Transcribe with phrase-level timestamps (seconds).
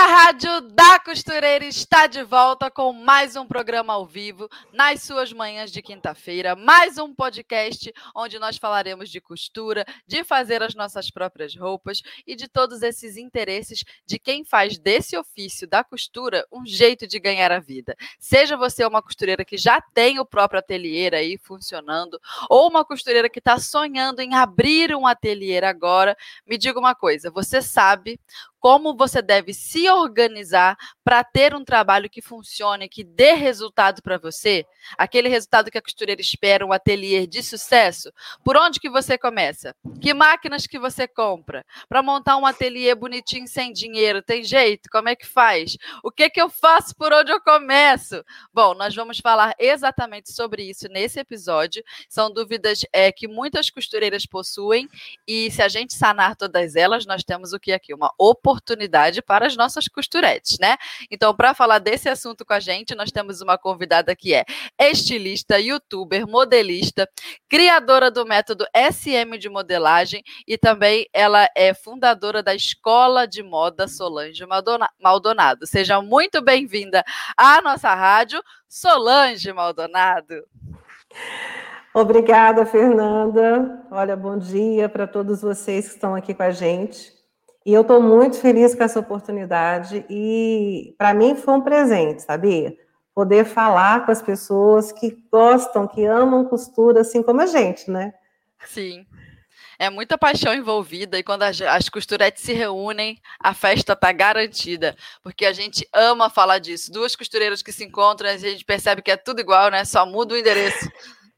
[0.00, 5.30] A Rádio da Costureira está de volta com mais um programa ao vivo nas suas
[5.30, 11.10] manhãs de quinta-feira, mais um podcast onde nós falaremos de costura, de fazer as nossas
[11.10, 16.64] próprias roupas e de todos esses interesses de quem faz desse ofício da costura um
[16.64, 17.94] jeito de ganhar a vida.
[18.18, 23.28] Seja você uma costureira que já tem o próprio ateliê aí funcionando ou uma costureira
[23.28, 26.16] que está sonhando em abrir um ateliê agora,
[26.46, 28.18] me diga uma coisa, você sabe
[28.60, 34.18] como você deve se organizar para ter um trabalho que funcione, que dê resultado para
[34.18, 34.66] você,
[34.98, 38.12] aquele resultado que a costureira espera, um ateliê de sucesso.
[38.44, 39.74] Por onde que você começa?
[40.00, 41.64] Que máquinas que você compra?
[41.88, 44.90] Para montar um ateliê bonitinho sem dinheiro, tem jeito?
[44.90, 45.78] Como é que faz?
[46.04, 46.94] O que que eu faço?
[46.94, 48.22] Por onde eu começo?
[48.52, 51.82] Bom, nós vamos falar exatamente sobre isso nesse episódio.
[52.10, 54.86] São dúvidas é, que muitas costureiras possuem
[55.26, 57.94] e se a gente sanar todas elas, nós temos o que aqui?
[57.94, 60.76] Uma oportunidade oportunidade para as nossas costuretes, né?
[61.10, 64.44] Então, para falar desse assunto com a gente, nós temos uma convidada que é
[64.78, 67.08] estilista, youtuber, modelista,
[67.48, 73.86] criadora do método SM de modelagem e também ela é fundadora da Escola de Moda
[73.86, 74.44] Solange
[75.00, 75.66] Maldonado.
[75.66, 77.04] Seja muito bem-vinda
[77.36, 80.44] à nossa rádio, Solange Maldonado.
[81.92, 83.84] Obrigada, Fernanda.
[83.90, 87.19] Olha, bom dia para todos vocês que estão aqui com a gente.
[87.64, 92.74] E eu estou muito feliz com essa oportunidade e para mim foi um presente, sabia?
[93.14, 98.14] Poder falar com as pessoas que gostam, que amam costura, assim como a gente, né?
[98.64, 99.06] Sim.
[99.78, 104.94] É muita paixão envolvida e quando as, as costuretes se reúnem, a festa está garantida,
[105.22, 106.92] porque a gente ama falar disso.
[106.92, 109.84] Duas costureiras que se encontram, a gente percebe que é tudo igual, né?
[109.86, 110.86] Só muda o endereço.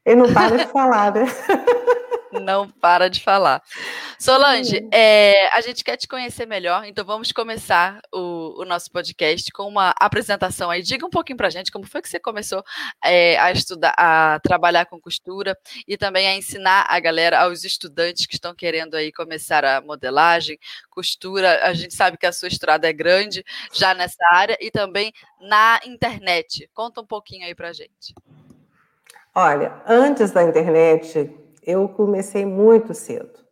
[0.05, 1.25] E não para de falar, né?
[2.41, 3.61] não para de falar.
[4.19, 9.51] Solange, é, a gente quer te conhecer melhor, então vamos começar o, o, nosso podcast
[9.51, 10.81] com uma apresentação aí.
[10.81, 12.63] Diga um pouquinho para a gente como foi que você começou
[13.03, 18.25] é, a estudar, a trabalhar com costura e também a ensinar a galera, aos estudantes
[18.25, 20.57] que estão querendo aí começar a modelagem,
[20.89, 21.65] costura.
[21.65, 23.43] A gente sabe que a sua estrada é grande
[23.73, 26.69] já nessa área e também na internet.
[26.73, 28.13] Conta um pouquinho aí para a gente.
[29.35, 31.29] Olha, antes da internet,
[31.63, 33.43] eu comecei muito cedo.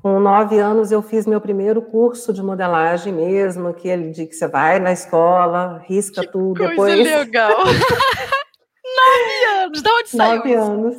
[0.00, 4.46] Com nove anos, eu fiz meu primeiro curso de modelagem mesmo, aquele de que você
[4.46, 7.18] vai na escola, risca que tudo, coisa depois...
[7.18, 7.64] legal!
[7.66, 9.82] nove anos!
[9.82, 10.96] De onde saiu Nove anos.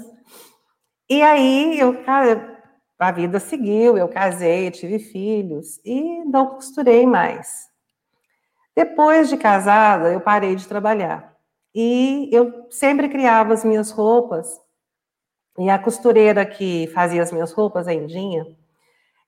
[1.09, 2.61] E aí, eu, cara,
[2.99, 7.69] a vida seguiu, eu casei, tive filhos e não costurei mais.
[8.75, 11.28] Depois de casada, eu parei de trabalhar.
[11.73, 14.59] E eu sempre criava as minhas roupas
[15.57, 18.45] e a costureira que fazia as minhas roupas, a Indinha,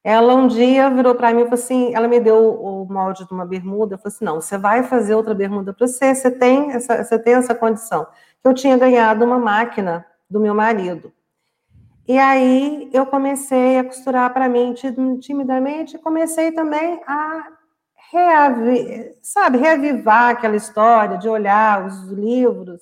[0.04, 3.32] ela um dia virou para mim e falou assim: ela me deu o molde de
[3.34, 3.96] uma bermuda.
[3.96, 7.20] Eu falei assim: não, você vai fazer outra bermuda para você, você tem, essa, você
[7.20, 8.08] tem essa condição.
[8.44, 11.14] Eu tinha ganhado uma máquina do meu marido.
[12.08, 14.74] E aí eu comecei a costurar para mim
[15.20, 17.48] timidamente, comecei também a
[18.12, 22.82] reavi, sabe, reavivar aquela história de olhar os livros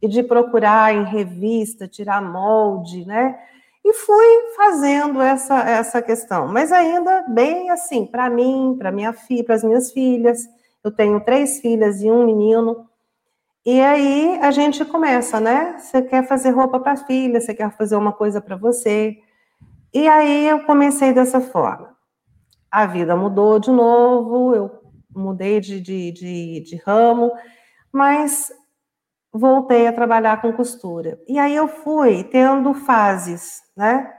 [0.00, 3.38] e de procurar em revista, tirar molde, né?
[3.84, 9.44] E fui fazendo essa, essa questão, mas ainda bem assim, para mim, para minha filha,
[9.44, 10.46] para as minhas filhas.
[10.84, 12.86] Eu tenho três filhas e um menino.
[13.66, 15.76] E aí a gente começa, né?
[15.78, 19.18] Você quer fazer roupa para a filha, você quer fazer uma coisa para você.
[19.92, 21.97] E aí eu comecei dessa forma.
[22.70, 24.70] A vida mudou de novo, eu
[25.14, 27.32] mudei de, de, de, de ramo,
[27.92, 28.52] mas
[29.32, 31.18] voltei a trabalhar com costura.
[31.26, 34.12] E aí eu fui tendo fases, né?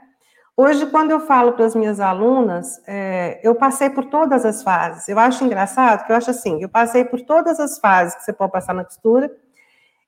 [0.56, 5.08] Hoje, quando eu falo para as minhas alunas, é, eu passei por todas as fases.
[5.08, 8.32] Eu acho engraçado que eu acho assim, eu passei por todas as fases que você
[8.32, 9.30] pode passar na costura,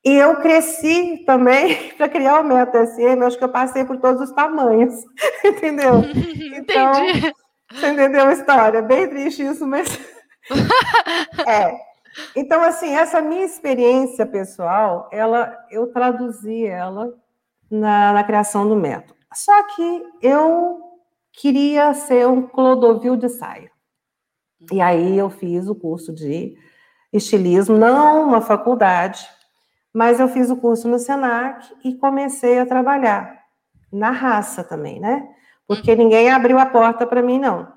[0.05, 3.97] e eu cresci também para criar o método SM, eu acho que eu passei por
[3.99, 4.95] todos os tamanhos,
[5.45, 6.03] entendeu?
[6.55, 7.33] Então, Entendi.
[7.73, 8.83] Você entendeu a história?
[8.83, 9.89] Bem triste isso, mas...
[11.47, 11.77] é,
[12.37, 17.15] então, assim, essa minha experiência pessoal, ela, eu traduzi ela
[17.71, 19.15] na, na criação do método.
[19.35, 20.81] Só que eu
[21.33, 23.71] queria ser um Clodovil de saia.
[24.71, 26.57] E aí eu fiz o curso de
[27.13, 29.27] estilismo, não uma faculdade,
[29.95, 33.43] Mas eu fiz o curso no Senac e comecei a trabalhar
[33.93, 35.29] na raça também, né?
[35.67, 37.73] Porque ninguém abriu a porta para mim, não.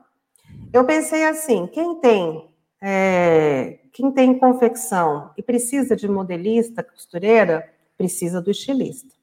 [0.73, 2.49] Eu pensei assim: quem tem
[2.81, 7.67] é, quem tem confecção e precisa de modelista, costureira,
[7.97, 9.15] precisa do estilista.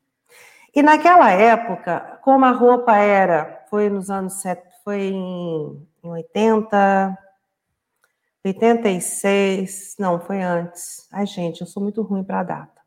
[0.75, 4.43] E naquela época, como a roupa era, foi nos anos
[4.82, 7.19] foi em, em 80,
[8.44, 11.06] 86, não, foi antes.
[11.12, 12.81] Ai, gente, eu sou muito ruim para a data.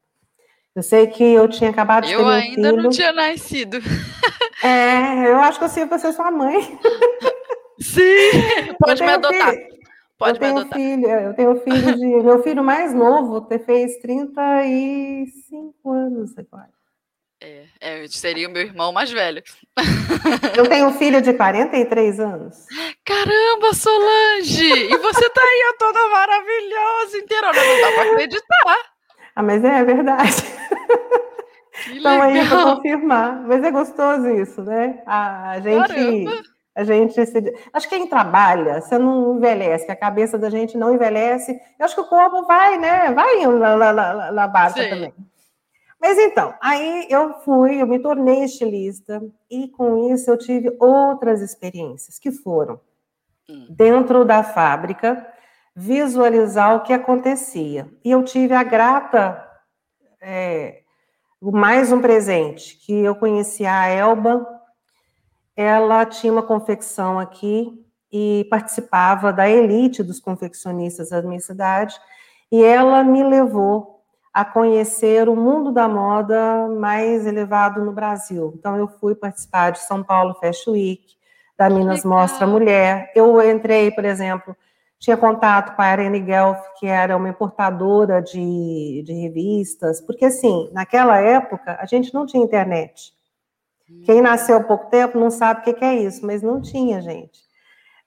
[0.75, 2.59] Eu sei que eu tinha acabado de eu ter meu filho.
[2.59, 3.77] Eu ainda não tinha nascido.
[4.63, 6.79] É, eu acho que eu sei você sua mãe.
[7.79, 9.53] Sim, pode me adotar.
[9.53, 9.67] Filho,
[10.17, 10.79] pode eu me adotar.
[10.79, 12.05] Filho, eu tenho filho de.
[12.23, 16.69] meu filho mais novo fez 35 anos agora.
[17.41, 19.43] É, é, seria o meu irmão mais velho.
[20.57, 22.65] Eu tenho um filho de 43 anos.
[23.03, 24.65] Caramba, Solange!
[24.65, 27.51] E você tá aí, toda maravilhosa, inteira.
[27.53, 28.94] Não dá para acreditar.
[29.35, 30.31] Ah, mas é, é verdade.
[31.87, 33.41] Estão aí para confirmar.
[33.45, 35.03] Mas é gostoso isso, né?
[35.05, 35.87] A, gente.
[35.87, 36.55] Caramba.
[36.75, 37.53] A gente se...
[37.71, 41.57] Acho que quem trabalha, você não envelhece, a cabeça da gente não envelhece.
[41.79, 43.13] Eu acho que o corpo vai, né?
[43.13, 44.89] Vai na, na, na, na barca Sim.
[44.89, 45.13] também.
[46.01, 51.41] Mas então, aí eu fui, eu me tornei estilista, e com isso eu tive outras
[51.41, 52.79] experiências, que foram
[53.49, 53.67] hum.
[53.69, 55.25] dentro da fábrica,
[55.75, 57.89] visualizar o que acontecia.
[58.03, 59.45] E eu tive a grata,
[60.21, 60.81] é,
[61.41, 64.47] mais um presente, que eu conheci a Elba,
[65.55, 71.99] ela tinha uma confecção aqui e participava da elite dos confeccionistas da minha cidade,
[72.51, 73.95] e ela me levou
[74.33, 78.53] a conhecer o mundo da moda mais elevado no Brasil.
[78.57, 81.15] Então, eu fui participar de São Paulo Fashion Week,
[81.57, 82.03] da Minas.
[82.03, 83.11] Mostra Mulher.
[83.15, 84.55] Eu entrei, por exemplo,
[84.99, 90.69] tinha contato com a Irene Guelph, que era uma importadora de, de revistas, porque, assim,
[90.71, 93.13] naquela época, a gente não tinha internet.
[94.05, 97.45] Quem nasceu há pouco tempo não sabe o que é isso, mas não tinha, gente.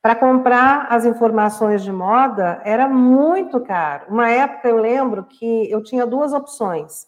[0.02, 4.06] Para comprar as informações de moda era muito caro.
[4.08, 7.06] Uma época eu lembro que eu tinha duas opções.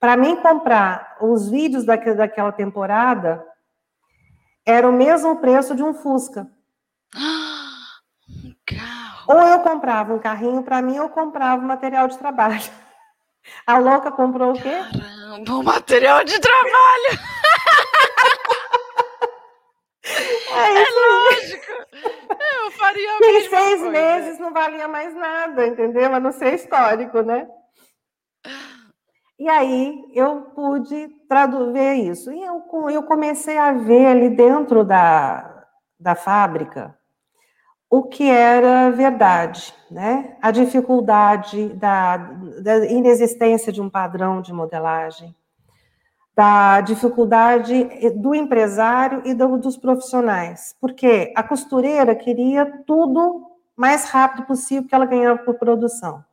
[0.00, 3.44] Para mim comprar os vídeos daquela temporada
[4.66, 6.48] era o mesmo preço de um Fusca.
[9.26, 12.60] Ou eu comprava um carrinho para mim ou comprava um material de trabalho.
[13.66, 14.70] A louca comprou o quê?
[14.70, 17.18] Caramba, um material de trabalho.
[20.56, 21.72] É, é lógico.
[22.62, 23.90] Eu faria a Em seis coisa.
[23.90, 26.14] meses não valia mais nada, entendeu?
[26.14, 27.48] A não ser histórico, né?
[29.38, 32.30] E aí eu pude traduzir isso.
[32.30, 35.66] E eu, eu comecei a ver ali dentro da,
[35.98, 36.96] da fábrica
[37.90, 40.36] o que era verdade, né?
[40.42, 45.34] A dificuldade da, da inexistência de um padrão de modelagem,
[46.34, 47.84] da dificuldade
[48.16, 53.46] do empresário e do, dos profissionais, porque a costureira queria tudo
[53.76, 56.24] mais rápido possível que ela ganhava por produção.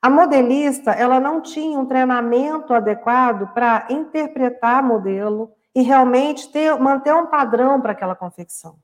[0.00, 7.12] A modelista, ela não tinha um treinamento adequado para interpretar modelo e realmente ter, manter
[7.12, 8.76] um padrão para aquela confecção.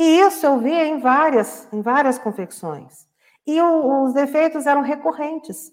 [0.00, 3.06] E isso eu via em várias, em várias confecções.
[3.46, 5.70] E o, os defeitos eram recorrentes.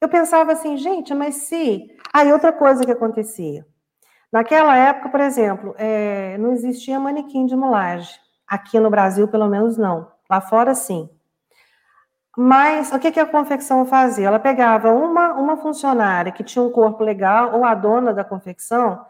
[0.00, 1.86] Eu pensava assim, gente, mas se.
[2.10, 3.66] Aí, outra coisa que acontecia.
[4.32, 8.18] Naquela época, por exemplo, é, não existia manequim de mulagem.
[8.46, 10.10] Aqui no Brasil, pelo menos, não.
[10.30, 11.10] Lá fora, sim.
[12.38, 14.28] Mas o que, que a confecção fazia?
[14.28, 19.04] Ela pegava uma, uma funcionária que tinha um corpo legal, ou a dona da confecção,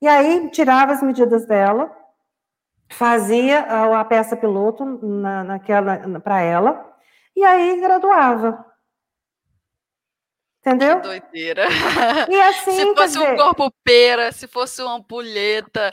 [0.00, 2.01] e aí tirava as medidas dela,
[2.92, 6.92] fazia a, a peça piloto na, naquela para ela,
[7.34, 8.64] e aí graduava.
[10.60, 11.00] Entendeu?
[11.00, 11.66] Que doideira.
[12.28, 13.32] E assim, se fosse dizer...
[13.32, 15.92] um corpo pera, se fosse uma ampulheta,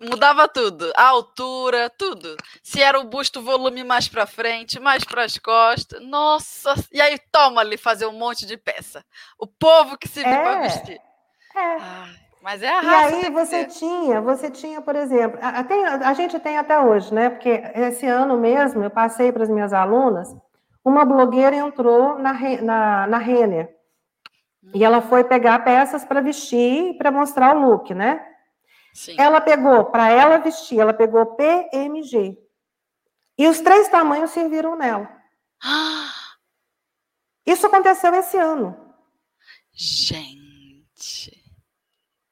[0.00, 0.92] mudava tudo.
[0.96, 2.36] A altura, tudo.
[2.62, 6.02] Se era o busto volume mais para frente, mais para as costas.
[6.02, 9.04] Nossa, e aí toma ali fazer um monte de peça.
[9.38, 11.00] O povo que se viu é, para vestir.
[11.54, 11.76] É.
[11.80, 13.16] Ai, mas é a raça.
[13.16, 17.30] E aí você tinha, você tinha, por exemplo, a, gente tem até hoje, né?
[17.30, 20.34] Porque esse ano mesmo eu passei para as minhas alunas,
[20.84, 23.76] uma blogueira entrou na, na, na Renner
[24.74, 28.24] e ela foi pegar peças para vestir, para mostrar o look, né?
[28.94, 29.16] Sim.
[29.18, 32.36] Ela pegou, para ela vestir, ela pegou PMG.
[33.38, 35.08] E os três tamanhos serviram nela.
[37.46, 38.76] Isso aconteceu esse ano.
[39.72, 40.37] Gente.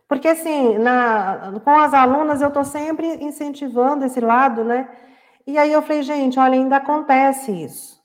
[0.08, 4.88] Porque, assim, na, com as alunas, eu estou sempre incentivando esse lado, né?
[5.46, 7.96] E aí eu falei, gente, olha, ainda acontece isso.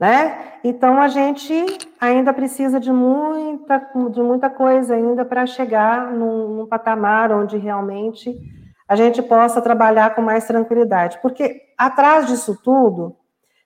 [0.00, 0.58] né?
[0.64, 1.54] Então a gente
[2.00, 3.78] ainda precisa de muita,
[4.10, 8.36] de muita coisa ainda para chegar num, num, patamar onde realmente
[8.88, 13.16] a gente possa trabalhar com mais tranquilidade, porque atrás disso tudo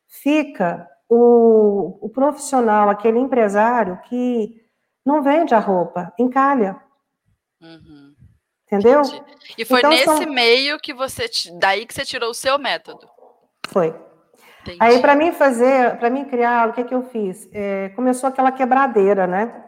[0.06, 4.60] fica o, o profissional, aquele empresário que
[5.04, 6.76] não vende a roupa, encalha.
[8.66, 9.00] Entendeu?
[9.00, 9.22] Entendi.
[9.56, 10.26] E foi então, nesse são...
[10.26, 11.26] meio que você,
[11.58, 13.08] daí que você tirou o seu método.
[13.68, 13.94] Foi.
[14.62, 14.78] Entendi.
[14.80, 17.48] Aí, para mim fazer, para mim criar, o que, que eu fiz?
[17.52, 19.64] É, começou aquela quebradeira, né?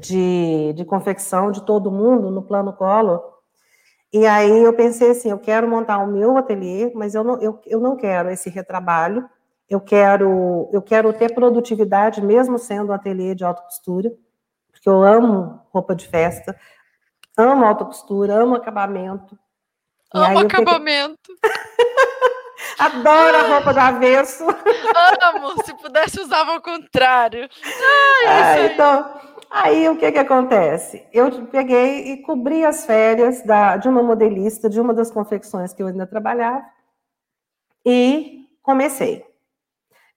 [0.00, 3.22] De, de confecção de todo mundo no plano colo.
[4.12, 7.60] E aí eu pensei assim, eu quero montar o meu ateliê, mas eu não, eu,
[7.66, 9.28] eu não quero esse retrabalho.
[9.68, 14.10] Eu quero, eu quero ter produtividade, mesmo sendo um ateliê de alta costura,
[14.72, 16.58] porque eu amo roupa de festa,
[17.38, 19.38] amo alta costura, amo acabamento.
[20.12, 21.32] Amo acabamento.
[22.78, 24.44] Adoro a roupa do avesso.
[25.22, 27.48] Amo, se pudesse usava ao contrário.
[27.64, 28.72] Ai, ah, aí.
[28.72, 31.06] Então, aí o que que acontece?
[31.12, 35.82] Eu peguei e cobri as férias da, de uma modelista de uma das confecções que
[35.82, 36.64] eu ainda trabalhava
[37.84, 39.24] e comecei.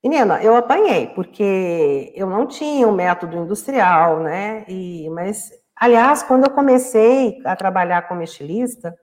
[0.03, 4.65] Menina, eu apanhei, porque eu não tinha um método industrial, né?
[4.67, 5.51] E, mas,
[5.81, 8.95] aliás, quando eu comecei a trabalhar como estilista,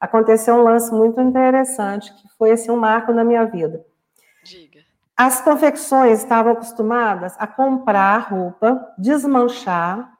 [0.00, 3.84] aconteceu um lance muito interessante, que foi assim, um marco na minha vida.
[4.42, 4.80] Diga.
[5.16, 10.12] As confecções estavam acostumadas a comprar roupa, desmanchar,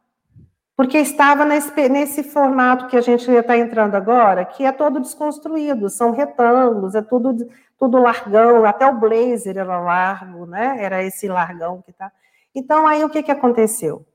[0.77, 5.91] porque estava nesse, nesse formato que a gente está entrando agora, que é todo desconstruído,
[5.91, 10.77] são retângulos, é tudo, tudo largão, até o blazer era largo, né?
[10.79, 12.13] Era esse largão que tá.
[12.55, 14.07] Então, aí o que, que aconteceu?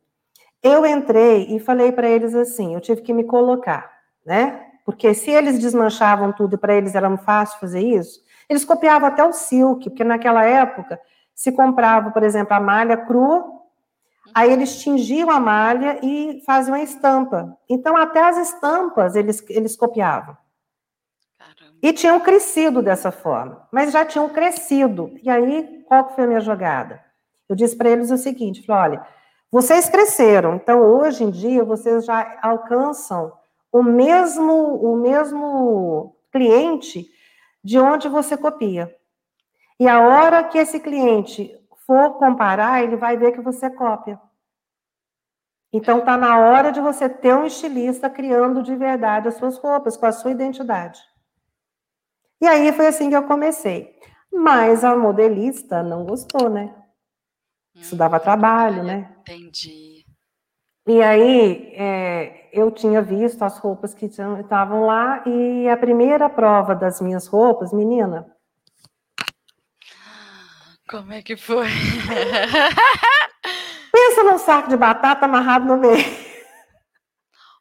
[0.64, 3.92] Eu entrei e falei para eles assim: eu tive que me colocar,
[4.26, 4.66] né?
[4.86, 9.24] Porque se eles desmanchavam tudo e para eles era fácil fazer isso, eles copiavam até
[9.24, 11.00] o silk, porque naquela época
[11.34, 13.46] se comprava, por exemplo, a malha crua,
[14.34, 17.58] aí eles tingiam a malha e faziam a estampa.
[17.70, 20.38] Então, até as estampas eles, eles copiavam.
[21.38, 21.78] Caramba.
[21.82, 25.12] E tinham crescido dessa forma, mas já tinham crescido.
[25.24, 27.02] E aí, qual foi a minha jogada?
[27.50, 29.08] Eu disse para eles o seguinte: falei, olha,
[29.54, 33.32] vocês cresceram, então hoje em dia vocês já alcançam
[33.72, 37.06] o mesmo, o mesmo cliente
[37.64, 38.92] de onde você copia.
[39.80, 41.56] E a hora que esse cliente
[41.86, 44.20] for comparar, ele vai ver que você cópia.
[45.72, 49.96] Então está na hora de você ter um estilista criando de verdade as suas roupas
[49.96, 51.00] com a sua identidade.
[52.42, 54.00] E aí foi assim que eu comecei.
[54.34, 56.74] Mas a modelista não gostou, né?
[57.76, 59.13] Isso dava hum, trabalho, né?
[59.24, 60.06] Entendi.
[60.86, 66.76] E aí, é, eu tinha visto as roupas que estavam lá e a primeira prova
[66.76, 68.30] das minhas roupas, menina.
[70.90, 71.70] Como é que foi?
[73.94, 76.04] Pensa num saco de batata amarrado no meio.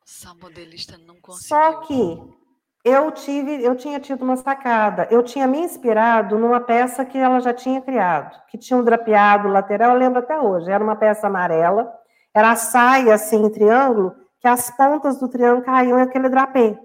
[0.00, 1.48] Nossa, a modelista não conseguiu.
[1.48, 2.41] Só que
[2.84, 5.06] eu tive, eu tinha tido uma sacada.
[5.10, 9.48] Eu tinha me inspirado numa peça que ela já tinha criado, que tinha um drapeado
[9.48, 10.70] lateral, eu lembro até hoje.
[10.70, 11.92] Era uma peça amarela,
[12.34, 16.76] era a saia assim em triângulo que as pontas do triângulo caíam em aquele drapê.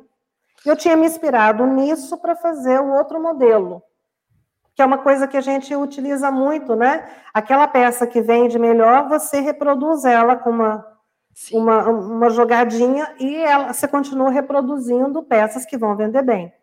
[0.63, 3.81] Eu tinha me inspirado nisso para fazer o outro modelo,
[4.75, 7.07] que é uma coisa que a gente utiliza muito, né?
[7.33, 10.85] Aquela peça que vende melhor, você reproduz ela com uma,
[11.51, 16.53] uma, uma jogadinha e ela, você continua reproduzindo peças que vão vender bem.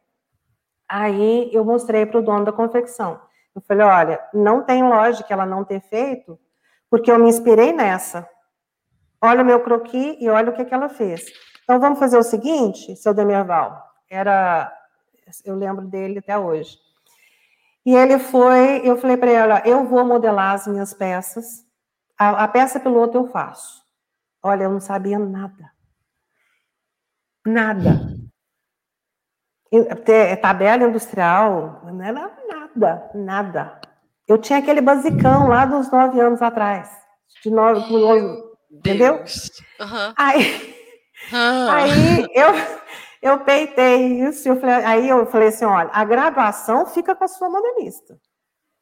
[0.89, 3.21] Aí eu mostrei para o dono da confecção.
[3.55, 6.39] Eu falei: olha, não tem lógica ela não ter feito,
[6.91, 8.29] porque eu me inspirei nessa.
[9.21, 11.25] Olha o meu croqui e olha o que, que ela fez.
[11.63, 13.83] Então, vamos fazer o seguinte, seu Demerval.
[14.11, 14.71] Era,
[15.45, 16.77] eu lembro dele até hoje.
[17.87, 21.65] E ele foi, eu falei para ela, eu vou modelar as minhas peças.
[22.19, 23.84] A, a peça piloto eu faço.
[24.45, 25.73] Olha, eu não sabia nada.
[27.47, 28.15] Nada.
[29.73, 33.81] É tabela industrial, não era nada, nada.
[34.29, 36.91] Eu tinha aquele basicão lá dos nove anos atrás.
[37.43, 37.91] De nove,
[38.71, 39.15] Entendeu?
[39.15, 40.15] Uhum.
[40.15, 40.77] Aí,
[41.33, 41.71] uhum.
[41.71, 42.53] aí eu,
[43.23, 47.29] eu peitei isso, eu falei, aí eu falei assim: olha, a graduação fica com a
[47.29, 48.19] sua modelista.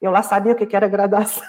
[0.00, 1.44] Eu lá sabia o que era graduação.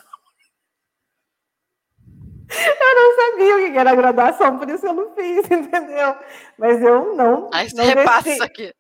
[2.56, 6.16] Eu não sabia o que era graduação, por isso eu não fiz, entendeu?
[6.58, 7.50] Mas eu não.
[7.54, 8.44] Aí você não repassa desci.
[8.44, 8.74] aqui.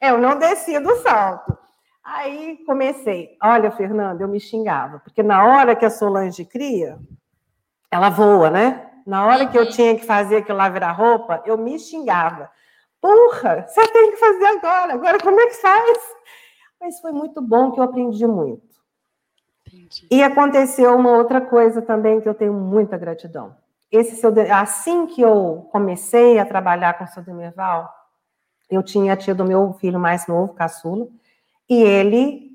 [0.00, 1.56] É, eu não desci do salto.
[2.02, 3.36] Aí comecei.
[3.42, 6.98] Olha, Fernanda, eu me xingava, porque na hora que a Solange cria,
[7.90, 8.90] ela voa, né?
[9.06, 9.70] Na hora que eu uhum.
[9.70, 12.50] tinha que fazer aquilo lá virar roupa, eu me xingava.
[13.00, 14.94] Porra, você tem que fazer agora.
[14.94, 15.98] Agora como é que faz?
[16.80, 18.67] Mas foi muito bom que eu aprendi muito.
[19.72, 20.06] Entendi.
[20.10, 23.54] E aconteceu uma outra coisa também que eu tenho muita gratidão.
[23.90, 27.92] Esse seu, assim que eu comecei a trabalhar com o seu Demerval,
[28.70, 31.06] eu tinha tido meu filho mais novo, caçula,
[31.68, 32.48] e ele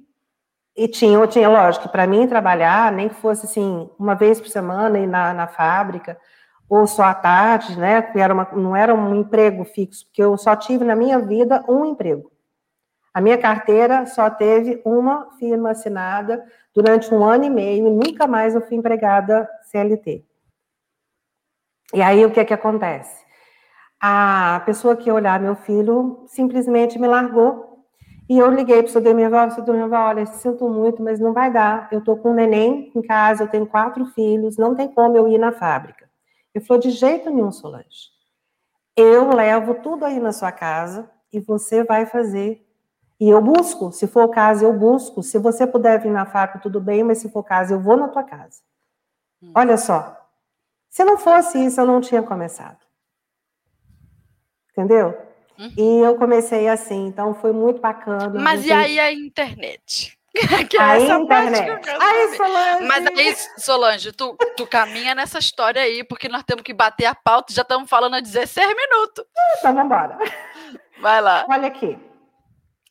[0.76, 4.50] e tinha, eu tinha, lógico, para mim trabalhar, nem que fosse assim, uma vez por
[4.50, 6.20] semana ir na, na fábrica,
[6.68, 8.12] ou só à tarde, né?
[8.16, 11.86] Era uma, não era um emprego fixo, porque eu só tive na minha vida um
[11.86, 12.32] emprego.
[13.14, 16.44] A minha carteira só teve uma firma assinada
[16.74, 20.26] durante um ano e meio, e nunca mais eu fui empregada CLT.
[21.94, 23.24] E aí o que é que acontece?
[24.02, 27.74] A pessoa que ia olhar meu filho simplesmente me largou
[28.30, 31.52] e eu liguei para o seu Demival, seu Demival, olha, sinto muito, mas não vai
[31.52, 31.90] dar.
[31.92, 35.28] Eu estou com um neném em casa, eu tenho quatro filhos, não tem como eu
[35.28, 36.10] ir na fábrica.
[36.54, 38.12] Ele falou, de jeito nenhum, Solange.
[38.96, 42.66] Eu levo tudo aí na sua casa e você vai fazer.
[43.24, 45.24] E eu busco, se for o caso, eu busco.
[45.24, 47.96] Se você puder vir na fábrica, tudo bem, mas se for o caso, eu vou
[47.96, 48.60] na tua casa.
[49.42, 49.54] Hum.
[49.56, 50.28] Olha só,
[50.90, 52.80] se não fosse isso, eu não tinha começado.
[54.72, 55.18] Entendeu?
[55.58, 55.74] Uhum.
[55.78, 58.42] E eu comecei assim, então foi muito bacana.
[58.42, 58.72] Mas gente...
[58.72, 60.20] e aí a internet?
[60.70, 61.90] que é a internet.
[62.02, 62.86] Aí, Solange.
[62.86, 67.16] Mas aí, Solange, tu, tu caminha nessa história aí, porque nós temos que bater a
[67.16, 69.24] pauta, já estamos falando há 16 minutos.
[69.60, 70.18] Então, vamos embora.
[71.00, 71.46] Vai lá.
[71.48, 71.98] Olha aqui.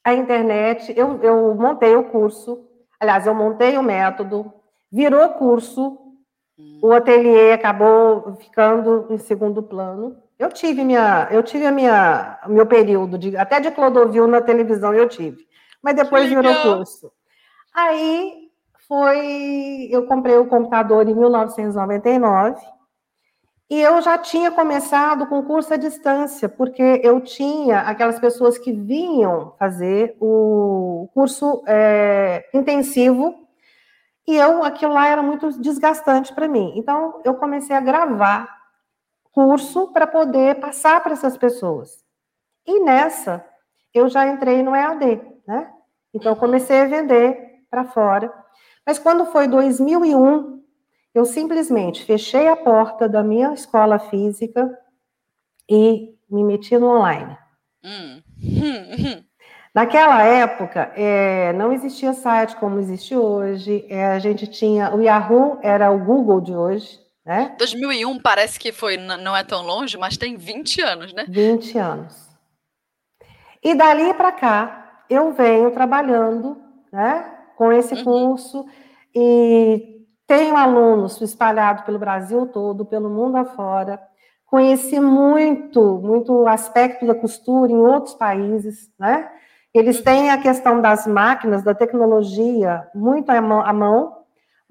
[0.04, 2.66] A internet, eu, eu montei o curso,
[2.98, 4.52] aliás, eu montei o método,
[4.90, 5.98] virou curso,
[6.82, 10.16] o ateliê acabou ficando em segundo plano.
[10.38, 14.92] Eu tive minha, eu tive a minha, meu período de até de Clodovil na televisão
[14.92, 15.46] eu tive,
[15.82, 17.12] mas depois virou curso.
[17.74, 18.50] Aí
[18.88, 22.60] foi, eu comprei o computador em 1999
[23.72, 28.70] e eu já tinha começado com curso à distância, porque eu tinha aquelas pessoas que
[28.70, 33.48] vinham fazer o curso é, intensivo
[34.28, 36.74] e eu aquilo lá era muito desgastante para mim.
[36.76, 38.46] Então eu comecei a gravar
[39.32, 42.04] curso para poder passar para essas pessoas.
[42.66, 43.42] E nessa,
[43.94, 45.72] eu já entrei no EAD, né?
[46.12, 48.30] Então, comecei a vender para fora.
[48.86, 50.61] Mas quando foi 2001,
[51.14, 54.70] eu simplesmente fechei a porta da minha escola física
[55.68, 57.36] e me meti no online.
[57.84, 58.22] Hum.
[59.74, 63.86] Naquela época, é, não existia site como existe hoje.
[63.88, 67.00] É, a gente tinha o Yahoo, era o Google de hoje.
[67.24, 67.54] Né?
[67.56, 71.24] 2001 parece que foi, não é tão longe, mas tem 20 anos, né?
[71.28, 72.32] 20 anos.
[73.62, 76.60] E dali para cá, eu venho trabalhando
[76.92, 78.04] né, com esse uhum.
[78.04, 78.66] curso
[79.14, 84.00] e tenho alunos espalhados pelo Brasil todo, pelo mundo afora.
[84.46, 89.30] Conheci muito, muito aspecto da costura em outros países, né?
[89.72, 90.04] Eles uhum.
[90.04, 94.22] têm a questão das máquinas, da tecnologia muito à mão, à mão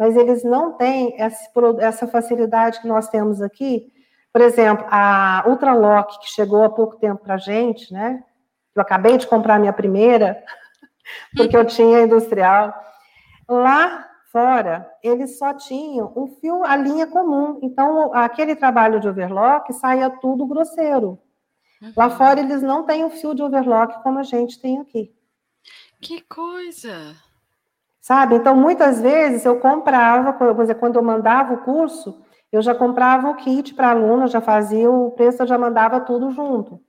[0.02, 3.94] mas eles não têm essa facilidade que nós temos aqui.
[4.34, 8.24] Por exemplo, a Ultralock, que chegou há pouco tempo para a gente, né?
[8.76, 10.44] Eu acabei de comprar a minha primeira,
[11.38, 12.74] porque eu tinha industrial.
[13.48, 17.60] Lá fora, eles só tinham um fio, a linha comum.
[17.62, 21.20] Então, aquele trabalho de overlock saía tudo grosseiro.
[21.96, 22.12] Lá uhum.
[22.12, 25.13] fora, eles não têm o um fio de overlock como a gente tem aqui.
[26.00, 27.15] Que coisa!
[28.02, 28.36] sabe?
[28.36, 33.30] Então, muitas vezes eu comprava, por exemplo, quando eu mandava o curso, eu já comprava
[33.30, 36.82] o kit para a aluna, já fazia o preço, eu já mandava tudo junto.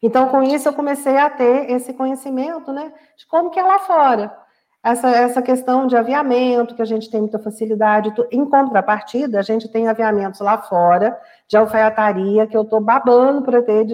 [0.00, 3.80] Então, com isso, eu comecei a ter esse conhecimento, né, de como que é lá
[3.80, 4.34] fora.
[4.82, 8.12] Essa, essa questão de aviamento, que a gente tem muita facilidade.
[8.30, 13.60] Em contrapartida, a gente tem aviamentos lá fora, de alfaiataria, que eu estou babando para
[13.62, 13.86] ter,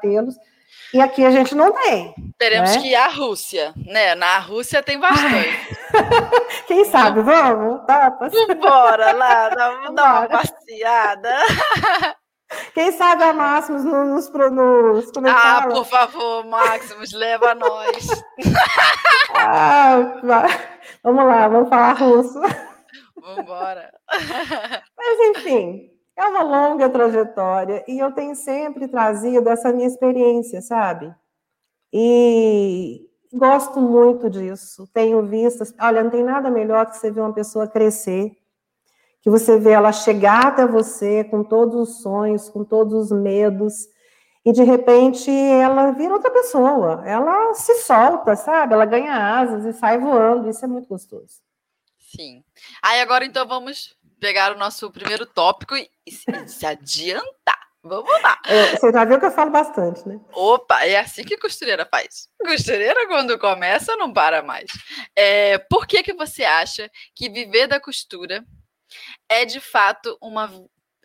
[0.00, 0.36] tê-los,
[0.92, 2.14] e aqui a gente não tem.
[2.36, 2.82] Teremos né?
[2.82, 4.14] que ir à Rússia, né?
[4.14, 5.78] Na Rússia tem bastante.
[6.66, 7.80] Quem sabe, vamos?
[8.60, 11.30] Bora lá, vamos dar uma passeada.
[12.74, 18.08] Quem sabe a Máximos nos, nos é Ah, por favor, Máximos, leva nós.
[19.36, 20.20] ah,
[21.02, 22.40] vamos lá, vamos falar russo.
[23.20, 23.92] Vamos embora.
[24.96, 31.14] Mas enfim, é uma longa trajetória e eu tenho sempre trazido essa minha experiência, sabe?
[31.92, 34.88] E gosto muito disso.
[34.92, 38.36] Tenho visto, olha, não tem nada melhor que você ver uma pessoa crescer,
[39.22, 43.86] que você vê ela chegar até você com todos os sonhos, com todos os medos,
[44.44, 47.02] e de repente ela vira outra pessoa.
[47.06, 48.74] Ela se solta, sabe?
[48.74, 50.50] Ela ganha asas e sai voando.
[50.50, 51.40] Isso é muito gostoso.
[51.96, 52.42] Sim.
[52.82, 55.88] Aí agora então vamos pegar o nosso primeiro tópico e,
[56.46, 57.62] se adiantar.
[57.84, 58.38] Vamos lá.
[58.46, 60.20] É, você já viu que eu falo bastante, né?
[60.32, 62.28] Opa, é assim que costureira faz.
[62.38, 64.70] Costureira, quando começa, não para mais.
[65.16, 68.44] É, por que, que você acha que viver da costura
[69.28, 70.50] é de fato uma.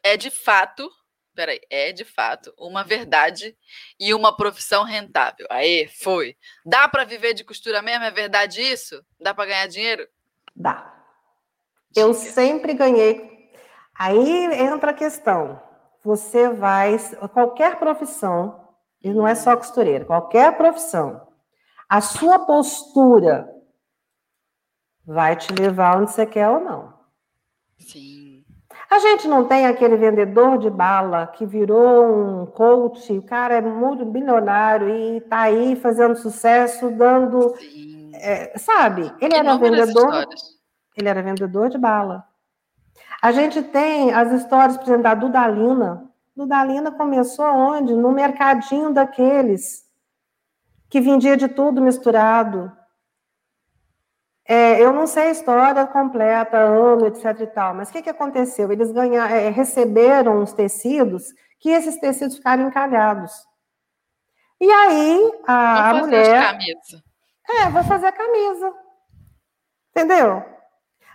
[0.04, 0.90] É de fato.
[1.36, 3.56] Peraí, é de fato uma verdade
[4.00, 5.46] e uma profissão rentável.
[5.52, 6.36] Aí, foi.
[6.66, 8.06] Dá para viver de costura mesmo?
[8.06, 9.06] É verdade isso?
[9.20, 10.08] Dá para ganhar dinheiro?
[10.56, 10.94] Dá.
[11.96, 13.52] Eu sempre ganhei.
[13.94, 15.62] Aí entra a questão
[16.08, 16.96] você vai,
[17.34, 18.66] qualquer profissão,
[19.04, 21.28] e não é só costureira, qualquer profissão,
[21.90, 23.54] a sua postura
[25.06, 26.97] vai te levar onde você quer ou não.
[27.80, 28.44] Sim.
[28.90, 33.62] A gente não tem aquele vendedor de bala que virou um coach, o cara é
[33.62, 37.54] muito bilionário e está aí fazendo sucesso, dando.
[38.14, 39.12] É, sabe?
[39.20, 39.88] Ele era vendedor.
[39.88, 40.58] Histórias.
[40.96, 42.26] Ele era vendedor de bala.
[43.22, 46.10] A gente tem as histórias, por exemplo, da Dudalina.
[46.36, 47.94] Dudalina começou onde?
[47.94, 49.86] No mercadinho daqueles
[50.90, 52.72] que vendia de tudo misturado.
[54.48, 58.10] É, eu não sei a história completa, ano, etc e tal, mas o que, que
[58.10, 58.72] aconteceu?
[58.72, 61.26] Eles ganharam, é, receberam os tecidos
[61.60, 63.34] que esses tecidos ficaram encalhados.
[64.60, 66.58] E aí a, a mulher.
[67.50, 68.74] É, vou fazer a camisa.
[69.92, 70.44] Entendeu?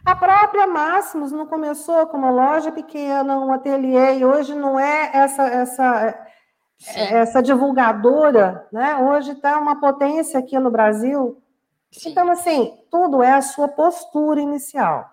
[0.05, 5.11] A própria Máximos não começou como uma loja pequena, um ateliê, e hoje não é
[5.15, 6.27] essa essa
[6.95, 8.97] essa divulgadora, né?
[8.97, 11.42] Hoje está uma potência aqui no Brasil.
[11.93, 12.11] Sim.
[12.11, 15.09] Então, assim, tudo é a sua postura inicial.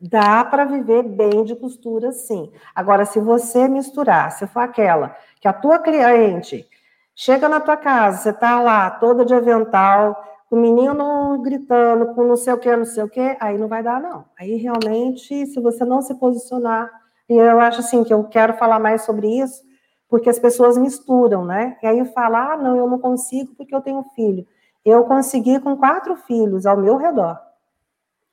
[0.00, 2.50] Dá para viver bem de costura, sim.
[2.74, 6.66] Agora, se você misturar, se for aquela que a tua cliente
[7.14, 12.36] chega na tua casa, você está lá toda de avental, o menino gritando com não
[12.36, 14.24] sei o que, não sei o que, aí não vai dar, não.
[14.38, 16.90] Aí realmente, se você não se posicionar,
[17.28, 19.62] e eu acho assim que eu quero falar mais sobre isso,
[20.08, 21.76] porque as pessoas misturam, né?
[21.82, 24.46] E aí fala, ah, não, eu não consigo porque eu tenho filho.
[24.84, 27.38] Eu consegui com quatro filhos ao meu redor.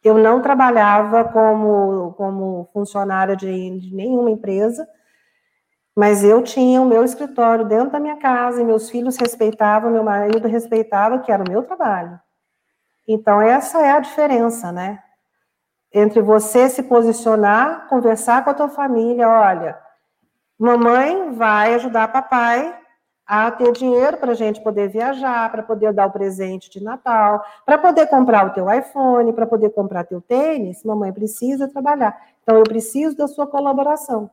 [0.04, 4.88] Eu não trabalhava como, como funcionária de, de nenhuma empresa,
[5.96, 10.04] mas eu tinha o meu escritório dentro da minha casa, e meus filhos respeitavam, meu
[10.04, 12.20] marido respeitava, que era o meu trabalho.
[13.08, 15.00] Então, essa é a diferença, né?
[15.92, 19.80] Entre você se posicionar, conversar com a tua família, olha,
[20.60, 22.78] mamãe vai ajudar papai
[23.28, 27.44] a ter dinheiro para a gente poder viajar, para poder dar o presente de Natal,
[27.66, 32.18] para poder comprar o teu iPhone, para poder comprar teu tênis, mamãe precisa trabalhar.
[32.42, 34.30] Então, eu preciso da sua colaboração.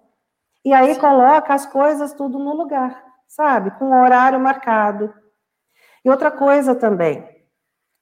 [0.65, 3.73] E aí coloca as coisas tudo no lugar, sabe?
[3.73, 5.13] Com horário marcado.
[6.05, 7.29] E outra coisa também,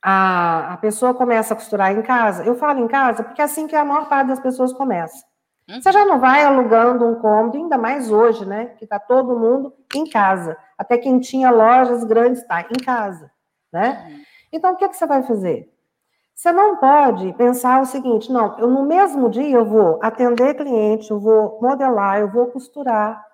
[0.03, 2.45] a, a pessoa começa a costurar em casa.
[2.45, 5.25] Eu falo em casa porque é assim que a maior parte das pessoas começa.
[5.69, 8.67] Você já não vai alugando um cômodo, ainda mais hoje, né?
[8.77, 10.57] Que está todo mundo em casa.
[10.77, 13.31] Até quem tinha lojas grandes está em casa,
[13.73, 14.07] né?
[14.09, 14.23] Uhum.
[14.53, 15.73] Então, o que, que você vai fazer?
[16.35, 21.11] Você não pode pensar o seguinte, não, eu no mesmo dia eu vou atender cliente,
[21.11, 23.25] eu vou modelar, eu vou costurar.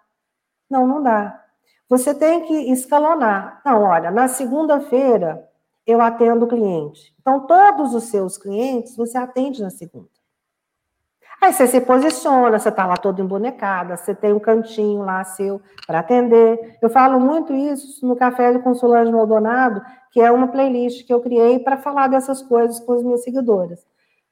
[0.68, 1.42] Não, não dá.
[1.88, 3.62] Você tem que escalonar.
[3.64, 5.48] Não, olha, na segunda-feira
[5.86, 7.14] eu atendo cliente.
[7.18, 10.17] Então, todos os seus clientes você atende na segunda.
[11.40, 15.60] Aí você se posiciona, você está lá toda embonecada, você tem um cantinho lá seu
[15.86, 16.76] para atender.
[16.82, 21.20] Eu falo muito isso no Café do Consulante Maldonado, que é uma playlist que eu
[21.20, 23.86] criei para falar dessas coisas com as minhas seguidoras.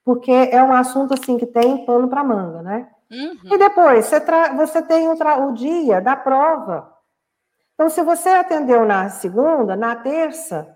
[0.04, 2.88] Porque é um assunto assim que tem pano para manga, né?
[3.10, 3.54] Uhum.
[3.54, 4.20] E depois, você,
[4.56, 6.92] você tem o, o dia da prova.
[7.74, 10.75] Então, se você atendeu na segunda, na terça,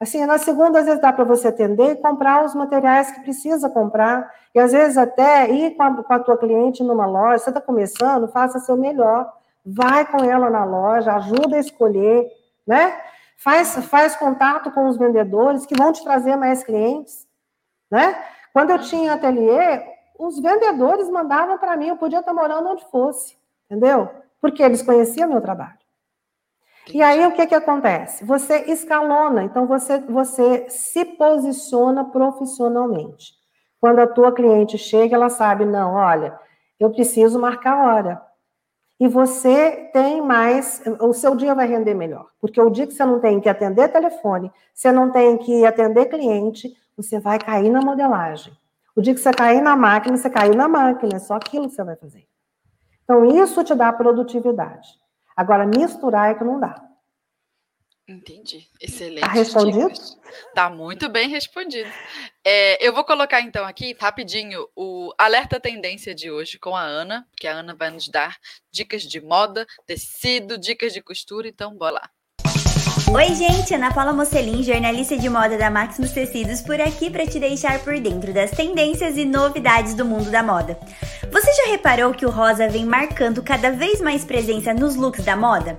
[0.00, 3.68] Assim, na segunda, às vezes dá para você atender e comprar os materiais que precisa
[3.68, 4.32] comprar.
[4.54, 7.60] E às vezes até ir com a, com a tua cliente numa loja, você está
[7.60, 9.32] começando, faça seu melhor.
[9.66, 12.26] Vai com ela na loja, ajuda a escolher,
[12.66, 12.96] né?
[13.36, 17.26] Faz, faz contato com os vendedores que vão te trazer mais clientes,
[17.90, 18.16] né?
[18.52, 19.82] Quando eu tinha ateliê,
[20.18, 24.08] os vendedores mandavam para mim, eu podia estar morando onde fosse, entendeu?
[24.40, 25.78] Porque eles conheciam meu trabalho.
[26.92, 28.24] E aí o que, que acontece?
[28.24, 33.32] Você escalona, então você, você se posiciona profissionalmente.
[33.80, 36.38] Quando a tua cliente chega, ela sabe, não, olha,
[36.80, 38.22] eu preciso marcar hora.
[39.00, 42.26] E você tem mais, o seu dia vai render melhor.
[42.40, 46.06] Porque o dia que você não tem que atender telefone, você não tem que atender
[46.06, 48.52] cliente, você vai cair na modelagem.
[48.96, 51.74] O dia que você cair na máquina, você caiu na máquina, é só aquilo que
[51.74, 52.26] você vai fazer.
[53.04, 54.88] Então, isso te dá produtividade.
[55.38, 56.84] Agora, misturar é que não dá.
[58.08, 58.68] Entendi.
[58.80, 59.20] Excelente.
[59.20, 59.88] Tá respondido?
[60.52, 61.88] Tá muito bem respondido.
[62.44, 67.24] É, eu vou colocar então aqui rapidinho o alerta tendência de hoje com a Ana,
[67.36, 68.36] que a Ana vai nos dar
[68.68, 71.46] dicas de moda, tecido, dicas de costura.
[71.46, 72.10] Então, bora lá.
[73.10, 77.40] Oi, gente, Ana Paula Mocelin, jornalista de moda da Maximus Tecidos, por aqui para te
[77.40, 80.78] deixar por dentro das tendências e novidades do mundo da moda.
[81.32, 85.34] Você já reparou que o rosa vem marcando cada vez mais presença nos looks da
[85.34, 85.78] moda?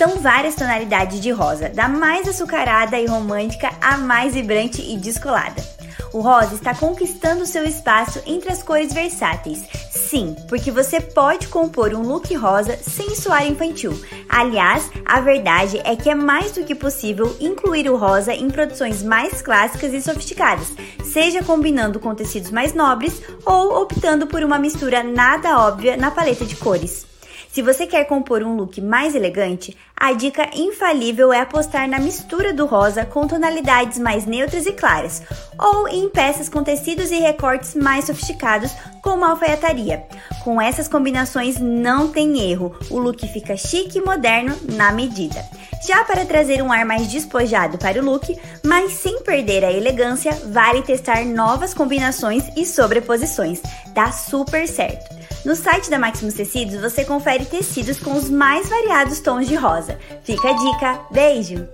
[0.00, 5.62] São várias tonalidades de rosa, da mais açucarada e romântica à mais vibrante e descolada.
[6.10, 9.62] O rosa está conquistando seu espaço entre as cores versáteis.
[9.90, 13.92] Sim, porque você pode compor um look rosa sem soar infantil.
[14.26, 19.02] Aliás, a verdade é que é mais do que possível incluir o rosa em produções
[19.02, 20.72] mais clássicas e sofisticadas,
[21.04, 26.46] seja combinando com tecidos mais nobres ou optando por uma mistura nada óbvia na paleta
[26.46, 27.09] de cores.
[27.52, 32.54] Se você quer compor um look mais elegante, a dica infalível é apostar na mistura
[32.54, 35.20] do rosa com tonalidades mais neutras e claras,
[35.58, 38.70] ou em peças com tecidos e recortes mais sofisticados,
[39.02, 40.04] como alfaiataria.
[40.44, 45.44] Com essas combinações não tem erro, o look fica chique e moderno na medida.
[45.84, 50.30] Já para trazer um ar mais despojado para o look, mas sem perder a elegância,
[50.52, 53.60] vale testar novas combinações e sobreposições.
[53.92, 55.19] Dá super certo.
[55.44, 59.98] No site da Maximus Tecidos você confere tecidos com os mais variados tons de rosa.
[60.22, 61.06] Fica a dica.
[61.10, 61.66] Beijo!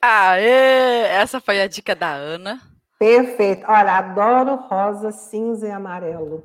[0.00, 1.02] Aê!
[1.08, 2.60] Essa foi a dica da Ana.
[2.96, 3.64] Perfeito.
[3.68, 6.44] Olha, adoro rosa, cinza e amarelo.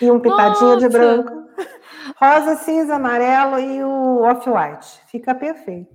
[0.00, 0.80] E um pitadinho Nossa.
[0.80, 1.32] de branco.
[2.20, 5.00] Rosa, cinza, amarelo e o off-white.
[5.10, 5.90] Fica perfeito.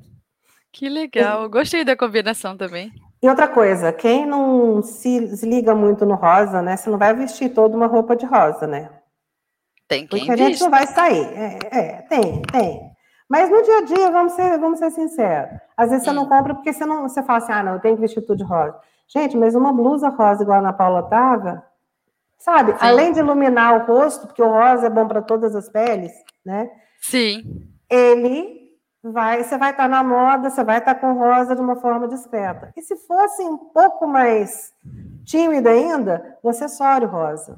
[0.71, 1.47] Que legal.
[1.49, 2.91] Gostei da combinação também.
[3.25, 6.77] E outra coisa, quem não se liga muito no rosa, né?
[6.77, 8.91] Você não vai vestir toda uma roupa de rosa, né?
[9.87, 11.25] Tem quem Porque a gente não vai sair.
[11.33, 12.91] É, é, tem, tem.
[13.27, 15.59] Mas no dia a dia, vamos ser, vamos ser sinceros.
[15.75, 16.11] Às vezes hum.
[16.11, 18.21] você não compra porque você não, você fala assim, ah, não, eu tenho que vestir
[18.21, 18.79] tudo de rosa.
[19.07, 21.65] Gente, mas uma blusa rosa igual a Ana Paula tava,
[22.37, 22.73] sabe?
[22.73, 22.77] Sim.
[22.79, 26.13] Além de iluminar o rosto, porque o rosa é bom para todas as peles,
[26.45, 26.69] né?
[27.01, 27.41] Sim.
[27.89, 28.64] Ele
[29.11, 32.71] vai, você vai estar na moda, você vai estar com rosa de uma forma discreta.
[32.75, 34.73] E se fosse um pouco mais
[35.25, 37.57] tímida ainda, o acessório rosa.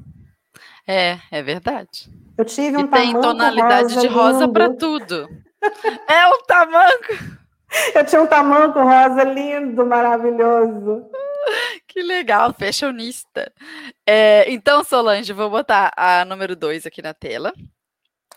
[0.88, 2.10] É, é verdade.
[2.38, 5.28] Eu tive um e tem tonalidade rosa de rosa para tudo.
[6.08, 7.38] é o tamanco.
[7.94, 11.06] Eu tinha um tamanco rosa lindo, maravilhoso.
[11.88, 13.52] Que legal, fashionista.
[14.06, 17.54] É, então, Solange, vou botar a número 2 aqui na tela.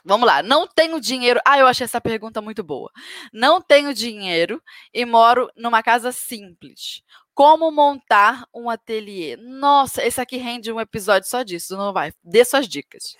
[0.05, 1.41] Vamos lá, não tenho dinheiro.
[1.47, 2.91] Ah, eu achei essa pergunta muito boa.
[3.33, 7.03] Não tenho dinheiro e moro numa casa simples.
[7.35, 9.37] Como montar um ateliê?
[9.37, 12.13] Nossa, esse aqui rende um episódio só disso, não vai?
[12.23, 13.17] Dê suas dicas.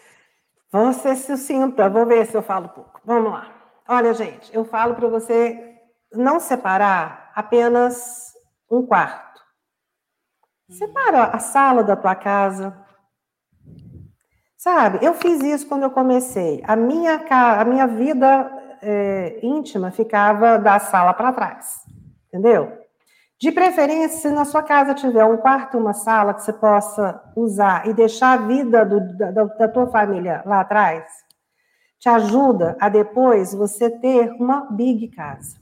[0.71, 3.01] Vamos ser sucinta, vou ver se eu falo pouco.
[3.05, 3.51] Vamos lá.
[3.89, 5.75] Olha, gente, eu falo para você
[6.13, 8.33] não separar apenas
[8.71, 9.41] um quarto.
[10.69, 12.77] Separa a sala da tua casa,
[14.61, 16.63] Sabe, eu fiz isso quando eu comecei.
[16.67, 21.81] A minha, a minha vida é, íntima ficava da sala para trás,
[22.29, 22.71] entendeu?
[23.41, 27.89] De preferência, se na sua casa tiver um quarto, uma sala que você possa usar
[27.89, 31.11] e deixar a vida do, da, da tua família lá atrás,
[31.99, 35.59] te ajuda a depois você ter uma big casa.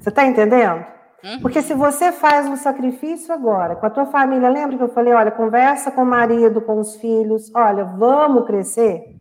[0.00, 0.84] Você está entendendo?
[1.24, 1.40] Uhum.
[1.40, 5.14] Porque se você faz um sacrifício agora com a tua família, lembra que eu falei,
[5.14, 9.16] olha, conversa com o marido, com os filhos, olha, vamos crescer.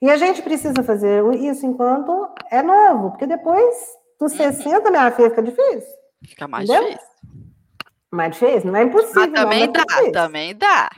[0.00, 3.74] E a gente precisa fazer isso enquanto é novo, porque depois
[4.20, 4.52] dos uhum.
[4.52, 5.96] 60, minha filha, fica difícil.
[6.24, 6.90] Fica mais entendeu?
[6.90, 7.08] difícil.
[8.12, 8.70] Mais difícil?
[8.70, 9.22] Não é impossível.
[9.22, 10.12] Mas também não, dá, difícil.
[10.12, 10.90] também dá.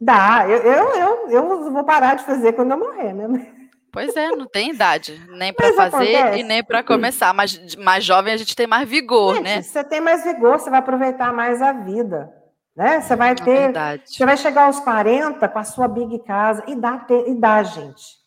[0.00, 3.59] Dá, eu, eu, eu, eu vou parar de fazer quando eu morrer, né?
[3.92, 6.40] Pois é, não tem idade, nem para fazer acontece.
[6.40, 7.34] e nem para começar.
[7.34, 9.62] Mas mais jovem a gente tem mais vigor, gente, né?
[9.62, 12.32] Você tem mais vigor, você vai aproveitar mais a vida.
[12.76, 13.00] Né?
[13.00, 13.76] Você vai é ter.
[13.76, 17.62] É você vai chegar aos 40 com a sua big casa e dá, e dá,
[17.62, 18.20] gente.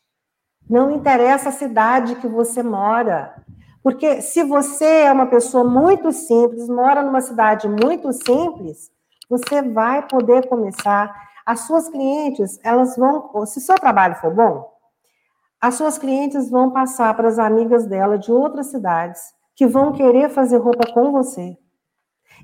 [0.70, 3.34] Não interessa a cidade que você mora.
[3.82, 8.90] Porque se você é uma pessoa muito simples, mora numa cidade muito simples,
[9.30, 11.14] você vai poder começar.
[11.46, 13.30] As suas clientes, elas vão.
[13.46, 14.73] Se o seu trabalho for bom,
[15.64, 19.22] as suas clientes vão passar para as amigas dela de outras cidades
[19.56, 21.58] que vão querer fazer roupa com você.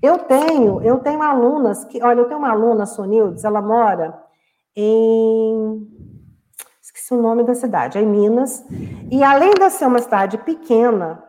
[0.01, 4.17] Eu tenho, eu tenho alunas que, olha, eu tenho uma aluna, Sonildes, ela mora
[4.73, 5.85] em
[6.81, 8.65] esqueci o nome da cidade, é em Minas,
[9.11, 11.21] e além de ser uma cidade pequena,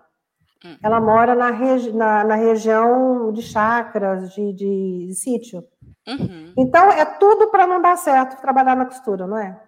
[0.64, 0.76] hum.
[0.84, 5.64] ela mora na, regi na, na região de chacras, de, de, de sítio.
[6.06, 6.54] Uhum.
[6.56, 9.60] Então, é tudo para não dar certo trabalhar na costura, não é?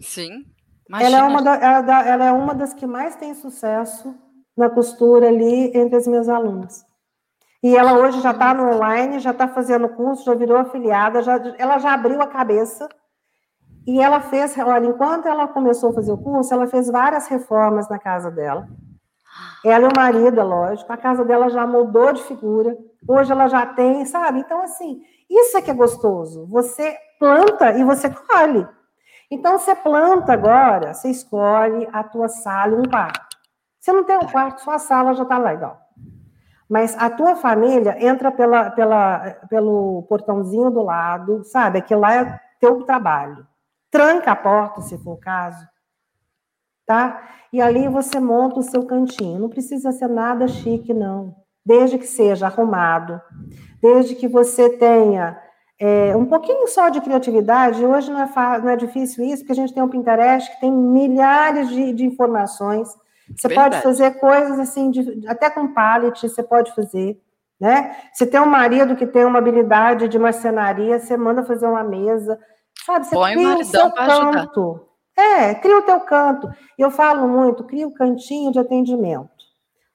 [0.00, 0.49] Sim.
[0.98, 4.14] Ela é, uma da, ela, ela é uma das que mais tem sucesso
[4.56, 6.84] na costura ali entre as minhas alunas.
[7.62, 11.36] E ela hoje já está no online, já está fazendo curso, já virou afiliada, já,
[11.58, 12.88] ela já abriu a cabeça.
[13.86, 17.88] E ela fez, olha, enquanto ela começou a fazer o curso, ela fez várias reformas
[17.88, 18.68] na casa dela.
[19.64, 22.76] Ela e o marido, é lógico, a casa dela já mudou de figura.
[23.06, 24.40] Hoje ela já tem, sabe?
[24.40, 26.46] Então, assim, isso é que é gostoso.
[26.46, 28.66] Você planta e você colhe.
[29.30, 33.36] Então, você planta agora, você escolhe a tua sala e um quarto.
[33.78, 35.80] Você não tem um quarto, sua sala já está legal.
[36.68, 41.78] Mas a tua família entra pela, pela, pelo portãozinho do lado, sabe?
[41.78, 43.46] Aquilo lá é teu trabalho.
[43.90, 45.66] Tranca a porta, se for o caso.
[46.86, 47.28] Tá?
[47.52, 49.40] E ali você monta o seu cantinho.
[49.40, 51.34] Não precisa ser nada chique, não.
[51.64, 53.20] Desde que seja arrumado,
[53.82, 55.40] desde que você tenha
[55.80, 57.84] é, um pouquinho só de criatividade.
[57.84, 58.28] Hoje não é,
[58.60, 62.04] não é difícil isso, porque a gente tem um Pinterest que tem milhares de, de
[62.04, 62.88] informações
[63.36, 63.76] você Verdade.
[63.76, 67.20] pode fazer coisas assim, de, até com pallet, você pode fazer.
[67.60, 67.94] Né?
[68.12, 72.38] Se tem um marido que tem uma habilidade de marcenaria, você manda fazer uma mesa.
[72.84, 74.80] Sabe, você Põe cria o seu canto.
[75.16, 76.50] É, cria o teu canto.
[76.78, 79.28] Eu falo muito, cria o cantinho de atendimento.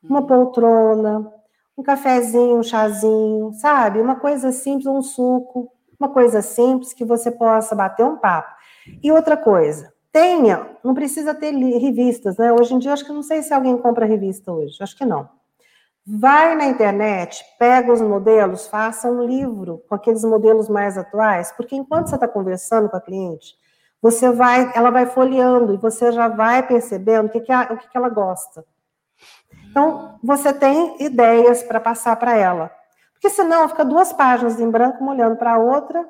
[0.03, 0.27] Uma hum.
[0.27, 1.33] poltrona,
[1.75, 3.99] um cafezinho, um chazinho, sabe?
[3.99, 8.53] Uma coisa simples, um suco, uma coisa simples que você possa bater um papo.
[9.01, 12.53] E outra coisa, tenha, não precisa ter revistas, né?
[12.53, 15.29] Hoje em dia, acho que não sei se alguém compra revista hoje, acho que não.
[16.07, 21.75] Vai na internet, pega os modelos, faça um livro com aqueles modelos mais atuais, porque
[21.75, 23.55] enquanto você está conversando com a cliente,
[24.01, 27.77] você vai, ela vai folheando e você já vai percebendo o que, que, a, o
[27.77, 28.63] que, que ela gosta.
[29.71, 32.71] Então, você tem ideias para passar para ela.
[33.25, 36.07] Porque senão fica duas páginas em branco, uma olhando para a outra,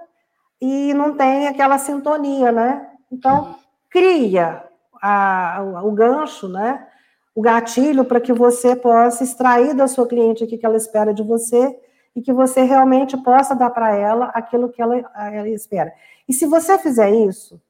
[0.60, 2.90] e não tem aquela sintonia, né?
[3.10, 3.56] Então,
[3.90, 4.62] cria
[5.02, 6.86] a, o, o gancho, né?
[7.34, 11.24] O gatilho para que você possa extrair da sua cliente o que ela espera de
[11.24, 11.80] você
[12.14, 15.94] e que você realmente possa dar para ela aquilo que ela, ela espera.
[16.28, 17.62] E se você fizer isso,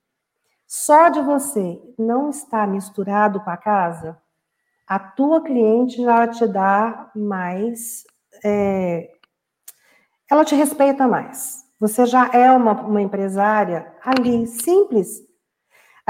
[0.65, 4.17] só de você não estar misturado com a casa,
[4.87, 8.05] a tua cliente já te dá mais,
[8.43, 9.11] é,
[10.29, 11.63] ela te respeita mais.
[11.79, 15.25] Você já é uma, uma empresária ali, simples,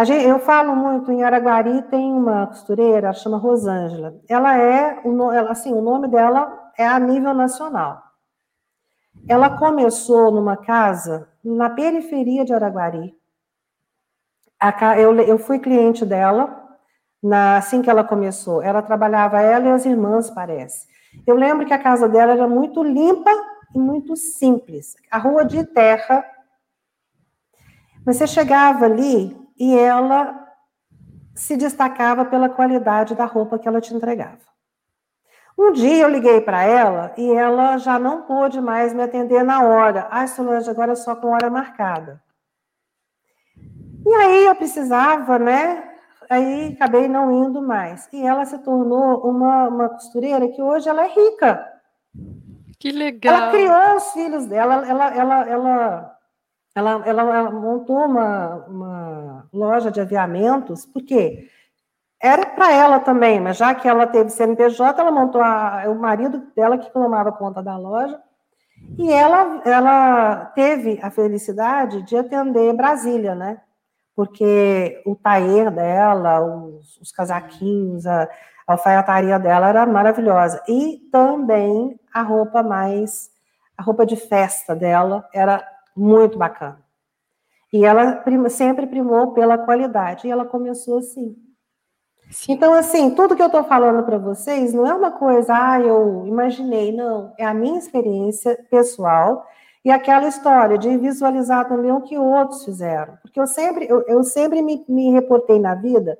[0.04, 4.19] Gente, eu falo muito em Araguari tem uma costureira, chama Rosângela.
[4.28, 5.01] Ela é,
[5.47, 8.04] assim, o nome dela é a nível nacional.
[9.25, 13.15] Ela começou numa casa na periferia de Araguari.
[14.99, 16.62] Eu, eu fui cliente dela
[17.23, 18.62] na, assim que ela começou.
[18.62, 20.88] Ela trabalhava, ela e as irmãs, parece.
[21.25, 23.32] Eu lembro que a casa dela era muito limpa
[23.76, 24.96] e muito simples.
[25.12, 26.26] A rua de terra.
[28.06, 30.46] Você chegava ali, e ela
[31.34, 34.40] se destacava pela qualidade da roupa que ela te entregava.
[35.58, 39.64] Um dia eu liguei para ela e ela já não pôde mais me atender na
[39.64, 40.08] hora.
[40.12, 42.22] Ai, Solange, agora é só com hora marcada.
[44.06, 45.96] E aí eu precisava, né?
[46.30, 48.10] Aí acabei não indo mais.
[48.12, 51.75] E ela se tornou uma, uma costureira que hoje ela é rica.
[52.86, 53.34] Que legal.
[53.34, 56.17] Ela criou os filhos dela, ela, ela, ela
[56.76, 61.50] ela, ela montou uma, uma loja de aviamentos, porque
[62.21, 66.43] era para ela também, mas já que ela teve CNPJ, ela montou a, o marido
[66.56, 68.21] dela que tomava conta da loja,
[69.00, 73.62] e ela, ela teve a felicidade de atender Brasília, né?
[74.15, 78.30] Porque o taer dela, os, os casaquinhos, a,
[78.67, 80.62] a alfaiataria dela era maravilhosa.
[80.67, 83.30] E também a roupa mais,
[83.78, 86.84] a roupa de festa dela era muito bacana.
[87.71, 91.36] E ela sempre primou pela qualidade, e ela começou assim.
[92.32, 92.54] Sim.
[92.54, 96.25] Então, assim, tudo que eu estou falando para vocês não é uma coisa, ah, eu
[96.25, 97.34] imaginei, não.
[97.38, 99.45] É a minha experiência pessoal
[99.84, 103.17] e aquela história de visualizar também o que outros fizeram.
[103.21, 106.17] Porque eu sempre, eu, eu sempre me, me reportei na vida,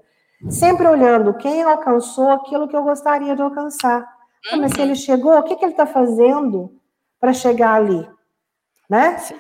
[0.50, 4.08] sempre olhando quem alcançou aquilo que eu gostaria de alcançar.
[4.52, 4.62] Uhum.
[4.62, 6.80] Mas se ele chegou, o que, que ele está fazendo
[7.20, 8.08] para chegar ali?
[8.90, 9.18] Né?
[9.18, 9.36] Sim.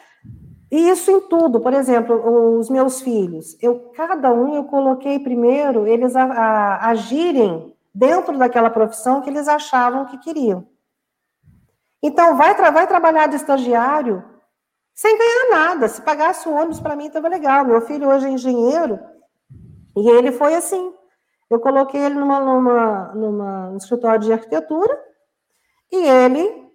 [0.72, 5.86] E isso em tudo, por exemplo, os meus filhos, eu cada um eu coloquei primeiro
[5.88, 10.68] eles a, a, agirem dentro daquela profissão que eles achavam que queriam.
[12.02, 14.24] Então, vai, tra vai trabalhar de estagiário
[14.94, 15.88] sem ganhar nada.
[15.88, 17.64] Se pagasse o ônibus, para mim estava legal.
[17.64, 19.00] Meu filho hoje é engenheiro
[19.96, 20.94] e ele foi assim.
[21.50, 25.00] Eu coloquei ele numa, numa, numa, num escritório de arquitetura
[25.92, 26.66] e ele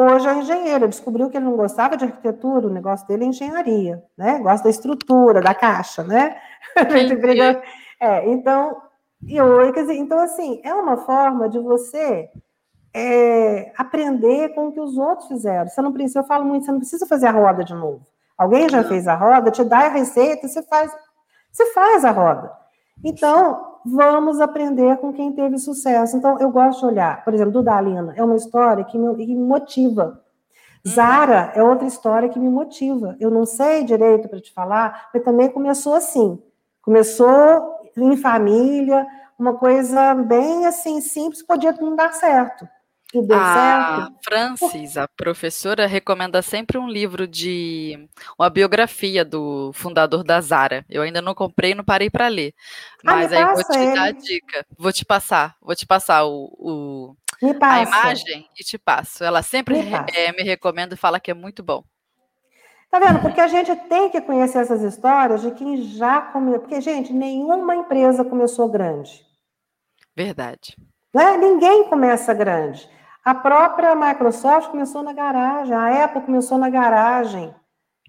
[0.00, 4.00] Hoje é engenheiro, descobriu que ele não gostava de arquitetura, o negócio dele é engenharia,
[4.16, 4.38] né?
[4.38, 6.40] Gosta da estrutura, da caixa, né?
[8.00, 8.80] É, então,
[9.26, 12.28] e hoje, quer dizer, então, assim, é uma forma de você
[12.94, 15.66] é, aprender com o que os outros fizeram.
[15.68, 18.06] Você não precisa, eu falo muito, você não precisa fazer a roda de novo.
[18.36, 20.92] Alguém já fez a roda, te dá a receita, você faz,
[21.50, 22.52] você faz a roda.
[23.04, 26.16] Então, vamos aprender com quem teve sucesso.
[26.16, 29.34] Então, eu gosto de olhar, por exemplo, do Dalina, é uma história que me, que
[29.34, 30.22] me motiva.
[30.84, 30.92] Uhum.
[30.92, 33.16] Zara é outra história que me motiva.
[33.20, 36.40] Eu não sei direito para te falar, mas também começou assim.
[36.82, 39.06] Começou em família,
[39.38, 42.68] uma coisa bem assim simples, podia não dar certo.
[43.12, 44.18] Deu a certo.
[44.22, 48.06] Francis, a professora, recomenda sempre um livro de
[48.38, 50.84] uma biografia do fundador da Zara.
[50.90, 52.52] Eu ainda não comprei, não parei para ler.
[53.06, 53.94] Ah, Mas aí vou te ele.
[53.94, 54.66] dar a dica.
[54.76, 57.16] Vou te passar, vou te passar o, o
[57.62, 59.24] a imagem e te passo.
[59.24, 61.82] Ela sempre me, é, me recomenda e fala que é muito bom.
[62.90, 63.20] Tá vendo?
[63.20, 66.60] Porque a gente tem que conhecer essas histórias de quem já começou.
[66.60, 69.26] Porque, gente, nenhuma empresa começou grande.
[70.14, 70.76] Verdade.
[71.14, 71.36] Né?
[71.36, 72.88] Ninguém começa grande.
[73.28, 77.54] A própria Microsoft começou na garagem, a Apple começou na garagem.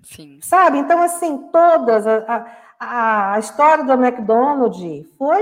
[0.01, 0.39] Sim.
[0.41, 0.77] Sabe?
[0.77, 2.07] Então, assim, todas.
[2.07, 2.45] A,
[2.79, 5.41] a, a história do McDonald's foi,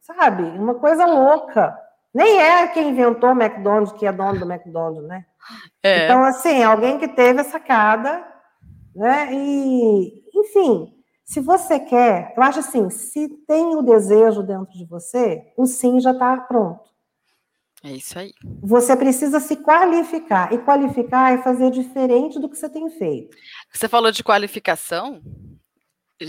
[0.00, 1.76] sabe, uma coisa louca.
[2.14, 5.24] Nem é quem inventou o McDonald's que é dono do McDonald's, né?
[5.82, 6.04] É.
[6.04, 8.24] Então, assim, alguém que teve a sacada
[8.94, 9.32] né?
[9.32, 10.92] E, enfim,
[11.24, 15.98] se você quer, eu acho assim, se tem o desejo dentro de você, o sim
[15.98, 16.91] já está pronto.
[17.84, 18.32] É isso aí.
[18.62, 20.52] Você precisa se qualificar.
[20.52, 23.36] E qualificar é fazer diferente do que você tem feito.
[23.72, 25.20] Você falou de qualificação?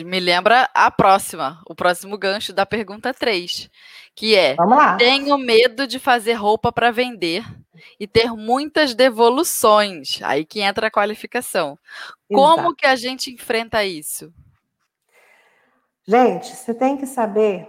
[0.03, 3.69] Me lembra a próxima, o próximo gancho da pergunta 3,
[4.15, 4.55] que é:
[4.97, 7.45] Tenho medo de fazer roupa para vender
[7.99, 10.19] e ter muitas devoluções.
[10.23, 11.77] Aí que entra a qualificação.
[12.27, 12.75] Como Exato.
[12.75, 14.33] que a gente enfrenta isso?
[16.07, 17.67] Gente, você tem que saber,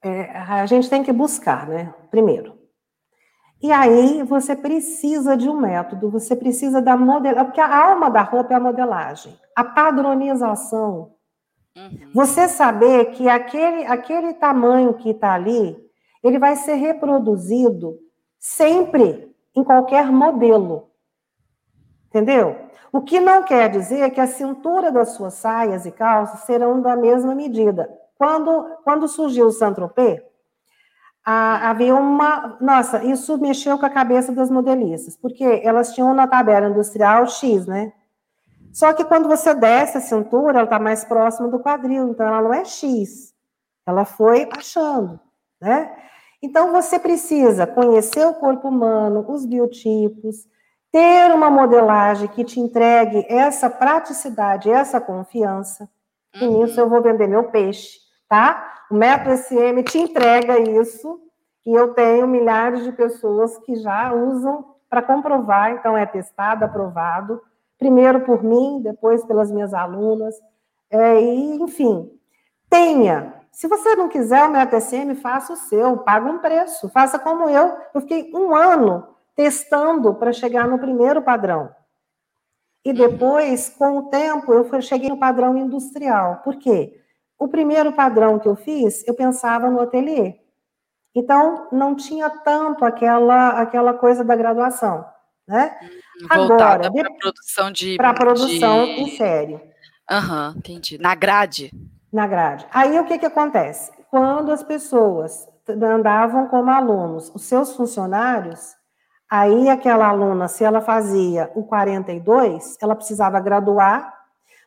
[0.00, 1.92] é, a gente tem que buscar, né?
[2.08, 2.59] Primeiro.
[3.62, 8.22] E aí você precisa de um método, você precisa da modelagem, porque a alma da
[8.22, 11.12] roupa é a modelagem, a padronização.
[11.76, 12.10] Uhum.
[12.14, 15.76] Você saber que aquele, aquele tamanho que está ali,
[16.22, 17.98] ele vai ser reproduzido
[18.38, 20.88] sempre em qualquer modelo.
[22.08, 22.56] Entendeu?
[22.92, 26.96] O que não quer dizer que a cintura das suas saias e calças serão da
[26.96, 27.88] mesma medida.
[28.18, 30.20] Quando, quando surgiu o Saint-Tropez,
[31.30, 32.56] havia uma.
[32.60, 37.66] Nossa, isso mexeu com a cabeça das modelistas, porque elas tinham na tabela industrial X,
[37.66, 37.92] né?
[38.72, 42.42] Só que quando você desce a cintura, ela está mais próxima do quadril, então ela
[42.42, 43.34] não é X.
[43.86, 45.18] Ela foi baixando,
[45.60, 45.90] né?
[46.42, 50.48] Então, você precisa conhecer o corpo humano, os biotipos,
[50.90, 55.88] ter uma modelagem que te entregue essa praticidade, essa confiança.
[56.34, 56.62] E uhum.
[56.62, 58.79] nisso eu vou vender meu peixe, tá?
[58.90, 61.20] O método SM te entrega isso,
[61.64, 67.40] e eu tenho milhares de pessoas que já usam para comprovar, então é testado, aprovado,
[67.78, 70.34] primeiro por mim, depois pelas minhas alunas,
[70.90, 72.10] é, e, enfim,
[72.68, 77.18] tenha se você não quiser o meu ATCM, faça o seu, paga um preço, faça
[77.18, 77.76] como eu.
[77.92, 81.70] Eu fiquei um ano testando para chegar no primeiro padrão.
[82.84, 86.40] E depois, com o tempo, eu cheguei no padrão industrial.
[86.42, 86.98] Por quê?
[87.40, 90.36] O primeiro padrão que eu fiz, eu pensava no ateliê.
[91.12, 95.04] Então, não tinha tanto aquela, aquela coisa da graduação,
[95.48, 95.76] né?
[96.32, 97.96] Voltada para produção de...
[97.96, 98.92] Para produção de...
[98.92, 99.60] em série.
[100.08, 100.98] Aham, uhum, entendi.
[100.98, 101.72] Na grade?
[102.12, 102.66] na grade.
[102.72, 103.92] Aí o que, que acontece?
[104.10, 108.74] Quando as pessoas andavam como alunos, os seus funcionários,
[109.30, 114.12] aí aquela aluna, se ela fazia o 42, ela precisava graduar,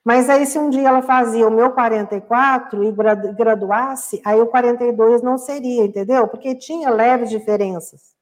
[0.04, 2.92] mas aí se um dia ela fazia o meu 44 e
[3.34, 6.28] graduasse, aí o 42 não seria, entendeu?
[6.28, 8.14] Porque tinha leves diferenças.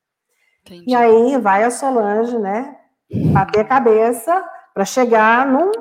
[0.62, 0.92] Entendi.
[0.92, 2.78] E aí vai a Solange, né,
[3.34, 5.72] bater a cabeça para chegar num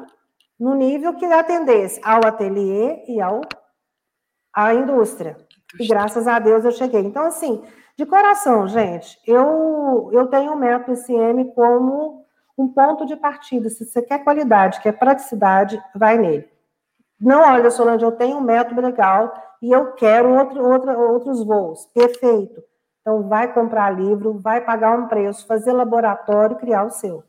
[0.58, 3.40] no nível que atendesse ao ateliê e ao
[4.54, 5.38] à indústria.
[5.78, 7.00] E graças a Deus eu cheguei.
[7.00, 7.62] Então, assim,
[7.96, 12.19] de coração, gente, eu, eu tenho o método ICM como
[12.60, 13.70] um ponto de partida.
[13.70, 16.48] Se você quer qualidade, quer praticidade, vai nele.
[17.20, 21.86] Não, olha, Solange, eu tenho um método legal e eu quero outro, outro, outros voos.
[21.86, 22.62] Perfeito.
[23.00, 27.24] Então, vai comprar livro, vai pagar um preço, fazer laboratório, criar o seu.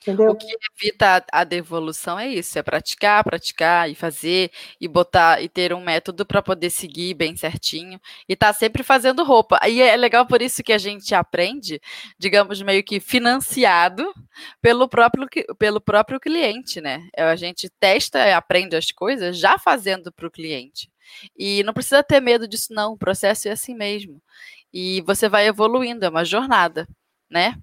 [0.00, 0.30] Entendeu?
[0.30, 0.46] O que
[0.80, 5.80] evita a, devolução é isso, é praticar, praticar e fazer e botar e ter um
[5.80, 9.58] método para poder seguir bem certinho e tá sempre fazendo roupa.
[9.68, 11.80] E é legal por isso que a gente aprende,
[12.16, 14.14] digamos meio que financiado
[14.62, 15.28] pelo próprio
[15.58, 17.08] pelo próprio cliente, né?
[17.16, 20.90] É, a gente testa e aprende as coisas já fazendo para o cliente.
[21.36, 24.22] E não precisa ter medo disso não, o processo é assim mesmo.
[24.72, 26.86] E você vai evoluindo, é uma jornada,
[27.30, 27.56] né?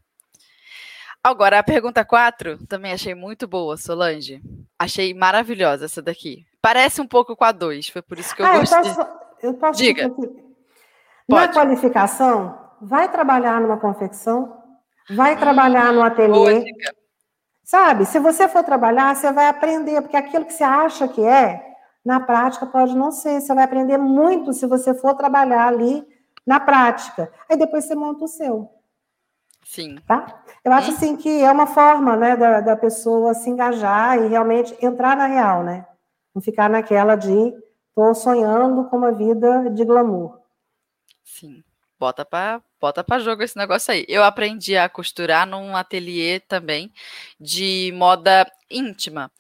[1.26, 4.40] Agora, a pergunta 4 também achei muito boa, Solange.
[4.78, 6.46] Achei maravilhosa essa daqui.
[6.62, 8.78] Parece um pouco com a 2, foi por isso que eu ah, gostei.
[8.78, 9.10] Eu posso,
[9.42, 10.12] eu posso Diga.
[11.28, 14.56] Na qualificação, vai trabalhar numa confecção,
[15.10, 16.64] vai trabalhar no ateliê.
[17.64, 21.60] Sabe, se você for trabalhar, você vai aprender, porque aquilo que você acha que é,
[22.06, 23.42] na prática pode não ser.
[23.42, 26.06] Você vai aprender muito se você for trabalhar ali
[26.46, 27.32] na prática.
[27.50, 28.76] Aí depois você monta o seu.
[29.66, 29.98] Sim.
[30.08, 30.44] Tá?
[30.64, 34.74] Eu acho assim que é uma forma, né, da, da pessoa se engajar e realmente
[34.80, 35.86] entrar na real, né?
[36.34, 37.52] Não ficar naquela de
[37.96, 40.40] tô sonhando com uma vida de glamour.
[41.24, 41.64] Sim.
[42.00, 44.06] Bota para bota para jogo esse negócio aí.
[44.08, 46.94] Eu aprendi a costurar num ateliê também
[47.40, 49.32] de moda íntima.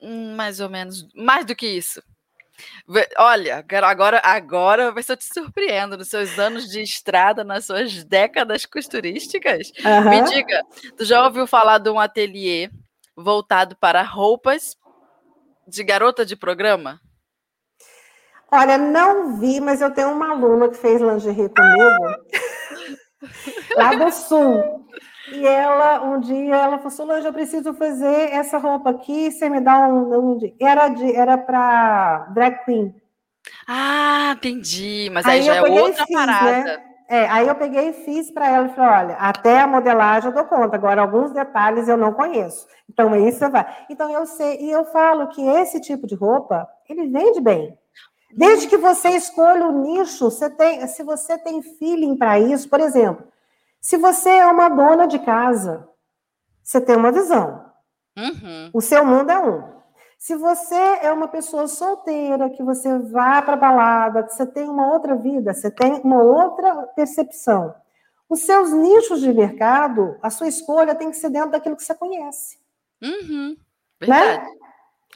[0.00, 2.02] Hum, mais ou menos, mais do que isso.
[3.18, 8.04] Olha, agora, agora vai ser eu te surpreendo nos seus anos de estrada, nas suas
[8.04, 9.72] décadas costurísticas.
[9.84, 10.10] Uhum.
[10.10, 10.62] Me diga,
[10.96, 12.70] tu já ouviu falar de um ateliê
[13.16, 14.76] voltado para roupas
[15.66, 17.00] de garota de programa?
[18.50, 22.16] Olha, não vi, mas eu tenho uma aluna que fez lingerie comigo,
[23.76, 24.86] lá do sul.
[25.30, 29.60] E ela, um dia, ela falou, Solange, eu preciso fazer essa roupa aqui, você me
[29.60, 30.34] dá um...
[30.34, 32.94] um era de, era para drag queen.
[33.66, 35.08] Ah, entendi.
[35.12, 36.64] Mas aí, aí já é outra fiz, parada.
[36.64, 36.82] Né?
[37.08, 40.34] É, aí eu peguei e fiz para ela e falei: olha, até a modelagem eu
[40.34, 42.66] dou conta, agora alguns detalhes eu não conheço.
[42.88, 43.66] Então, você vai.
[43.88, 47.76] Então, eu sei, e eu falo que esse tipo de roupa, ele vende bem.
[48.34, 52.80] Desde que você escolha o nicho, você tem, se você tem feeling para isso, por
[52.80, 53.26] exemplo,
[53.82, 55.88] se você é uma dona de casa,
[56.62, 57.66] você tem uma visão.
[58.16, 58.70] Uhum.
[58.72, 59.72] O seu mundo é um.
[60.16, 64.92] Se você é uma pessoa solteira, que você vai para balada, que você tem uma
[64.92, 67.74] outra vida, você tem uma outra percepção.
[68.28, 71.94] Os seus nichos de mercado, a sua escolha tem que ser dentro daquilo que você
[71.94, 72.58] conhece.
[73.02, 73.56] Uhum.
[73.98, 74.44] Verdade.
[74.44, 74.50] Né?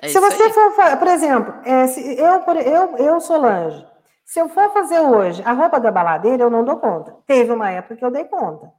[0.03, 0.53] É se você aí.
[0.53, 1.85] for, por exemplo, é,
[2.19, 3.87] eu, eu, eu, Solange,
[4.27, 7.17] se eu for fazer hoje a roupa da baladeira, eu não dou conta.
[7.27, 8.73] Teve uma época que eu dei conta.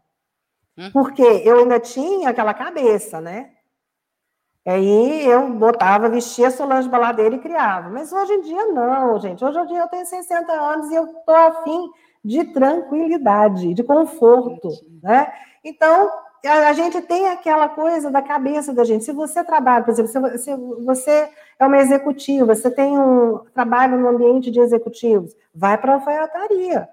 [0.77, 0.91] Hum.
[0.91, 3.51] Porque eu ainda tinha aquela cabeça, né?
[4.65, 7.89] Aí eu botava, vestia Solange Baladeira e criava.
[7.89, 9.43] Mas hoje em dia não, gente.
[9.43, 11.89] Hoje em dia eu tenho 60 anos e eu tô afim
[12.23, 14.67] de tranquilidade, de conforto,
[15.01, 15.31] né?
[15.63, 16.11] Então,
[16.45, 19.05] a, gente tem aquela coisa da cabeça da gente.
[19.05, 21.29] Se você trabalha, por exemplo, se você
[21.59, 26.89] é uma executiva, você tem um trabalho no ambiente de executivos, vai para a alfaiataria.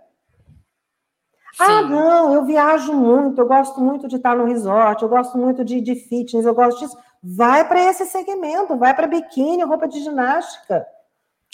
[1.59, 5.65] Ah, não, eu viajo muito, eu gosto muito de estar no resort, eu gosto muito
[5.65, 6.99] de, de fitness, eu gosto disso.
[7.23, 10.85] Vai para esse segmento, vai para biquíni, roupa de ginástica.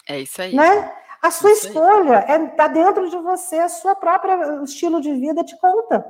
[0.09, 0.55] É isso aí.
[0.55, 0.93] Né?
[1.23, 5.13] A sua isso escolha está é, tá dentro de você, a sua própria estilo de
[5.15, 6.05] vida te conta.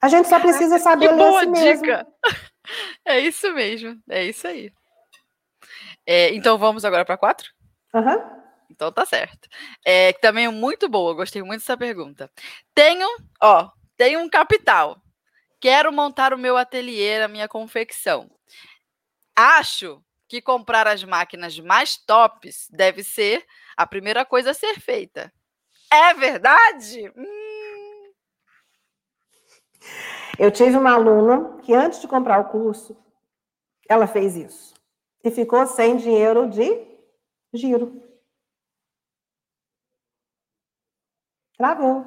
[0.00, 1.96] A gente só precisa saber que boa ler si dica.
[1.96, 2.12] mesmo.
[3.02, 4.70] É isso mesmo, é isso aí.
[6.10, 7.52] É, então vamos agora para quatro?
[7.92, 8.18] Uhum.
[8.70, 9.46] Então tá certo.
[9.84, 12.30] É, também é muito boa, gostei muito dessa pergunta.
[12.74, 13.06] Tenho,
[13.42, 14.96] ó, tenho um capital.
[15.60, 18.30] Quero montar o meu ateliê, a minha confecção.
[19.36, 23.44] Acho que comprar as máquinas mais tops deve ser
[23.76, 25.30] a primeira coisa a ser feita.
[25.92, 27.12] É verdade?
[27.14, 28.12] Hum.
[30.38, 32.96] Eu tive uma aluna que, antes de comprar o curso,
[33.86, 34.77] ela fez isso.
[35.28, 36.64] E ficou sem dinheiro de
[37.52, 38.02] giro.
[41.58, 42.06] Travou.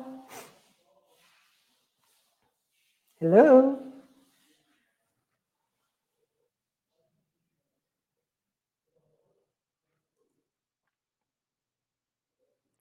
[3.19, 3.77] Hello?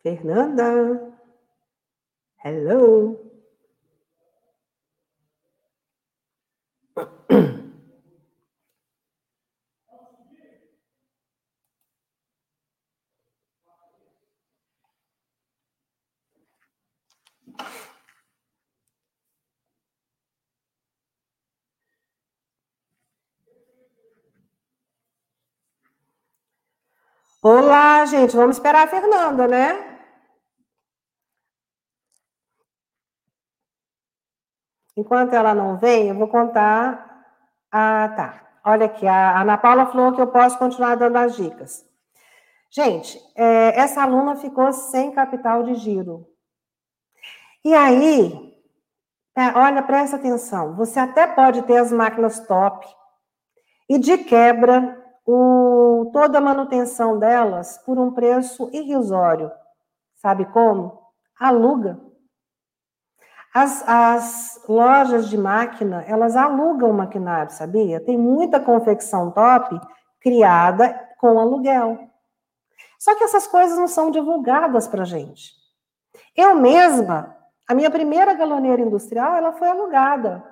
[0.02, 1.18] Fernanda?
[2.42, 3.30] Hello?
[27.42, 28.36] Olá, gente.
[28.36, 29.98] Vamos esperar a Fernanda, né?
[34.96, 37.24] Enquanto ela não vem, eu vou contar
[37.72, 38.60] Ah, tá.
[38.64, 41.84] Olha aqui, a Ana Paula falou que eu posso continuar dando as dicas.
[42.70, 46.26] Gente, é, essa aluna ficou sem capital de giro.
[47.64, 48.54] E aí,
[49.36, 50.76] é, olha, presta atenção.
[50.76, 52.86] Você até pode ter as máquinas top
[53.88, 59.50] e de quebra o, toda a manutenção delas por um preço irrisório.
[60.16, 60.98] Sabe como?
[61.38, 61.98] Aluga.
[63.52, 68.04] As, as lojas de máquina, elas alugam o maquinário, sabia?
[68.04, 69.80] Tem muita confecção top
[70.20, 71.98] criada com aluguel.
[72.98, 75.54] Só que essas coisas não são divulgadas para gente.
[76.36, 80.44] Eu mesma, a minha primeira galoneira industrial, ela foi alugada.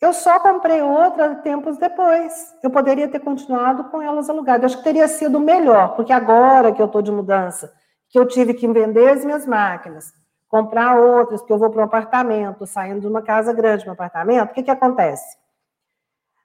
[0.00, 2.54] Eu só comprei outra tempos depois.
[2.62, 4.62] Eu poderia ter continuado com elas alugadas.
[4.62, 7.72] Eu acho que teria sido melhor, porque agora que eu estou de mudança,
[8.08, 10.12] que eu tive que vender as minhas máquinas,
[10.48, 13.94] comprar outras, porque eu vou para um apartamento, saindo de uma casa grande para um
[13.94, 15.36] apartamento, o que, que acontece?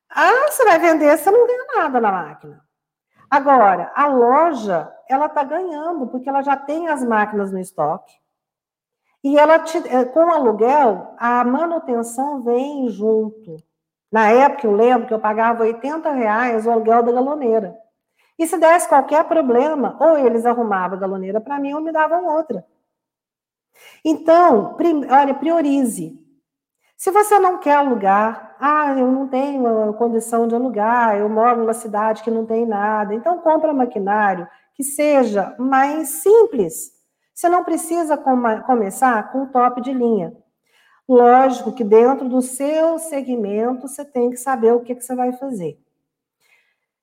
[0.10, 2.62] Ah, você vai vender, você não ganha nada na máquina.
[3.30, 8.14] Agora, a loja, ela está ganhando, porque ela já tem as máquinas no estoque.
[9.24, 13.57] E ela te, eh, com o aluguel, a manutenção vem junto.
[14.11, 17.76] Na época, eu lembro que eu pagava 80 reais o aluguel da galoneira.
[18.38, 22.26] E se desse qualquer problema, ou eles arrumavam a galoneira para mim ou me davam
[22.26, 22.65] outra.
[24.03, 24.76] Então,
[25.09, 26.19] olha, priorize.
[26.97, 31.74] Se você não quer alugar, ah, eu não tenho condição de alugar, eu moro numa
[31.74, 36.91] cidade que não tem nada, então compra maquinário que seja mais simples.
[37.34, 40.36] Você não precisa começar com top de linha.
[41.08, 45.34] Lógico que dentro do seu segmento você tem que saber o que, que você vai
[45.34, 45.78] fazer.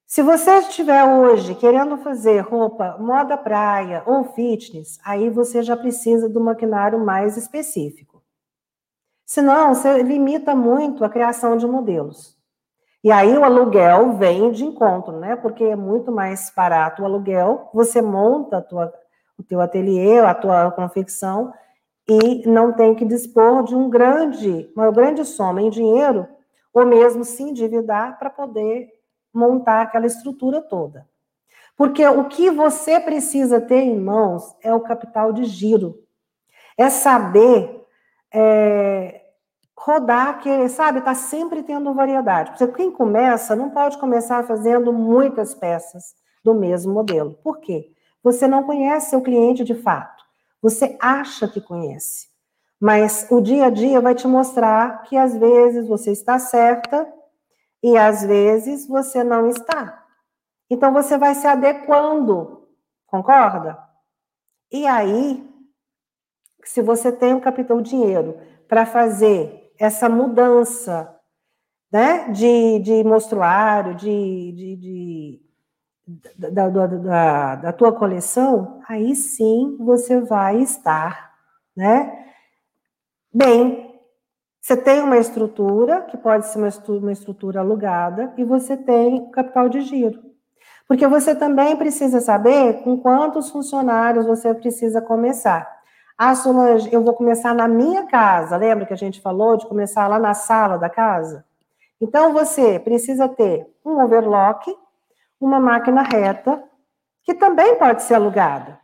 [0.06, 6.28] Se você estiver hoje querendo fazer roupa moda praia ou fitness, aí você já precisa
[6.28, 8.20] do maquinário mais específico.
[9.24, 12.36] Senão, você limita muito a criação de modelos.
[13.04, 15.36] E aí o aluguel vem de encontro, né?
[15.36, 18.92] Porque é muito mais barato o aluguel, você monta tua,
[19.40, 21.52] o teu ateliê, a tua confecção,
[22.08, 26.26] e não tem que dispor de um grande, uma grande soma em dinheiro,
[26.72, 28.88] ou mesmo se endividar para poder
[29.32, 31.08] montar aquela estrutura toda.
[31.76, 35.98] Porque o que você precisa ter em mãos é o capital de giro.
[36.76, 37.86] É saber
[38.32, 39.22] é,
[39.76, 42.50] rodar, que, sabe, está sempre tendo variedade.
[42.50, 46.14] Porque quem começa não pode começar fazendo muitas peças
[46.44, 47.34] do mesmo modelo.
[47.42, 47.92] Por quê?
[48.22, 50.22] Você não conhece seu cliente de fato.
[50.62, 52.28] Você acha que conhece.
[52.80, 57.10] Mas o dia a dia vai te mostrar que às vezes você está certa
[57.82, 60.06] e às vezes você não está.
[60.70, 62.68] Então você vai se adequando,
[63.06, 63.78] concorda?
[64.70, 65.46] E aí,
[66.64, 71.18] se você tem um capital dinheiro para fazer essa mudança,
[71.92, 75.49] né, de, de mostruário, de, de, de
[76.36, 81.32] da, da, da, da, tua coleção, aí sim você vai estar,
[81.76, 82.26] né,
[83.32, 83.90] bem
[84.60, 89.80] você tem uma estrutura, que pode ser uma estrutura, alugada, e você tem capital de
[89.80, 90.20] giro.
[90.86, 95.66] Porque você também precisa saber com quantos funcionários você precisa começar.
[96.16, 98.56] Ah, Solange, eu vou começar na minha casa.
[98.56, 101.44] Lembra que a gente falou de começar lá na sala da casa?
[101.98, 104.70] Então, você precisa ter um overlock,
[105.40, 106.62] uma máquina reta,
[107.22, 108.78] que também pode ser alugada,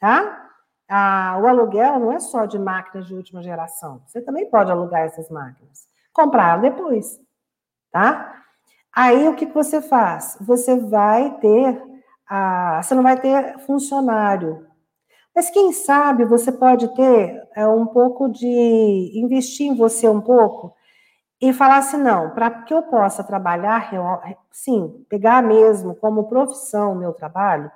[0.00, 0.50] tá?
[0.88, 4.02] Ah, o aluguel não é só de máquinas de última geração.
[4.06, 5.86] Você também pode alugar essas máquinas.
[6.12, 7.18] Comprar depois,
[7.90, 8.42] tá?
[8.94, 10.36] Aí o que, que você faz?
[10.40, 11.82] Você vai ter,
[12.28, 14.66] ah, você não vai ter funcionário.
[15.34, 20.74] Mas quem sabe você pode ter é, um pouco de investir em você um pouco
[21.42, 23.90] e falar assim, não, para que eu possa trabalhar,
[24.52, 27.68] sim, pegar mesmo como profissão o meu trabalho,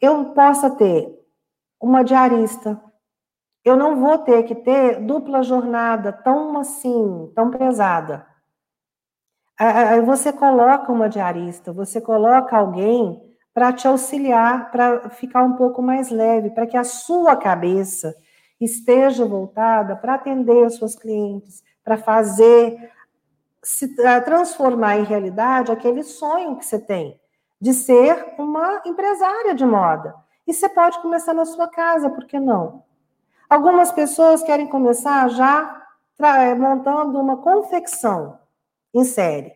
[0.00, 1.12] eu possa ter
[1.80, 2.80] uma diarista.
[3.64, 8.24] Eu não vou ter que ter dupla jornada tão assim, tão pesada.
[9.58, 13.20] Aí você coloca uma diarista, você coloca alguém
[13.52, 18.14] para te auxiliar, para ficar um pouco mais leve, para que a sua cabeça
[18.60, 22.90] esteja voltada para atender os seus clientes, para fazer
[23.62, 27.18] se transformar em realidade aquele sonho que você tem
[27.60, 30.14] de ser uma empresária de moda.
[30.46, 32.82] E você pode começar na sua casa, por que não?
[33.48, 35.86] Algumas pessoas querem começar já
[36.18, 38.36] eh, montando uma confecção
[38.92, 39.52] em série.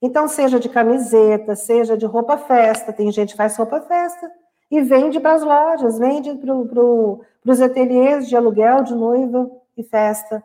[0.00, 4.30] Então, seja de camiseta, seja de roupa festa, tem gente que faz roupa festa
[4.70, 9.82] e vende para as lojas, vende para pro, os ateliês de aluguel de noiva e
[9.82, 10.42] festa.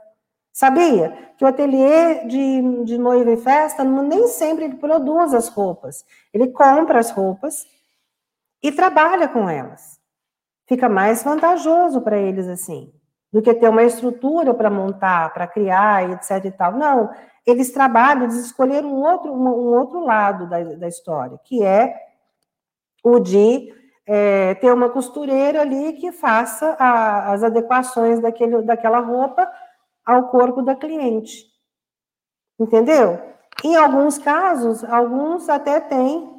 [0.58, 6.04] Sabia que o ateliê de, de noiva e festa nem sempre ele produz as roupas.
[6.34, 7.68] Ele compra as roupas
[8.64, 10.00] e trabalha com elas.
[10.66, 12.92] Fica mais vantajoso para eles assim,
[13.32, 16.72] do que ter uma estrutura para montar, para criar, etc e tal.
[16.72, 17.12] Não,
[17.46, 21.96] eles trabalham, eles escolheram um outro, um, outro lado da, da história, que é
[23.04, 23.72] o de
[24.08, 29.48] é, ter uma costureira ali que faça a, as adequações daquele, daquela roupa
[30.08, 31.46] ao corpo da cliente.
[32.58, 33.22] Entendeu?
[33.64, 36.38] Em alguns casos, alguns até têm,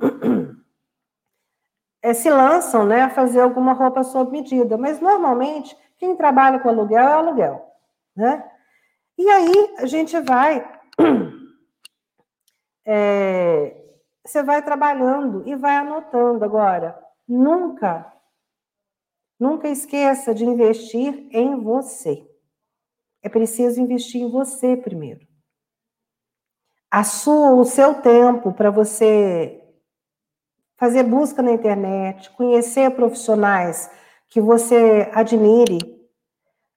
[2.02, 6.70] é, se lançam né, a fazer alguma roupa sob medida, mas normalmente quem trabalha com
[6.70, 7.72] aluguel é aluguel.
[8.16, 8.50] Né?
[9.18, 10.66] E aí a gente vai.
[12.86, 13.76] É,
[14.24, 16.44] você vai trabalhando e vai anotando.
[16.44, 18.12] Agora, nunca,
[19.38, 22.27] nunca esqueça de investir em você.
[23.22, 25.26] É preciso investir em você primeiro.
[26.90, 29.62] A sua, o seu tempo para você
[30.76, 33.90] fazer busca na internet, conhecer profissionais
[34.28, 35.78] que você admire.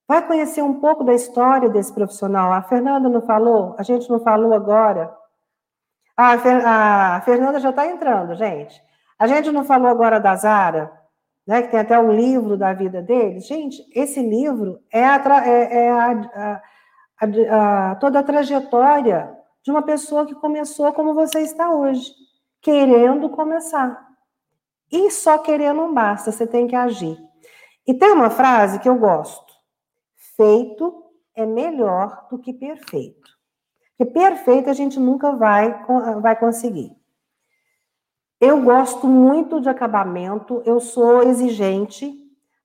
[0.07, 2.51] Vai conhecer um pouco da história desse profissional.
[2.51, 3.75] A Fernanda não falou?
[3.77, 5.15] A gente não falou agora?
[6.17, 8.81] Ah, a Fernanda já está entrando, gente.
[9.17, 11.00] A gente não falou agora da Zara?
[11.45, 13.47] Né, que tem até um livro da vida deles.
[13.47, 16.61] Gente, esse livro é, a, é, é a,
[17.21, 22.11] a, toda a trajetória de uma pessoa que começou como você está hoje,
[22.61, 24.09] querendo começar.
[24.91, 27.17] E só querer não basta, você tem que agir.
[27.87, 29.53] E tem uma frase que eu gosto:
[30.35, 33.29] feito é melhor do que perfeito.
[33.97, 35.85] Porque perfeito a gente nunca vai,
[36.21, 36.95] vai conseguir.
[38.41, 42.11] Eu gosto muito de acabamento, eu sou exigente,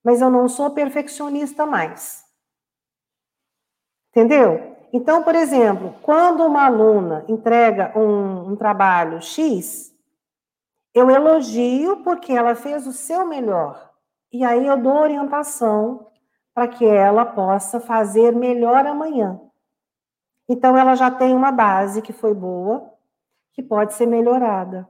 [0.03, 2.25] mas eu não sou perfeccionista mais.
[4.09, 4.75] Entendeu?
[4.91, 9.95] Então, por exemplo, quando uma aluna entrega um, um trabalho X,
[10.95, 13.93] eu elogio porque ela fez o seu melhor.
[14.33, 16.07] E aí eu dou orientação
[16.55, 19.39] para que ela possa fazer melhor amanhã.
[20.49, 22.95] Então, ela já tem uma base que foi boa,
[23.53, 24.89] que pode ser melhorada.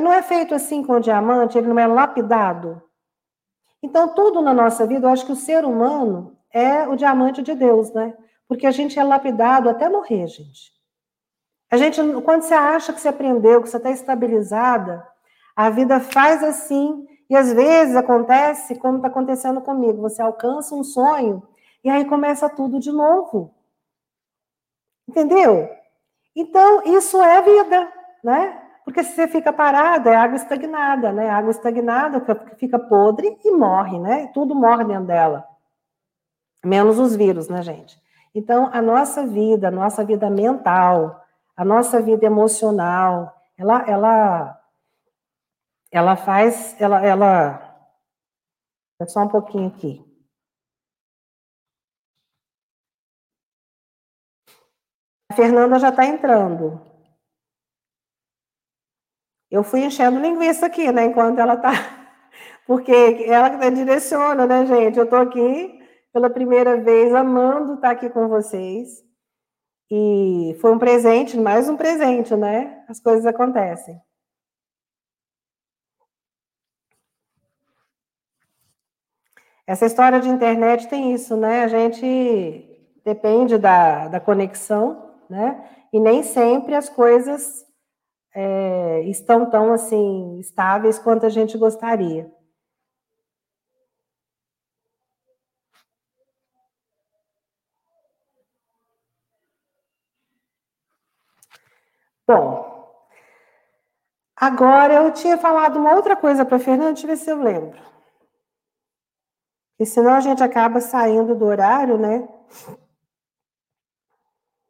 [0.00, 2.82] Não é feito assim com o diamante, ele não é lapidado.
[3.82, 7.54] Então, tudo na nossa vida, eu acho que o ser humano é o diamante de
[7.54, 8.16] Deus, né?
[8.48, 10.72] Porque a gente é lapidado até morrer, gente.
[11.70, 15.06] A gente, quando você acha que você aprendeu, que você está estabilizada,
[15.54, 20.02] a vida faz assim, e às vezes acontece como está acontecendo comigo.
[20.02, 21.42] Você alcança um sonho
[21.82, 23.54] e aí começa tudo de novo.
[25.08, 25.68] Entendeu?
[26.34, 27.92] Então, isso é vida,
[28.22, 28.65] né?
[28.86, 31.28] Porque se você fica parada, é água estagnada, né?
[31.28, 32.24] Água estagnada
[32.56, 34.28] fica podre e morre, né?
[34.28, 35.44] Tudo morre dentro dela.
[36.64, 38.00] Menos os vírus, né, gente?
[38.32, 41.20] Então, a nossa vida, a nossa vida mental,
[41.56, 44.60] a nossa vida emocional, ela, ela,
[45.90, 47.90] ela faz, ela, ela,
[49.00, 50.00] é só um pouquinho aqui.
[55.28, 56.95] A Fernanda já está entrando.
[59.56, 61.70] Eu fui enchendo linguiça aqui, né, enquanto ela tá.
[62.66, 62.92] Porque
[63.26, 64.98] ela direciona, né, gente?
[64.98, 65.80] Eu tô aqui
[66.12, 69.02] pela primeira vez, amando estar aqui com vocês.
[69.90, 72.84] E foi um presente, mais um presente, né?
[72.86, 73.98] As coisas acontecem.
[79.66, 81.64] Essa história de internet tem isso, né?
[81.64, 82.06] A gente
[83.02, 85.66] depende da, da conexão, né?
[85.92, 87.65] E nem sempre as coisas
[88.38, 92.30] é, estão tão assim estáveis quanto a gente gostaria.
[102.28, 102.92] Bom,
[104.36, 107.42] agora eu tinha falado uma outra coisa para a Fernanda, deixa eu ver se eu
[107.42, 107.80] lembro.
[109.70, 112.28] Porque senão a gente acaba saindo do horário, né?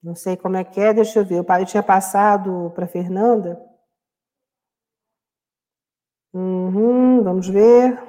[0.06, 1.40] Não sei como é que é, deixa eu ver.
[1.40, 3.60] O pai tinha passado para Fernanda.
[6.32, 8.00] Uhum, vamos ver.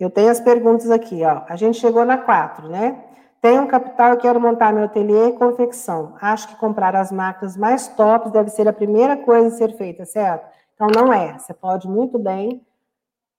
[0.00, 1.42] Eu tenho as perguntas aqui, ó.
[1.46, 3.04] A gente chegou na 4, né?
[3.42, 6.16] Tenho um capital, eu quero montar meu ateliê e confecção.
[6.22, 10.06] Acho que comprar as máquinas mais tops deve ser a primeira coisa a ser feita,
[10.06, 10.46] certo?
[10.74, 11.38] Então, não é.
[11.38, 12.66] Você pode muito bem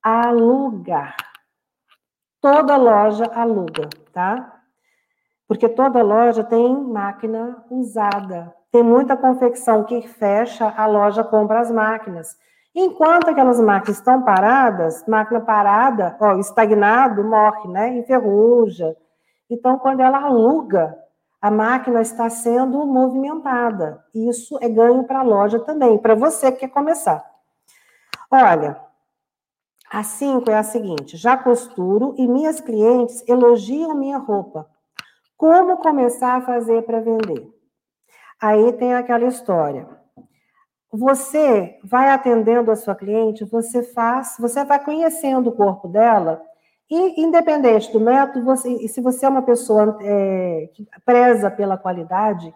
[0.03, 1.15] alugar
[2.41, 4.53] toda loja aluga, tá?
[5.47, 8.53] Porque toda loja tem máquina usada.
[8.71, 12.35] Tem muita confecção que fecha, a loja compra as máquinas.
[12.75, 17.97] Enquanto aquelas máquinas estão paradas, máquina parada, ó, estagnado, morre, né?
[17.97, 18.95] Enferruja.
[19.49, 20.95] Então, quando ela aluga,
[21.41, 24.03] a máquina está sendo movimentada.
[24.13, 27.23] Isso é ganho para a loja também, para você que quer começar.
[28.29, 28.77] Olha,
[29.89, 34.67] a cinco é a seguinte: já costuro e minhas clientes elogiam minha roupa.
[35.35, 37.47] Como começar a fazer para vender?
[38.41, 39.87] Aí tem aquela história.
[40.91, 46.41] Você vai atendendo a sua cliente, você faz, você vai conhecendo o corpo dela,
[46.89, 51.77] e independente do método, você, e se você é uma pessoa é, que preza pela
[51.77, 52.53] qualidade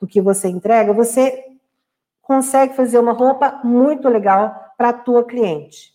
[0.00, 1.44] do que você entrega, você
[2.20, 5.93] consegue fazer uma roupa muito legal para a tua cliente.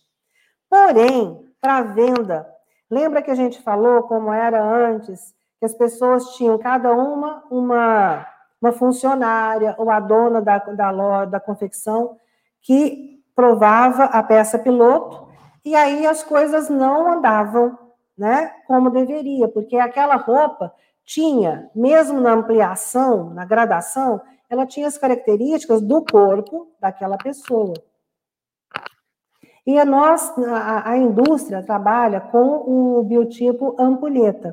[0.70, 2.48] Porém, para venda,
[2.88, 8.26] lembra que a gente falou como era antes, que as pessoas tinham cada uma uma
[8.62, 12.18] uma funcionária ou a dona da, da loja, da confecção,
[12.60, 15.28] que provava a peça piloto,
[15.64, 17.78] e aí as coisas não andavam
[18.16, 20.74] né, como deveria, porque aquela roupa
[21.06, 27.72] tinha, mesmo na ampliação, na gradação, ela tinha as características do corpo daquela pessoa.
[29.70, 34.52] E a, nós, a, a indústria trabalha com o biotipo ampulheta,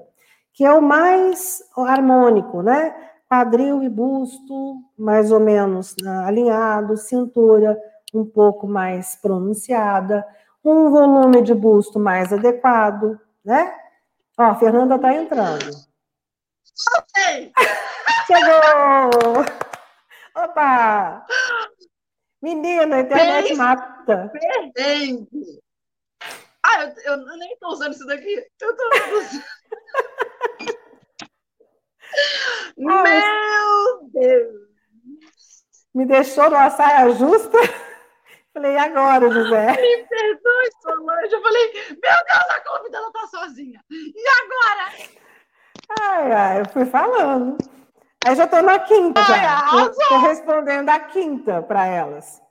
[0.53, 2.95] que é o mais harmônico, né?
[3.27, 7.75] quadril e busto mais ou menos né, alinhado, cintura
[8.13, 10.23] um pouco mais pronunciada,
[10.63, 13.73] um volume de busto mais adequado, né?
[14.37, 15.65] Ó, a Fernanda está entrando.
[18.27, 19.43] Chegou!
[20.35, 21.25] Opa!
[22.41, 24.31] Menina, a internet mata.
[24.31, 25.61] Perdente!
[26.63, 28.45] Ah, eu, eu nem estou usando isso daqui.
[28.61, 29.43] Eu estou usando.
[32.77, 34.67] Meu Deus!
[35.93, 37.57] Me deixou numa saia justa.
[38.53, 39.81] Falei, agora, José?
[39.81, 41.33] Me perdoe, Solange.
[41.33, 43.79] Eu falei, meu Deus, a convidada tá sozinha.
[43.91, 44.91] E agora?
[45.99, 47.57] Ai, ai, eu fui falando.
[48.27, 49.89] Aí já tô na quinta, ai, já.
[50.09, 52.41] Tô, respondendo a quinta para elas.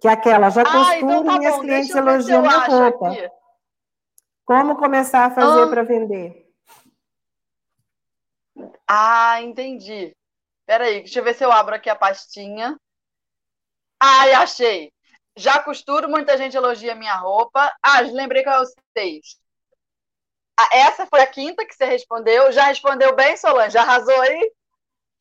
[0.00, 1.60] Que é aquela, já costuro ah, então tá minhas bom.
[1.60, 3.10] clientes elogiam minha roupa.
[3.10, 3.30] Aqui.
[4.46, 5.66] Como começar a fazer ah.
[5.66, 6.50] para vender?
[8.88, 10.16] Ah, entendi.
[10.64, 12.80] Peraí, deixa eu ver se eu abro aqui a pastinha.
[14.00, 14.90] Ai, achei.
[15.36, 17.70] Já costuro, muita gente elogia minha roupa.
[17.82, 18.64] Ah, lembrei que é o
[18.96, 19.38] seis.
[20.58, 22.50] Ah, essa foi a quinta que você respondeu.
[22.50, 23.74] Já respondeu bem, Solange?
[23.74, 24.50] Já arrasou aí?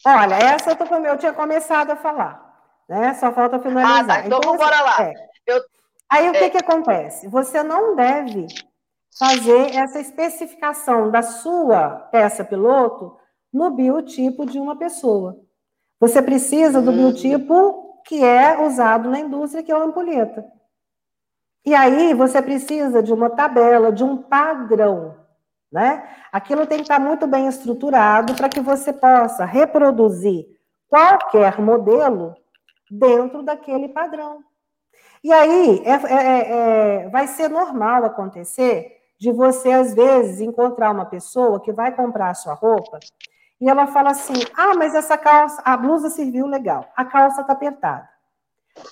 [0.05, 2.47] Olha, essa eu, tô, eu tinha começado a falar.
[2.87, 3.13] Né?
[3.15, 3.99] Só falta finalizar.
[3.99, 4.25] Ah, tá.
[4.25, 5.03] Então, então vamos assim, lá.
[5.03, 5.13] É.
[5.45, 5.61] Eu...
[6.09, 6.39] Aí o é...
[6.39, 7.27] que, que acontece?
[7.27, 8.47] Você não deve
[9.17, 13.17] fazer essa especificação da sua peça piloto
[13.51, 15.37] no biotipo de uma pessoa.
[15.99, 16.97] Você precisa do uhum.
[16.97, 20.45] biotipo que é usado na indústria, que é a ampulheta.
[21.65, 25.15] E aí você precisa de uma tabela, de um padrão,
[25.71, 26.07] né?
[26.31, 30.45] Aquilo tem que estar muito bem estruturado para que você possa reproduzir
[30.87, 32.35] qualquer modelo
[32.89, 34.39] dentro daquele padrão.
[35.23, 40.91] E aí é, é, é, é vai ser normal acontecer de você, às vezes, encontrar
[40.91, 42.99] uma pessoa que vai comprar a sua roupa
[43.61, 47.53] e ela fala assim: ah, mas essa calça, a blusa serviu legal, a calça tá
[47.53, 48.07] apertada.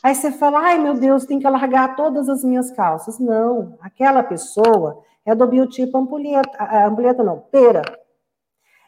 [0.04, 3.18] Aí você fala: ai meu Deus, tem que largar todas as minhas calças.
[3.18, 7.84] Não, aquela pessoa é do biotipo ampulheta, ampulheta não, pera.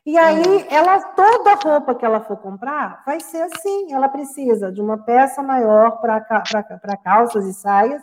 [0.06, 0.66] E aí, uhum.
[0.72, 3.94] ela, toda roupa que ela for comprar vai ser assim.
[3.94, 8.02] Ela precisa de uma peça maior para calças e saias,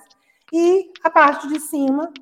[0.53, 2.13] e a parte de cima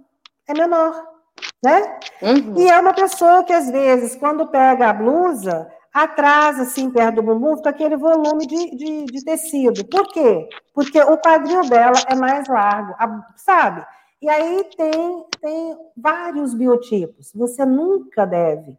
[0.48, 1.14] é menor
[1.62, 1.98] né?
[2.22, 2.58] Uhum.
[2.58, 7.22] E é uma pessoa que, às vezes, quando pega a blusa, atrasa, assim, perto do
[7.22, 9.84] bumbum, fica aquele volume de, de, de tecido.
[9.86, 10.48] Por quê?
[10.74, 12.94] Porque o quadril dela é mais largo,
[13.36, 13.84] sabe?
[14.24, 17.30] E aí tem, tem vários biotipos.
[17.34, 18.78] Você nunca deve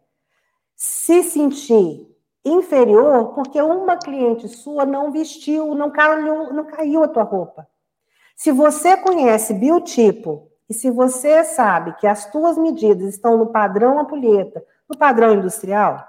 [0.74, 2.04] se sentir
[2.44, 7.64] inferior porque uma cliente sua não vestiu, não caiu, não caiu a tua roupa.
[8.34, 14.00] Se você conhece biotipo e se você sabe que as tuas medidas estão no padrão
[14.00, 16.04] ampulheta, no padrão industrial,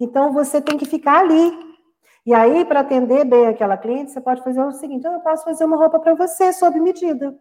[0.00, 1.52] então você tem que ficar ali.
[2.26, 5.64] E aí, para atender bem aquela cliente, você pode fazer o seguinte: eu posso fazer
[5.64, 7.38] uma roupa para você sob medida.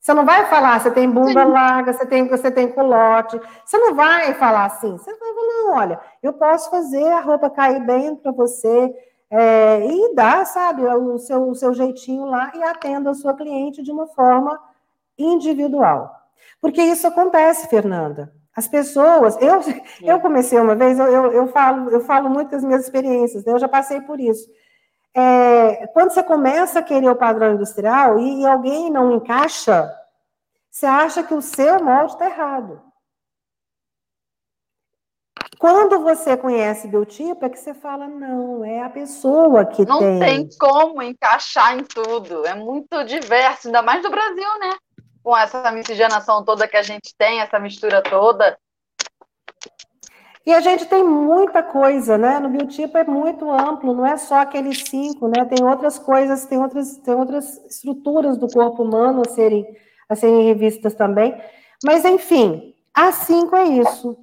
[0.00, 1.50] Você não vai falar, você tem bunda Sim.
[1.50, 3.40] larga, você tem, você tem culote.
[3.64, 4.92] Você não vai falar assim.
[4.96, 8.94] Você vai falar, não, olha, eu posso fazer a roupa cair bem para você
[9.30, 13.82] é, e dar, sabe, o seu, o seu jeitinho lá e atenda a sua cliente
[13.82, 14.60] de uma forma
[15.18, 16.14] individual.
[16.60, 18.32] Porque isso acontece, Fernanda.
[18.54, 19.60] As pessoas, eu,
[20.02, 23.52] eu comecei uma vez, eu, eu, eu, falo, eu falo muito das minhas experiências, né?
[23.52, 24.48] eu já passei por isso.
[25.18, 29.90] É, quando você começa a querer o padrão industrial e, e alguém não encaixa,
[30.70, 32.82] você acha que o seu molde está errado.
[35.58, 40.12] Quando você conhece biotipo, é que você fala, não, é a pessoa que não tem.
[40.12, 42.46] Não tem como encaixar em tudo.
[42.46, 44.76] É muito diverso, ainda mais no Brasil, né?
[45.22, 48.58] Com essa miscigenação toda que a gente tem, essa mistura toda.
[50.46, 52.38] E a gente tem muita coisa, né?
[52.38, 55.44] No biotipo é muito amplo, não é só aqueles cinco, né?
[55.44, 59.66] Tem outras coisas, tem outras, tem outras estruturas do corpo humano a serem,
[60.08, 61.36] a serem revistas também.
[61.84, 64.16] Mas, enfim, a cinco é isso.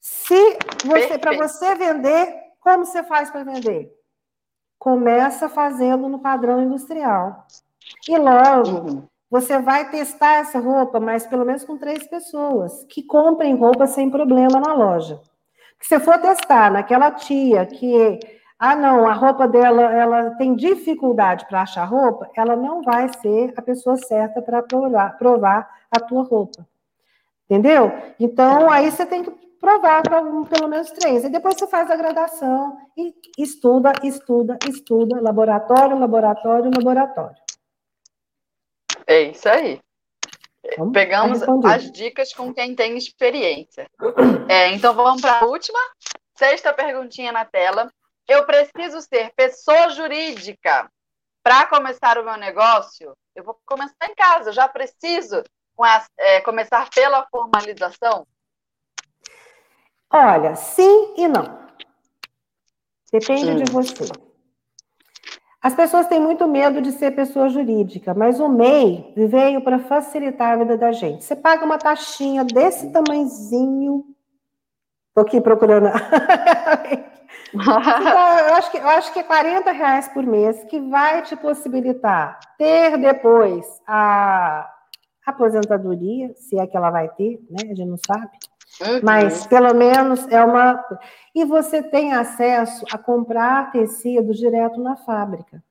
[0.00, 3.94] Se você, para você vender, como você faz para vender?
[4.76, 7.46] Começa fazendo no padrão industrial.
[8.08, 9.02] E logo, uhum.
[9.30, 14.10] você vai testar essa roupa, mas pelo menos com três pessoas que comprem roupa sem
[14.10, 15.22] problema na loja.
[15.84, 18.18] Se você for testar naquela tia que,
[18.58, 23.52] ah, não, a roupa dela, ela tem dificuldade para achar roupa, ela não vai ser
[23.54, 26.66] a pessoa certa para provar, provar a tua roupa.
[27.44, 27.92] Entendeu?
[28.18, 29.30] Então, aí você tem que
[29.60, 31.22] provar para pelo menos três.
[31.22, 37.36] E depois você faz a gradação e estuda, estuda, estuda, laboratório, laboratório, laboratório.
[39.06, 39.83] É isso aí.
[40.78, 43.88] Vamos Pegamos as dicas com quem tem experiência.
[44.48, 45.78] É, então vamos para a última.
[46.36, 47.90] Sexta perguntinha na tela.
[48.26, 50.90] Eu preciso ser pessoa jurídica
[51.42, 53.14] para começar o meu negócio?
[53.34, 55.42] Eu vou começar em casa, eu já preciso
[56.18, 58.26] é, começar pela formalização?
[60.10, 61.64] Olha, sim e não.
[63.12, 63.56] Depende sim.
[63.56, 64.04] de você.
[65.64, 70.52] As pessoas têm muito medo de ser pessoa jurídica, mas o MEI veio para facilitar
[70.52, 71.24] a vida da gente.
[71.24, 74.04] Você paga uma taxinha desse tamanhozinho.
[75.08, 75.86] Estou aqui procurando.
[77.54, 81.34] então, eu, acho que, eu acho que é 40 reais por mês que vai te
[81.34, 84.70] possibilitar ter depois a
[85.24, 87.62] aposentadoria, se é que ela vai ter, né?
[87.62, 88.28] A gente não sabe.
[88.80, 89.00] Uhum.
[89.02, 90.82] Mas pelo menos é uma.
[91.34, 95.62] E você tem acesso a comprar tecido direto na fábrica.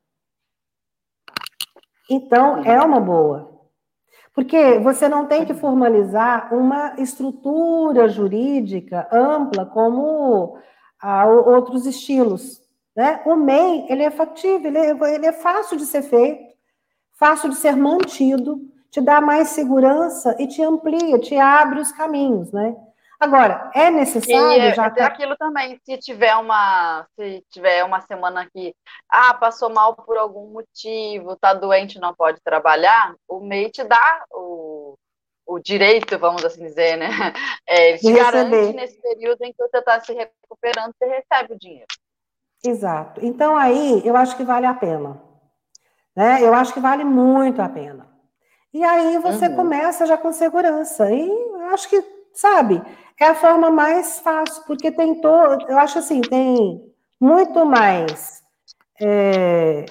[2.10, 3.54] Então, é uma boa.
[4.34, 10.58] Porque você não tem que formalizar uma estrutura jurídica ampla como
[10.99, 12.62] ah, outros estilos.
[12.95, 13.22] Né?
[13.26, 16.54] O MEI, ele é factível, ele é, ele é fácil de ser feito,
[17.14, 22.51] fácil de ser mantido, te dá mais segurança e te amplia, te abre os caminhos,
[22.51, 22.76] né?
[23.24, 24.86] Agora, é necessário e, já.
[24.88, 25.06] É tá...
[25.06, 28.76] aquilo também, se tiver uma, se tiver uma semana que
[29.10, 34.26] ah, passou mal por algum motivo, tá doente, não pode trabalhar, o MEI te dá
[34.32, 34.96] o,
[35.46, 37.08] o direito, vamos assim dizer, né?
[37.66, 41.58] É, ele te garante nesse período em que você está se recuperando, você recebe o
[41.58, 41.88] dinheiro.
[42.62, 43.26] Exato.
[43.26, 45.22] Então aí eu acho que vale a pena.
[46.14, 46.40] Né?
[46.42, 48.06] Eu acho que vale muito a pena.
[48.74, 49.56] E aí você uhum.
[49.56, 51.10] começa já com segurança.
[51.10, 51.30] E
[51.72, 52.04] acho que,
[52.34, 52.82] sabe,
[53.20, 58.43] é a forma mais fácil, porque tem todo, eu acho assim, tem muito mais
[59.01, 59.86] é,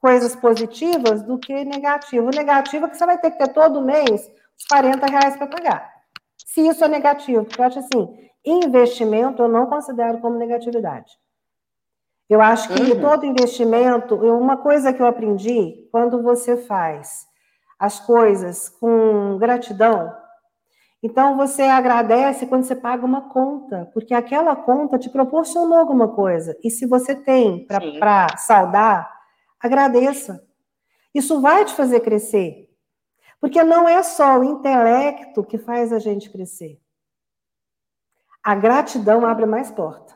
[0.00, 2.26] coisas positivas do que negativo.
[2.26, 5.46] O negativo é que você vai ter que ter todo mês os 40 reais para
[5.46, 5.92] pagar.
[6.36, 11.12] Se isso é negativo, porque eu acho assim, investimento eu não considero como negatividade.
[12.28, 13.00] Eu acho que uhum.
[13.00, 17.26] todo investimento, uma coisa que eu aprendi, quando você faz
[17.78, 20.12] as coisas com gratidão,
[21.06, 26.58] então você agradece quando você paga uma conta, porque aquela conta te proporcionou alguma coisa.
[26.64, 29.08] E se você tem para saudar,
[29.60, 30.44] agradeça.
[31.14, 32.68] Isso vai te fazer crescer.
[33.40, 36.76] Porque não é só o intelecto que faz a gente crescer.
[38.42, 40.12] A gratidão abre mais porta.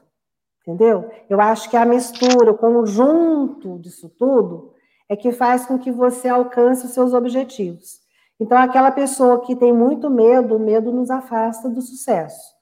[0.62, 1.08] Entendeu?
[1.28, 4.74] Eu acho que a mistura, o conjunto disso tudo,
[5.08, 7.99] é que faz com que você alcance os seus objetivos.
[8.40, 12.54] Então, aquela pessoa que tem muito medo, o medo nos afasta do sucesso.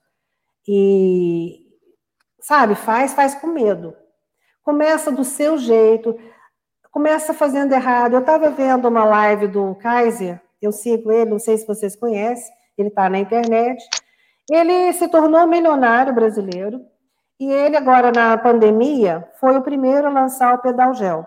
[0.66, 1.60] E,
[2.40, 3.94] sabe, faz, faz com medo.
[4.64, 6.18] Começa do seu jeito,
[6.90, 8.14] começa fazendo errado.
[8.14, 12.52] Eu estava vendo uma live do Kaiser, eu sigo ele, não sei se vocês conhecem,
[12.76, 13.82] ele está na internet.
[14.50, 16.84] Ele se tornou milionário brasileiro
[17.38, 21.24] e ele, agora na pandemia, foi o primeiro a lançar o pedal gel.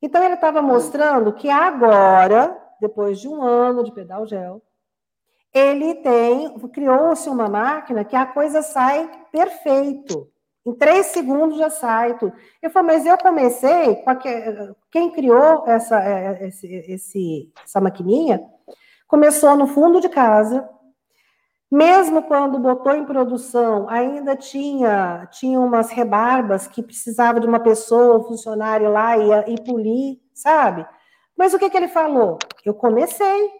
[0.00, 4.62] Então, ele estava mostrando que agora depois de um ano de pedal gel,
[5.52, 10.30] ele tem, criou-se uma máquina que a coisa sai perfeito.
[10.66, 12.32] Em três segundos já sai tudo.
[12.60, 14.02] Eu falei, mas eu comecei,
[14.90, 18.44] quem criou essa, é, esse, essa maquininha,
[19.06, 20.68] começou no fundo de casa,
[21.70, 28.18] Mesmo quando botou em produção, ainda tinha, tinha umas rebarbas que precisava de uma pessoa,
[28.18, 30.86] um funcionário lá e, e polir, sabe?
[31.36, 32.38] Mas o que, que ele falou?
[32.64, 33.50] Eu comecei.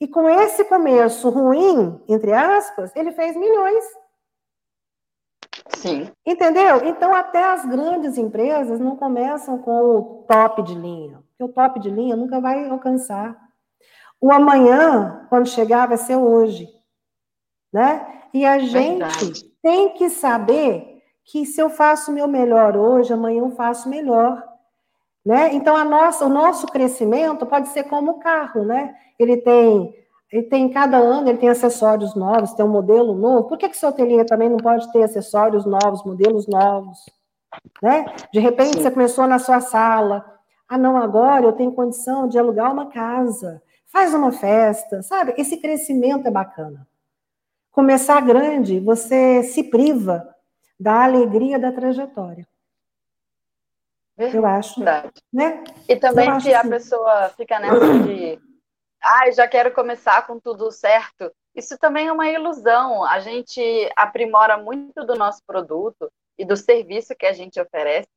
[0.00, 3.84] E com esse começo ruim, entre aspas, ele fez milhões.
[5.74, 6.10] Sim.
[6.24, 6.84] Entendeu?
[6.84, 11.80] Então, até as grandes empresas não começam com o top de linha, porque o top
[11.80, 13.36] de linha nunca vai alcançar.
[14.20, 16.68] O amanhã, quando chegar, vai ser hoje.
[17.72, 18.22] Né?
[18.32, 19.44] E a gente Verdade.
[19.62, 24.45] tem que saber que se eu faço o meu melhor hoje, amanhã eu faço melhor.
[25.26, 25.52] Né?
[25.54, 28.94] Então, a nossa, o nosso crescimento pode ser como o carro, né?
[29.18, 29.92] Ele tem
[30.30, 33.48] ele tem cada ano, ele tem acessórios novos, tem um modelo novo.
[33.48, 36.98] Por que, que seu ateliê também não pode ter acessórios novos, modelos novos?
[37.80, 38.04] Né?
[38.32, 38.82] De repente Sim.
[38.82, 40.24] você começou na sua sala.
[40.68, 43.62] Ah, não, agora eu tenho condição de alugar uma casa.
[43.86, 45.34] Faz uma festa, sabe?
[45.38, 46.86] Esse crescimento é bacana.
[47.70, 50.28] Começar grande, você se priva
[50.78, 52.46] da alegria da trajetória.
[54.16, 54.36] Verdade.
[54.36, 54.80] Eu acho.
[55.32, 55.64] Né?
[55.88, 56.70] E também que a assim.
[56.70, 58.40] pessoa fica nessa de
[59.02, 61.30] ai, já quero começar com tudo certo.
[61.54, 63.04] Isso também é uma ilusão.
[63.04, 63.60] A gente
[63.96, 68.08] aprimora muito do nosso produto e do serviço que a gente oferece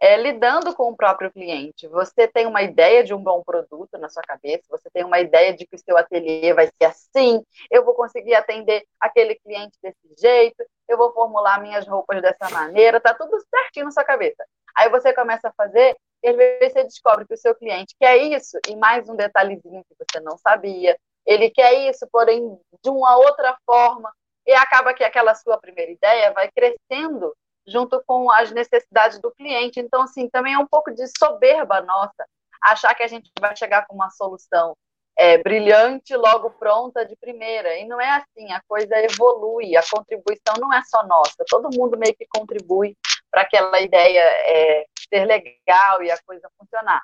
[0.00, 1.88] é, lidando com o próprio cliente.
[1.88, 5.52] Você tem uma ideia de um bom produto na sua cabeça, você tem uma ideia
[5.52, 9.98] de que o seu ateliê vai ser assim, eu vou conseguir atender aquele cliente desse
[10.18, 14.44] jeito, eu vou formular minhas roupas dessa maneira, tá tudo certinho na sua cabeça.
[14.76, 18.16] Aí você começa a fazer e às vezes você descobre que o seu cliente quer
[18.16, 23.16] isso, e mais um detalhezinho que você não sabia, ele quer isso, porém de uma
[23.16, 24.12] outra forma,
[24.46, 27.34] e acaba que aquela sua primeira ideia vai crescendo
[27.68, 29.78] junto com as necessidades do cliente.
[29.78, 32.26] Então, assim, também é um pouco de soberba nossa
[32.60, 34.76] achar que a gente vai chegar com uma solução
[35.16, 37.76] é, brilhante, logo pronta de primeira.
[37.76, 41.98] E não é assim, a coisa evolui, a contribuição não é só nossa, todo mundo
[41.98, 42.96] meio que contribui
[43.30, 47.02] para aquela ideia é, ser legal e a coisa funcionar.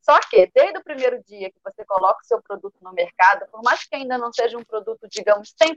[0.00, 3.60] Só que, desde o primeiro dia que você coloca o seu produto no mercado, por
[3.64, 5.76] mais que ainda não seja um produto, digamos, 100%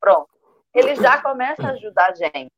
[0.00, 0.28] pronto,
[0.74, 2.50] ele já começa a ajudar a gente.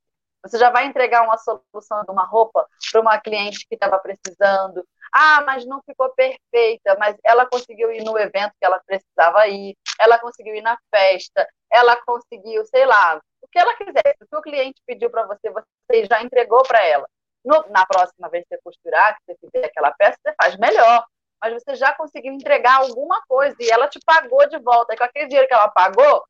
[0.42, 4.86] Você já vai entregar uma solução de uma roupa para uma cliente que estava precisando.
[5.12, 9.76] Ah, mas não ficou perfeita, mas ela conseguiu ir no evento que ela precisava ir,
[10.00, 14.16] ela conseguiu ir na festa, ela conseguiu, sei lá, o que ela quiser.
[14.20, 17.08] O que o cliente pediu para você, você já entregou para ela.
[17.44, 21.04] No, na próxima vez que você costurar, que você fizer aquela peça, você faz melhor.
[21.42, 24.94] Mas você já conseguiu entregar alguma coisa e ela te pagou de volta.
[24.94, 26.22] E com aquele dinheiro que ela pagou,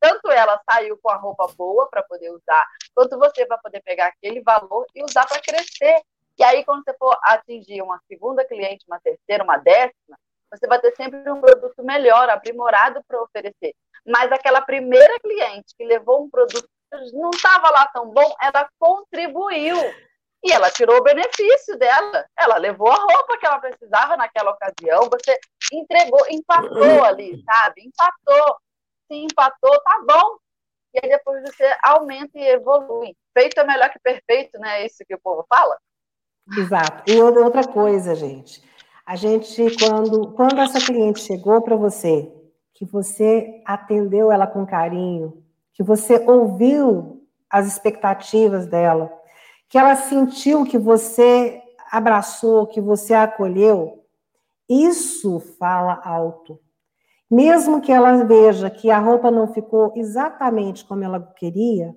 [0.00, 4.06] tanto ela saiu com a roupa boa para poder usar, quanto você vai poder pegar
[4.06, 6.02] aquele valor e usar para crescer.
[6.38, 10.16] E aí, quando você for atingir uma segunda cliente, uma terceira, uma décima,
[10.50, 13.74] você vai ter sempre um produto melhor, aprimorado para oferecer.
[14.06, 18.68] Mas aquela primeira cliente que levou um produto que não estava lá tão bom, ela
[18.78, 19.76] contribuiu.
[20.42, 22.24] E ela tirou o benefício dela.
[22.38, 25.08] Ela levou a roupa que ela precisava naquela ocasião.
[25.10, 25.38] Você
[25.72, 27.82] entregou, empatou ali, sabe?
[27.82, 28.56] Empatou.
[29.08, 30.36] Se empatou, tá bom.
[30.94, 33.16] E aí depois você aumenta e evolui.
[33.36, 34.82] Feito é melhor que perfeito, né?
[34.82, 35.76] É isso que o povo fala.
[36.56, 37.10] Exato.
[37.10, 38.62] E outra coisa, gente.
[39.04, 42.32] A gente, quando, quando essa cliente chegou para você,
[42.74, 45.42] que você atendeu ela com carinho,
[45.72, 49.12] que você ouviu as expectativas dela,
[49.68, 54.04] que ela sentiu que você abraçou, que você acolheu,
[54.68, 56.60] isso fala alto.
[57.30, 61.94] Mesmo que ela veja que a roupa não ficou exatamente como ela queria,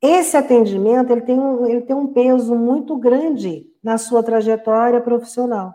[0.00, 5.74] esse atendimento ele tem um, ele tem um peso muito grande na sua trajetória profissional.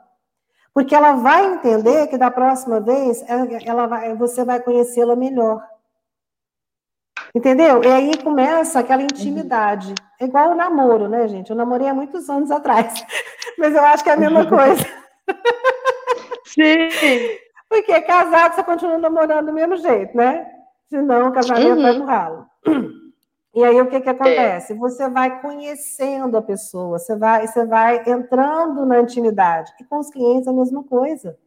[0.73, 3.23] Porque ela vai entender que da próxima vez
[3.65, 5.61] ela vai, você vai conhecê-la melhor.
[7.33, 7.83] Entendeu?
[7.83, 9.93] E aí começa aquela intimidade.
[10.19, 11.49] É igual o namoro, né, gente?
[11.49, 13.03] Eu namorei há muitos anos atrás,
[13.57, 14.85] mas eu acho que é a mesma coisa.
[16.45, 16.89] Sim.
[17.69, 20.45] Porque casado você continua namorando do mesmo jeito, né?
[20.89, 21.81] Senão o casamento uhum.
[21.81, 22.45] vai no ralo.
[23.53, 24.73] E aí o que, que acontece?
[24.73, 24.75] É.
[24.75, 29.71] Você vai conhecendo a pessoa, você vai, você vai entrando na intimidade.
[29.79, 31.37] E com os clientes a mesma coisa.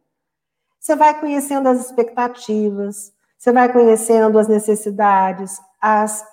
[0.79, 6.25] Você vai conhecendo as expectativas, você vai conhecendo as necessidades, as,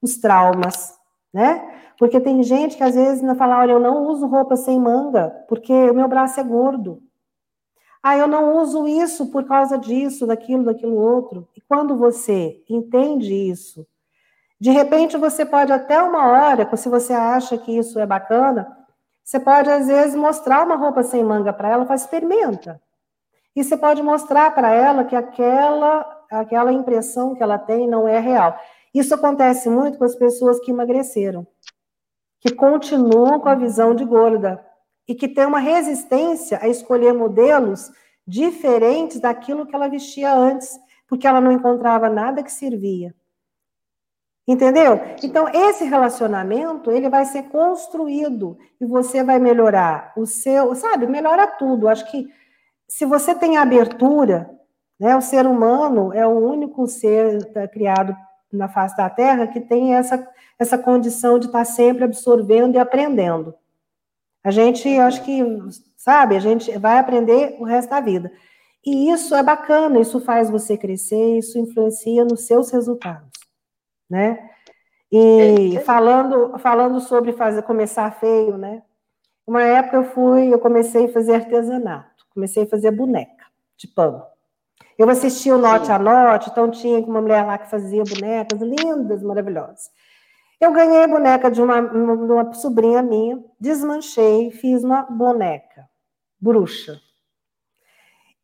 [0.00, 0.94] os traumas,
[1.32, 1.70] né?
[1.98, 5.30] Porque tem gente que às vezes não fala, olha, eu não uso roupa sem manga,
[5.48, 7.02] porque o meu braço é gordo.
[8.06, 11.48] Ah, eu não uso isso por causa disso, daquilo, daquilo outro.
[11.56, 13.86] E quando você entende isso,
[14.60, 18.70] de repente você pode até uma hora, se você acha que isso é bacana,
[19.24, 22.78] você pode às vezes mostrar uma roupa sem manga para ela, faz experimenta.
[23.56, 28.18] E você pode mostrar para ela que aquela aquela impressão que ela tem não é
[28.18, 28.54] real.
[28.92, 31.46] Isso acontece muito com as pessoas que emagreceram,
[32.38, 34.62] que continuam com a visão de gorda
[35.06, 37.90] e que têm uma resistência a escolher modelos
[38.26, 43.14] diferentes daquilo que ela vestia antes, porque ela não encontrava nada que servia.
[44.46, 45.00] Entendeu?
[45.22, 51.46] Então, esse relacionamento, ele vai ser construído e você vai melhorar o seu, sabe, melhora
[51.46, 51.88] tudo.
[51.88, 52.28] Acho que
[52.86, 54.50] se você tem abertura,
[55.00, 57.38] né, o ser humano é o único ser
[57.72, 58.14] criado
[58.52, 60.28] na face da Terra que tem essa,
[60.58, 63.54] essa condição de estar sempre absorvendo e aprendendo.
[64.44, 65.40] A gente, acho que,
[65.96, 68.30] sabe, a gente vai aprender o resto da vida.
[68.84, 73.34] E isso é bacana, isso faz você crescer, isso influencia nos seus resultados
[74.08, 74.50] né?
[75.10, 78.82] E falando, falando sobre fazer começar feio, né?
[79.46, 83.44] Uma época eu fui, eu comecei a fazer artesanato, comecei a fazer boneca
[83.76, 84.22] de pano.
[84.98, 89.22] Eu assisti o Note a Note, então tinha uma mulher lá que fazia bonecas lindas,
[89.22, 89.90] maravilhosas.
[90.64, 95.86] Eu ganhei a boneca de uma, uma sobrinha minha, desmanchei, fiz uma boneca
[96.40, 96.98] bruxa.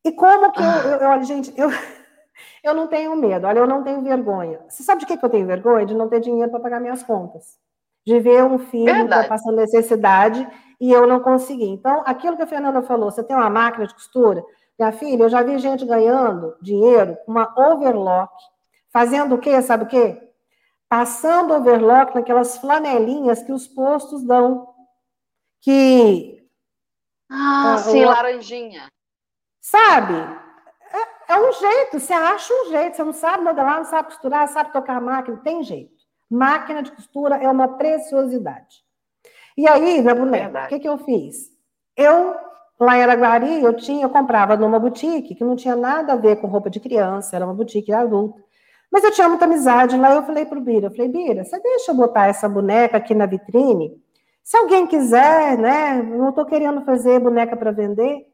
[0.05, 1.70] E como que eu, eu, eu gente, eu,
[2.62, 4.60] eu não tenho medo, olha, eu não tenho vergonha.
[4.68, 5.86] Você sabe de que, que eu tenho vergonha?
[5.86, 7.59] De não ter dinheiro para pagar minhas contas.
[8.06, 10.47] De ver um filho tá passando necessidade
[10.78, 11.68] e eu não conseguir.
[11.68, 14.44] Então, aquilo que a Fernanda falou, você tem uma máquina de costura?
[14.78, 18.30] Minha filha, eu já vi gente ganhando dinheiro com uma overlock,
[18.90, 19.62] fazendo o quê?
[19.62, 20.30] Sabe o quê?
[20.90, 24.74] Passando overlock naquelas flanelinhas que os postos dão.
[25.60, 26.44] Que.
[27.30, 28.08] Ah, ah sim, o...
[28.08, 28.88] laranjinha.
[29.60, 30.14] Sabe?
[31.28, 34.72] É um jeito, você acha um jeito, você não sabe modelar, não sabe costurar, sabe
[34.72, 35.94] tocar máquina, tem jeito.
[36.28, 38.84] Máquina de costura é uma preciosidade.
[39.56, 41.50] E aí, na boneca, o que, que eu fiz?
[41.96, 42.34] Eu,
[42.80, 46.40] lá em Araguari, eu tinha, eu comprava numa boutique que não tinha nada a ver
[46.40, 48.42] com roupa de criança, era uma boutique adulta.
[48.90, 51.92] Mas eu tinha muita amizade lá, eu falei pro Bira, eu falei, Bira, você deixa
[51.92, 53.96] eu botar essa boneca aqui na vitrine?
[54.42, 58.26] Se alguém quiser, né, não estou querendo fazer boneca para vender.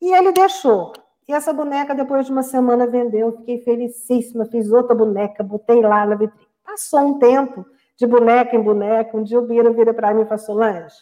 [0.00, 0.92] E ele deixou.
[1.28, 3.36] E essa boneca, depois de uma semana, vendeu.
[3.38, 4.46] Fiquei felicíssima.
[4.46, 6.48] Fiz outra boneca, botei lá na vitrine.
[6.64, 7.66] Passou um tempo
[7.96, 9.16] de boneca em boneca.
[9.16, 10.96] Um dia o Bira vira para mim e falou: Solange,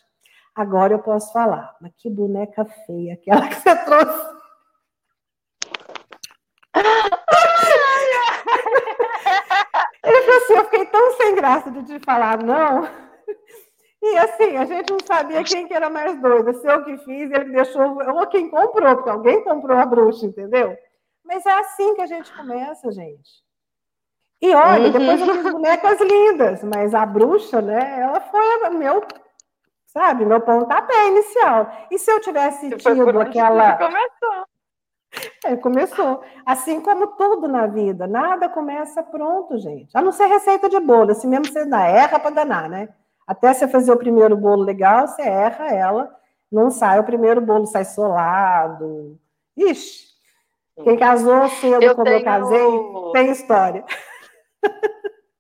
[0.55, 1.75] agora eu posso falar.
[1.81, 4.41] Mas que boneca feia aquela que você trouxe.
[10.31, 12.89] Falou assim: eu fiquei tão sem graça de te falar, não.
[14.03, 17.31] E assim, a gente não sabia quem que era mais doido, se eu que fiz,
[17.31, 20.75] ele deixou, ou quem comprou, porque alguém comprou a bruxa, entendeu?
[21.23, 23.45] Mas é assim que a gente começa, gente.
[24.41, 24.93] E olha, uhum.
[24.93, 29.05] depois eu fiz bonecas lindas, mas a bruxa, né, ela foi meu,
[29.87, 31.71] sabe, meu pontapé inicial.
[31.91, 33.77] E se eu tivesse tido aquela.
[33.77, 34.50] Começou.
[35.45, 36.23] É, começou.
[36.45, 39.91] Assim como tudo na vida, nada começa pronto, gente.
[39.97, 42.91] A não ser receita de bolo, assim mesmo você dá, erra para danar, né?
[43.27, 46.15] Até você fazer o primeiro bolo legal, você erra ela,
[46.51, 49.19] não sai o primeiro bolo, sai solado.
[49.57, 50.11] Ixi,
[50.85, 52.19] quem casou cedo eu como tenho...
[52.19, 53.85] eu casei, tem história.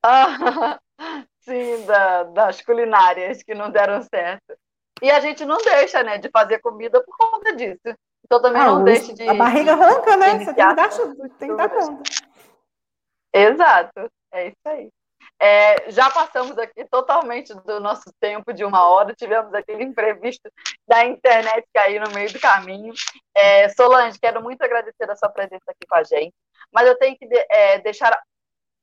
[0.02, 0.78] Ah,
[1.40, 4.56] sim, da, das culinárias que não deram certo.
[5.02, 7.96] E a gente não deixa, né, de fazer comida por conta disso.
[8.30, 9.28] Então também ah, não deixe de.
[9.28, 10.38] A barriga ronca, né?
[10.38, 10.88] Você tem que, dar,
[11.36, 12.02] tem que dar conta.
[13.34, 14.88] Exato, é isso aí.
[15.42, 20.48] É, já passamos aqui totalmente do nosso tempo de uma hora, tivemos aquele imprevisto
[20.86, 22.92] da internet cair no meio do caminho.
[23.34, 26.34] É, Solange, quero muito agradecer a sua presença aqui com a gente,
[26.72, 28.16] mas eu tenho que de, é, deixar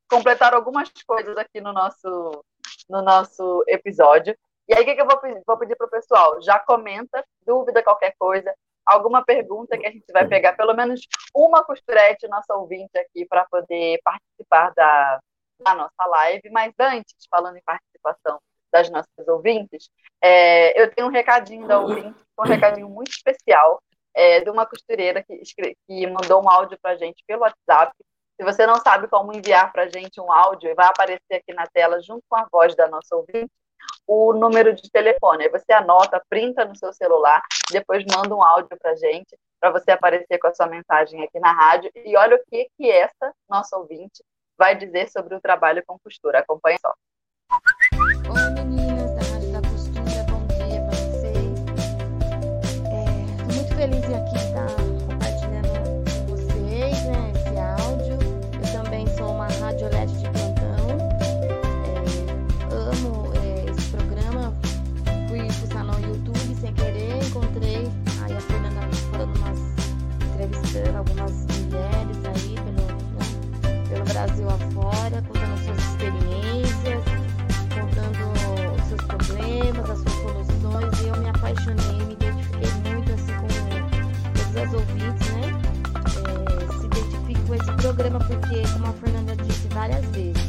[0.10, 2.44] completar algumas coisas aqui no nosso,
[2.90, 4.38] no nosso episódio.
[4.68, 6.42] E aí, o que, que eu vou pedir, vou pedir para o pessoal?
[6.42, 8.54] Já comenta, dúvida, qualquer coisa,
[8.88, 11.02] alguma pergunta que a gente vai pegar, pelo menos
[11.36, 15.20] uma costurete, nossa ouvinte aqui, para poder participar da,
[15.60, 18.40] na nossa live, mas antes, falando em participação
[18.72, 19.90] das nossas ouvintes,
[20.22, 23.82] é, eu tenho um recadinho da ouvinte, um recadinho muito especial,
[24.14, 25.42] é, de uma costureira que,
[25.88, 27.94] que mandou um áudio para a gente pelo WhatsApp.
[28.40, 31.68] Se você não sabe como enviar para a gente um áudio, vai aparecer aqui na
[31.68, 33.52] tela, junto com a voz da nossa ouvinte,
[34.08, 35.44] o número de telefone.
[35.44, 37.42] Aí você anota, printa no seu celular,
[37.72, 41.52] depois manda um áudio para gente, para você aparecer com a sua mensagem aqui na
[41.52, 41.92] rádio.
[41.96, 44.24] E olha o que, que essa nossa ouvinte
[44.58, 46.40] vai dizer sobre o trabalho com costura.
[46.40, 46.94] Acompanhe só.
[47.94, 51.38] Oi, meninas da Rádio da Costura, bom dia para vocês.
[52.66, 54.37] Estou é, muito feliz aqui
[70.98, 77.04] algumas mulheres aí pelo, pelo Brasil afora, contando suas experiências,
[77.70, 81.00] contando os seus problemas, as suas soluções.
[81.02, 83.48] E eu me apaixonei, me identifiquei muito assim com
[84.34, 85.62] todas as ouvintes, né?
[86.26, 90.42] É, se identifico com esse programa porque, como a Fernanda disse várias vezes,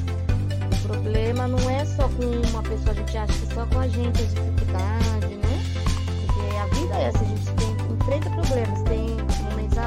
[0.72, 3.88] o problema não é só com uma pessoa, a gente acha que só com a
[3.88, 5.62] gente é dificuldade, né?
[6.26, 9.17] Porque a vida é essa, a gente tem, enfrenta problemas, tem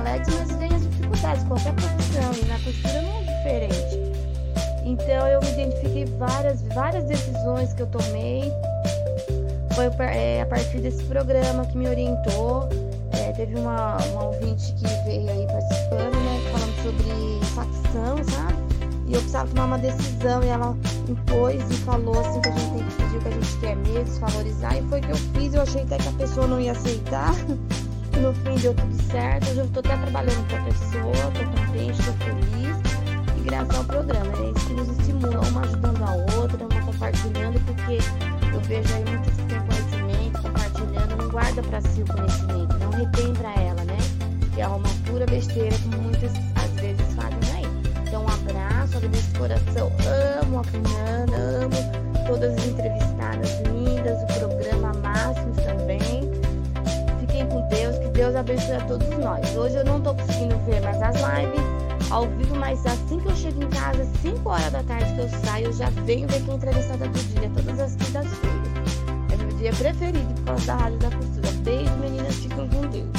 [0.04, 4.12] mas tem as dificuldades, qualquer profissão, e na costura não é diferente.
[4.84, 8.52] Então eu me identifiquei várias, várias decisões que eu tomei.
[9.76, 12.68] Foi é, a partir desse programa que me orientou.
[13.14, 16.42] É, teve uma, uma ouvinte que veio aí participando, né?
[16.52, 18.62] Falando sobre facção, sabe?
[19.08, 20.76] E eu precisava tomar uma decisão e ela
[21.08, 23.76] impôs e falou assim que a gente tem que pedir o que a gente quer
[23.76, 24.78] mesmo, desvalorizar.
[24.78, 25.54] E foi o que eu fiz.
[25.54, 27.34] Eu achei até que a pessoa não ia aceitar.
[28.14, 29.50] E no fim deu tudo certo.
[29.50, 32.92] Hoje eu estou até trabalhando com a pessoa, estou contente, estou feliz
[33.52, 34.32] graças ao programa.
[34.38, 37.98] É isso que nos estimula, uma ajudando a outra, uma compartilhando, porque
[38.54, 42.92] eu vejo aí muitas que têm conhecimento, compartilhando, não guarda para si o conhecimento, não
[42.92, 43.98] retém para ela, né?
[44.54, 47.68] Que é uma pura besteira, como muitas às vezes fazem aí.
[48.08, 49.92] Então, um abraço, agradeço de coração,
[50.42, 53.81] amo a Fernanda, amo todas as entrevistadas lindas,
[58.42, 59.56] abençoe a todos nós.
[59.56, 63.36] Hoje eu não estou conseguindo ver mais as lives ao vivo, mas assim que eu
[63.36, 66.52] chego em casa, 5 horas da tarde que eu saio, eu já venho ver quem
[66.52, 69.32] é entrevistada do dia, todas as quintas-feiras.
[69.32, 71.52] É meu dia preferido por causa da Rádio da Costura.
[71.62, 73.10] Beijo, meninas, ficam com Deus.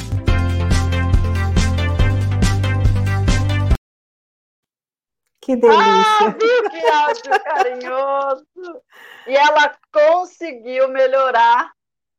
[5.41, 5.81] Que delícia!
[5.81, 8.81] Ah, viu que áudio carinhoso!
[9.27, 11.71] E ela conseguiu melhorar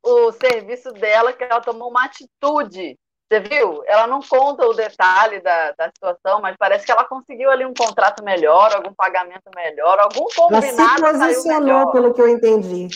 [0.05, 3.81] o serviço dela, que ela tomou uma atitude você viu?
[3.87, 7.73] Ela não conta o detalhe da, da situação, mas parece que ela conseguiu ali um
[7.73, 11.05] contrato melhor, algum pagamento melhor, algum combinado.
[11.05, 12.87] Ela se posicionou, pelo que eu entendi.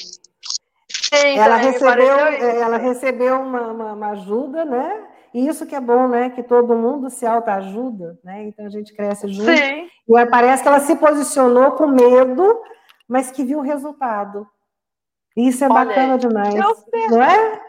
[1.11, 5.07] Sim, ela recebeu, é, ela recebeu uma, uma, uma, ajuda, né?
[5.33, 6.29] E isso que é bom, né?
[6.29, 8.43] Que todo mundo se autoajuda, né?
[8.43, 9.51] Então a gente cresce junto.
[9.51, 9.87] Sim.
[10.07, 12.61] E parece que ela se posicionou com medo,
[13.07, 14.45] mas que viu o resultado.
[15.39, 17.61] Isso é Olha bacana demais, não é?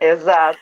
[0.00, 0.58] Exato.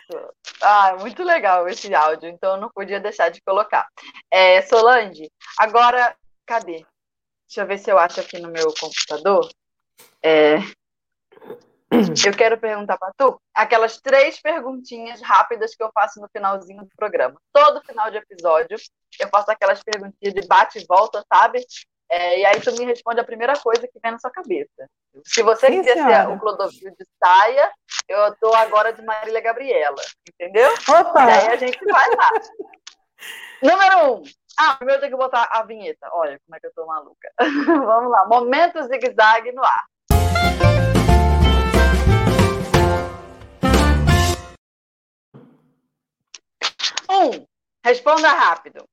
[0.60, 3.86] Ah, muito legal esse áudio, então eu não podia deixar de colocar.
[4.30, 6.14] É, Solange, agora,
[6.46, 6.84] cadê?
[7.46, 9.48] Deixa eu ver se eu acho aqui no meu computador.
[10.22, 10.58] É,
[12.26, 16.90] eu quero perguntar para tu aquelas três perguntinhas rápidas que eu faço no finalzinho do
[16.96, 17.40] programa.
[17.52, 18.76] Todo final de episódio
[19.20, 21.64] eu faço aquelas perguntinhas de bate e volta, sabe?
[22.10, 24.88] É, e aí tu me responde a primeira coisa que vem na sua cabeça.
[25.24, 26.26] Se você Sim, quiser senhora.
[26.26, 27.72] ser o Clodovil de saia,
[28.08, 30.70] eu tô agora de Marília Gabriela, entendeu?
[30.88, 31.24] Opa!
[31.24, 32.30] E aí a gente vai lá.
[33.62, 34.22] Número um.
[34.58, 36.08] Ah, primeiro eu tenho que botar a vinheta.
[36.12, 37.32] Olha como é que eu tô maluca.
[37.40, 38.26] Vamos lá.
[38.26, 39.84] Momento zigue-zague no ar.
[47.10, 47.46] Um.
[47.84, 48.84] Responda rápido.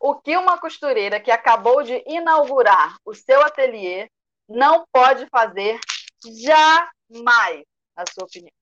[0.00, 4.10] O que uma costureira que acabou de inaugurar o seu ateliê
[4.48, 5.80] não pode fazer
[6.24, 7.64] jamais,
[7.96, 8.52] na sua opinião?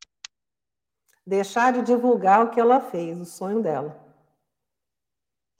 [1.26, 3.98] Deixar de divulgar o que ela fez, o sonho dela.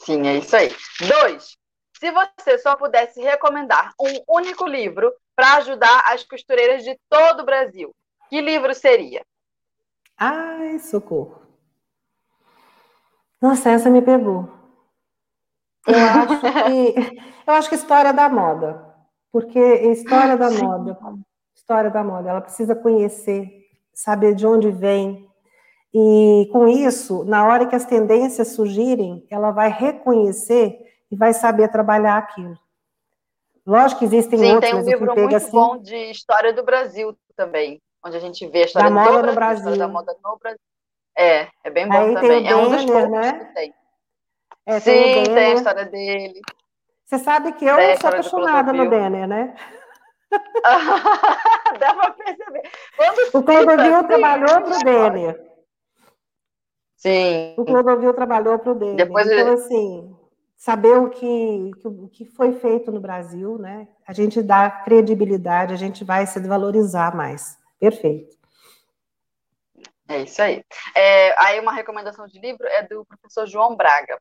[0.00, 0.70] Sim, é isso aí.
[1.08, 1.56] Dois,
[1.98, 7.44] se você só pudesse recomendar um único livro para ajudar as costureiras de todo o
[7.44, 7.94] Brasil,
[8.28, 9.24] que livro seria?
[10.16, 11.42] Ai, socorro.
[13.40, 14.63] Nossa, essa me pegou.
[15.86, 18.94] Eu acho que, eu acho que história da moda,
[19.30, 20.64] porque história da Sim.
[20.64, 20.98] moda,
[21.54, 23.50] história da moda, ela precisa conhecer,
[23.92, 25.28] saber de onde vem,
[25.94, 30.76] e com isso, na hora que as tendências surgirem, ela vai reconhecer
[31.08, 32.58] e vai saber trabalhar aquilo.
[33.64, 37.16] Lógico que existem Sim, outros, tem um livro muito assim, bom de história do Brasil
[37.36, 39.76] também, onde a gente vê a história da moda no Brasil.
[39.76, 40.60] da moda no Brasil.
[41.16, 42.48] É, é bem bom Aí também.
[42.48, 43.32] é um dos né?
[43.32, 43.74] que tem.
[44.66, 46.40] É, Sim, tem, tem, a história dele.
[47.04, 49.54] Você sabe que eu sou apaixonada no Denner, né?
[51.78, 52.62] Dá para perceber.
[52.96, 55.50] Quando o Clodovil assim, trabalhou para o Denner.
[56.96, 57.54] Sim.
[57.58, 58.96] O Clodovil trabalhou para o Denner.
[58.96, 60.16] Depois então, assim,
[60.56, 63.86] saber o que, o que foi feito no Brasil, né?
[64.08, 67.58] A gente dá credibilidade, a gente vai se valorizar mais.
[67.78, 68.34] Perfeito.
[70.08, 70.64] É isso aí.
[70.94, 74.18] É, aí uma recomendação de livro é do professor João Braga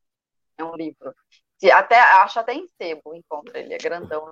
[0.58, 1.14] é um livro.
[1.60, 4.30] Que até, acho até em sebo, encontra ele, é grandão.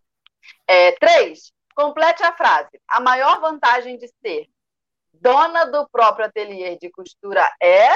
[0.67, 2.79] É, três, complete a frase.
[2.87, 4.47] A maior vantagem de ser
[5.13, 7.89] dona do próprio ateliê de costura é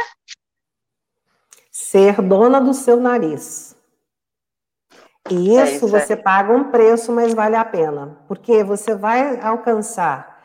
[1.71, 3.75] ser dona do seu nariz.
[5.29, 6.17] E isso, é isso você é.
[6.17, 10.35] paga um preço, mas vale a pena, porque você vai alcançar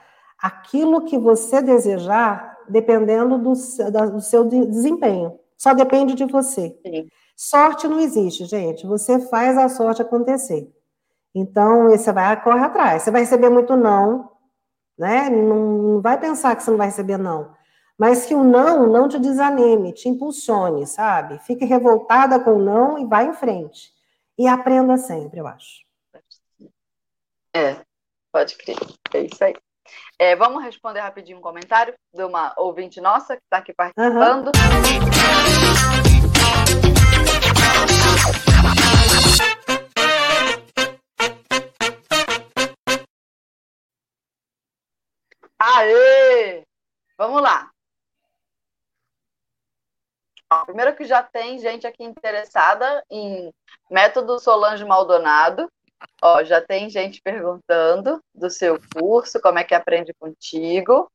[0.43, 5.39] aquilo que você desejar, dependendo do, do seu desempenho.
[5.57, 6.79] Só depende de você.
[6.85, 7.09] Sim.
[7.43, 8.87] Sorte não existe, gente.
[8.87, 10.71] Você faz a sorte acontecer.
[11.35, 13.03] Então, você vai corre atrás.
[13.03, 14.31] Você vai receber muito não,
[14.99, 15.31] né?
[15.31, 17.57] Não vai pensar que você não vai receber não.
[17.99, 21.39] Mas que o não não te desanime, te impulsione, sabe?
[21.39, 23.91] Fique revoltada com o não e vá em frente.
[24.39, 25.81] E aprenda sempre, eu acho.
[27.57, 27.81] É,
[28.31, 28.77] pode crer.
[29.15, 29.55] É isso aí.
[30.19, 34.49] É, vamos responder rapidinho um comentário de uma ouvinte nossa que está aqui participando.
[34.49, 36.10] Uhum.
[45.61, 46.65] Aê!
[47.19, 47.71] Vamos lá.
[50.65, 53.53] primeiro que já tem gente aqui interessada em
[53.91, 55.71] método Solange Maldonado.
[56.23, 61.11] Ó, já tem gente perguntando do seu curso, como é que aprende contigo.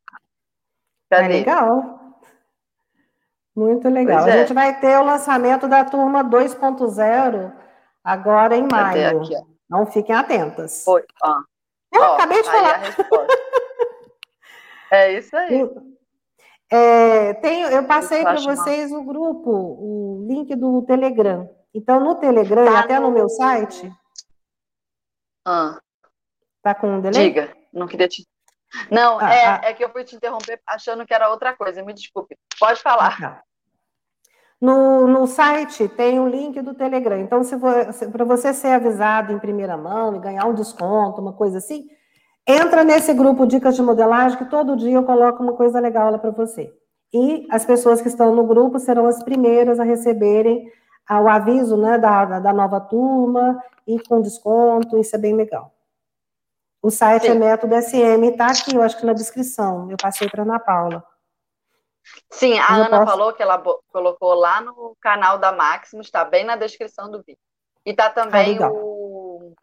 [1.10, 1.26] Cadê?
[1.26, 2.22] É legal.
[3.56, 4.28] Muito legal.
[4.28, 4.32] É.
[4.32, 7.52] A gente vai ter o lançamento da turma 2.0
[8.04, 9.22] agora em maio.
[9.22, 9.34] Aqui,
[9.68, 10.84] Não fiquem atentas.
[10.84, 11.42] Foi, ó.
[11.92, 12.82] Eu ó, acabei de falar.
[14.92, 15.70] É isso aí.
[16.72, 21.50] É, tenho, eu passei para vocês o grupo, o link do Telegram.
[21.74, 23.08] Então, no Telegram, tá até no...
[23.08, 23.92] no meu site.
[25.46, 25.80] Ah.
[26.62, 27.28] Tá com um delay?
[27.28, 28.26] Diga, não queria te.
[28.90, 29.62] Não, ah, é, ah.
[29.66, 32.36] é que eu fui te interromper achando que era outra coisa, me desculpe.
[32.60, 33.20] Pode falar.
[33.20, 33.44] Tá.
[34.60, 37.20] No, no site tem o um link do Telegram.
[37.20, 37.56] Então, se,
[37.94, 41.88] se para você ser avisado em primeira mão e ganhar um desconto, uma coisa assim,
[42.48, 46.20] Entra nesse grupo Dicas de Modelagem, que todo dia eu coloco uma coisa legal lá
[46.20, 46.72] para você.
[47.12, 50.72] E as pessoas que estão no grupo serão as primeiras a receberem
[51.10, 55.72] o aviso né, da, da nova turma e com desconto, isso é bem legal.
[56.82, 57.38] O site é Sim.
[57.38, 59.90] é Método SM, está aqui, eu acho que na descrição.
[59.90, 61.04] Eu passei para Ana Paula.
[62.30, 63.12] Sim, a Ana posso...
[63.12, 63.58] falou que ela
[63.92, 67.40] colocou lá no canal da Maximus, está bem na descrição do vídeo.
[67.86, 69.54] E está também ah, o,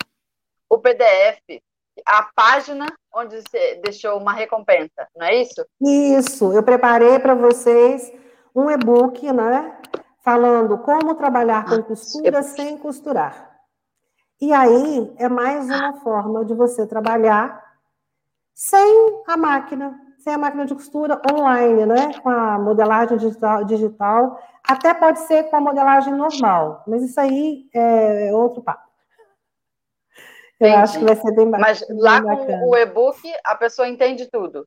[0.69, 1.63] o PDF
[2.07, 5.65] a página onde você deixou uma recompensa, não é isso?
[5.81, 8.13] Isso, eu preparei para vocês
[8.55, 9.77] um e-book, né?
[10.25, 13.51] Falando como trabalhar com ah, costura ah, sem costurar.
[14.41, 17.63] E aí é mais uma forma de você trabalhar
[18.55, 22.19] sem a máquina, sem a máquina de costura online, né?
[22.21, 24.41] Com a modelagem digital, digital.
[24.65, 28.92] Até pode ser com a modelagem normal, mas isso aí é outro papo.
[30.67, 31.69] Eu acho que vai ser bem bacana.
[31.69, 34.67] Mas lá com o e-book, a pessoa entende tudo.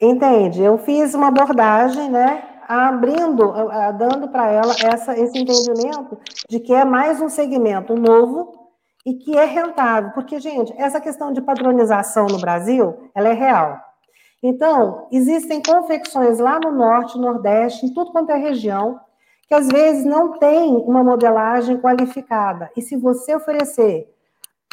[0.00, 0.62] Entende.
[0.62, 2.42] Eu fiz uma abordagem, né?
[2.66, 3.52] Abrindo,
[3.98, 8.70] dando para ela essa, esse entendimento de que é mais um segmento novo
[9.04, 10.10] e que é rentável.
[10.12, 13.78] Porque, gente, essa questão de padronização no Brasil, ela é real.
[14.42, 18.98] Então, existem confecções lá no norte, nordeste, em tudo quanto é região,
[19.46, 22.70] que às vezes não tem uma modelagem qualificada.
[22.76, 24.08] E se você oferecer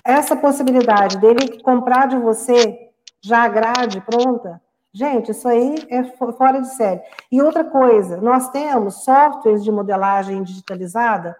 [0.07, 2.89] essa possibilidade dele comprar de você
[3.19, 4.61] já a grade pronta,
[4.93, 7.01] gente, isso aí é fora de série.
[7.29, 11.35] E outra coisa, nós temos softwares de modelagem digitalizada,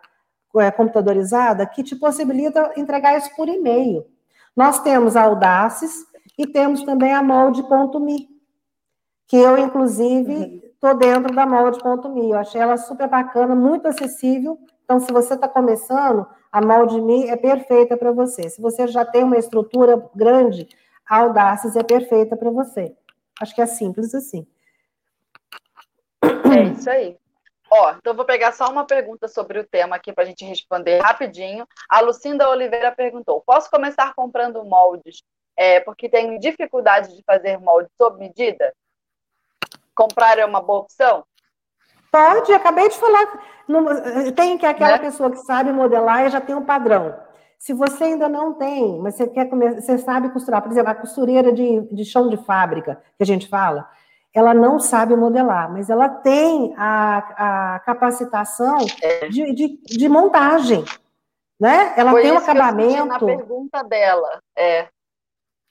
[0.58, 4.06] é, computadorizada, que te possibilita entregar isso por e-mail.
[4.54, 6.06] Nós temos a Audaces
[6.38, 8.28] e temos também a Molde.me,
[9.28, 12.32] que eu, inclusive, estou dentro da Molde.me.
[12.32, 14.58] Eu achei ela super bacana, muito acessível.
[14.84, 16.26] Então, se você está começando,
[16.58, 18.50] a Maldimi é perfeita para você.
[18.50, 20.68] Se você já tem uma estrutura grande,
[21.08, 22.96] a Audaces é perfeita para você.
[23.40, 24.48] Acho que é simples assim.
[26.24, 27.16] É isso aí.
[27.70, 30.98] Ó, então vou pegar só uma pergunta sobre o tema aqui para a gente responder
[30.98, 31.68] rapidinho.
[31.88, 35.22] A Lucinda Oliveira perguntou: posso começar comprando moldes
[35.56, 38.74] é, porque tenho dificuldade de fazer molde sob medida?
[39.94, 41.24] Comprar é uma boa opção?
[42.18, 43.28] Pode, acabei de falar.
[44.36, 44.98] Tem que aquela né?
[44.98, 47.16] pessoa que sabe modelar e já tem um padrão.
[47.60, 50.96] Se você ainda não tem, mas você quer começar, você sabe costurar, por exemplo, a
[50.96, 53.88] costureira de, de chão de fábrica, que a gente fala,
[54.34, 59.28] ela não sabe modelar, mas ela tem a, a capacitação é.
[59.28, 60.84] de, de, de, montagem,
[61.60, 61.94] né?
[61.98, 63.06] Ela Foi tem um acabamento.
[63.06, 64.88] na pergunta dela, é.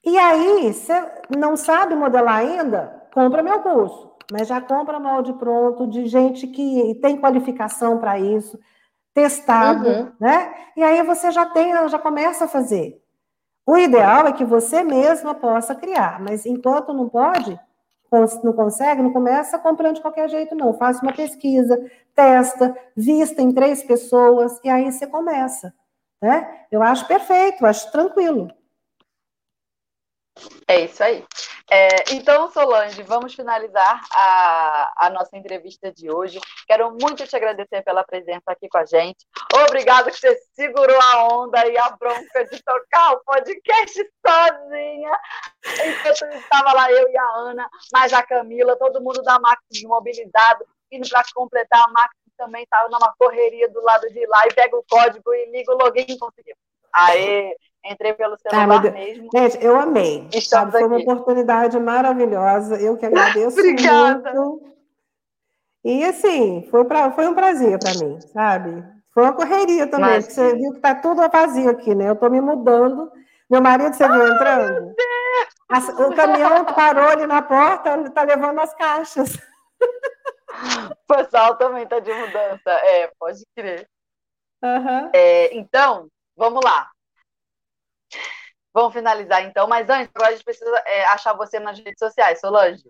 [0.05, 0.95] E aí, você
[1.37, 3.03] não sabe modelar ainda?
[3.13, 8.59] Compra meu curso mas já compra molde pronto de gente que tem qualificação para isso,
[9.15, 10.13] testado, uhum.
[10.21, 10.55] né?
[10.77, 13.03] E aí você já tem, já começa a fazer.
[13.65, 17.59] O ideal é que você mesma possa criar, mas enquanto não pode,
[18.43, 20.73] não consegue, não começa comprando de qualquer jeito, não.
[20.75, 21.79] Faça uma pesquisa,
[22.15, 25.75] testa, vista em três pessoas, e aí você começa.
[26.23, 26.67] Né?
[26.71, 28.51] Eu acho perfeito, acho tranquilo.
[30.69, 31.25] É isso aí.
[31.69, 36.41] É, então, Solange, vamos finalizar a, a nossa entrevista de hoje.
[36.67, 39.27] Quero muito te agradecer pela presença aqui com a gente.
[39.67, 45.19] Obrigado que você segurou a onda e a bronca de tocar o podcast sozinha.
[45.65, 50.65] Enquanto estava lá eu e a Ana, mais a Camila, todo mundo da Max mobilizado,
[50.93, 54.77] indo para completar a Max também estava numa correria do lado de lá e pega
[54.77, 56.55] o código e liga o login e conseguiu.
[56.93, 57.57] Aê!
[57.89, 59.29] Entrei pelo celular ah, mesmo.
[59.33, 60.29] Gente, eu amei.
[60.35, 62.77] Estamos Foi uma oportunidade maravilhosa.
[62.81, 64.33] Eu que agradeço Obrigada.
[64.33, 64.77] muito.
[65.85, 68.85] E assim, foi, pra, foi um prazer para mim, sabe?
[69.15, 72.09] Foi uma correria também, Mas, você viu que está tudo vazio aqui, né?
[72.09, 73.11] Eu estou me mudando.
[73.49, 74.95] Meu marido, você viu entrando?
[75.99, 79.39] O caminhão parou ali na porta, está levando as caixas.
[81.09, 82.71] O pessoal também está de mudança.
[82.71, 83.87] É, pode crer.
[84.65, 85.11] Uhum.
[85.13, 86.89] É, então, vamos lá.
[88.77, 92.41] Vamos finalizar então, mas antes, agora a gente precisa é, achar você nas redes sociais,
[92.41, 92.85] Solange.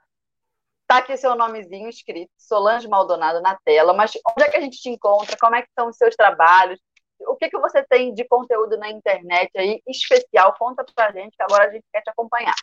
[0.85, 4.79] Tá aqui seu nomezinho escrito, Solange Maldonado na tela, mas onde é que a gente
[4.79, 5.37] te encontra?
[5.41, 6.81] Como é que são os seus trabalhos?
[7.29, 10.57] O que, que você tem de conteúdo na internet aí especial?
[10.59, 12.57] Conta pra gente, que agora a gente quer te acompanhar.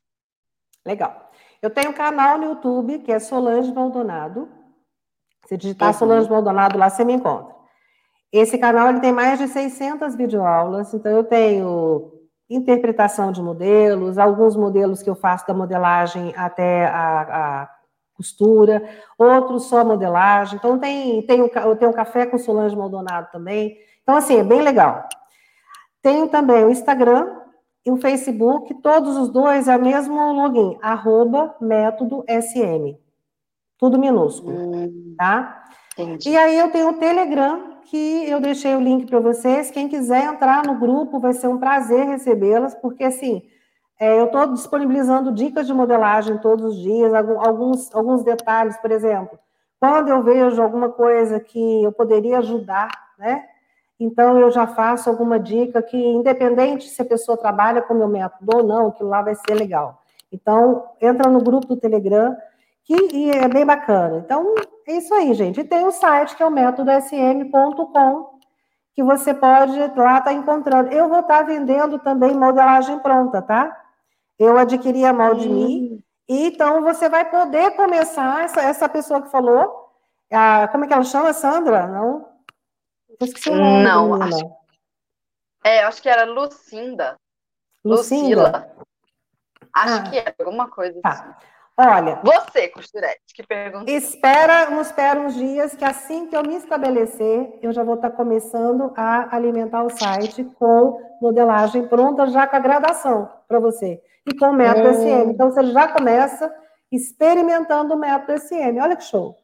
[0.86, 1.32] Legal.
[1.62, 4.52] Eu tenho um canal no YouTube que é Solange Maldonado.
[5.46, 5.94] Se digitar uhum.
[5.94, 7.56] Solange Maldonado lá, você me encontra.
[8.34, 12.13] Esse canal ele tem mais de 600 videoaulas, então eu tenho
[12.56, 17.22] interpretação de modelos, alguns modelos que eu faço da modelagem até a,
[17.62, 17.70] a
[18.16, 18.84] costura,
[19.18, 20.58] outros só modelagem.
[20.58, 23.78] Então, tem, tem, eu tenho um café com Solange Maldonado também.
[24.02, 25.08] Então, assim, é bem legal.
[26.02, 27.44] Tenho também o Instagram
[27.86, 32.98] e o Facebook, todos os dois é o mesmo login, arroba método SM.
[33.78, 35.66] Tudo minúsculo, hum, tá?
[35.98, 36.30] Entendi.
[36.30, 39.70] E aí eu tenho o Telegram, que eu deixei o link para vocês.
[39.70, 43.44] Quem quiser entrar no grupo, vai ser um prazer recebê-las, porque assim,
[44.00, 49.38] é, eu estou disponibilizando dicas de modelagem todos os dias, alguns, alguns detalhes, por exemplo,
[49.80, 53.46] quando eu vejo alguma coisa que eu poderia ajudar, né?
[54.00, 58.08] Então eu já faço alguma dica que, independente se a pessoa trabalha com o meu
[58.08, 60.02] método ou não, aquilo lá vai ser legal.
[60.32, 62.36] Então, entra no grupo do Telegram,
[62.86, 64.18] que é bem bacana.
[64.18, 64.56] Então,
[64.88, 65.60] é isso aí, gente.
[65.60, 68.40] E tem o site que é o métodosm.com,
[68.94, 70.92] que você pode lá estar tá encontrando.
[70.92, 73.82] Eu vou estar tá vendendo também modelagem pronta, tá?
[74.38, 76.00] Eu adquiri a Moldme, hum.
[76.28, 79.90] e então você vai poder começar, essa, essa pessoa que falou,
[80.32, 81.88] a, como é que ela chama, Sandra?
[81.88, 82.28] Não?
[83.20, 83.84] Eu esqueci o nome.
[83.84, 84.52] Não, acho,
[85.64, 87.16] é, acho que era Lucinda.
[87.86, 88.28] Lucinda?
[88.28, 88.76] Lucila.
[89.74, 91.10] Acho ah, que é alguma coisa tá.
[91.10, 91.53] assim.
[91.78, 92.22] Olha.
[92.24, 93.90] Você, costurete, que pergunta.
[93.90, 98.94] Espera, espera uns dias que assim que eu me estabelecer, eu já vou estar começando
[98.96, 104.00] a alimentar o site com modelagem pronta, já com a gradação para você.
[104.26, 104.94] E com o método hum.
[104.94, 105.32] SM.
[105.32, 106.54] Então você já começa
[106.92, 108.80] experimentando o método SM.
[108.80, 109.36] Olha que show.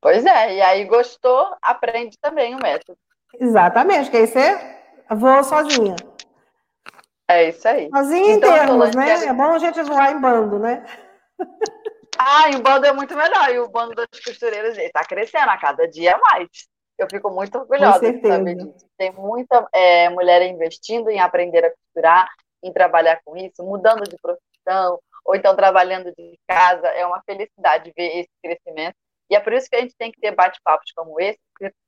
[0.00, 2.98] Pois é, e aí gostou, aprende também o método.
[3.38, 4.58] Exatamente, que aí você
[5.10, 5.96] voa sozinha.
[7.32, 7.88] É isso aí.
[7.90, 9.24] Sozinha então, em termos, né?
[9.26, 10.84] É bom a gente voar em bando, né?
[12.18, 13.50] Ah, em bando é muito melhor.
[13.50, 16.48] E o bando das costureiras está crescendo a cada dia mais.
[16.98, 18.86] Eu fico muito orgulhosa de saber disso.
[18.96, 22.28] Tem muita é, mulher investindo em aprender a costurar,
[22.62, 26.86] em trabalhar com isso, mudando de profissão, ou então trabalhando de casa.
[26.88, 28.94] É uma felicidade ver esse crescimento.
[29.30, 31.40] E é por isso que a gente tem que ter bate-papos como esse,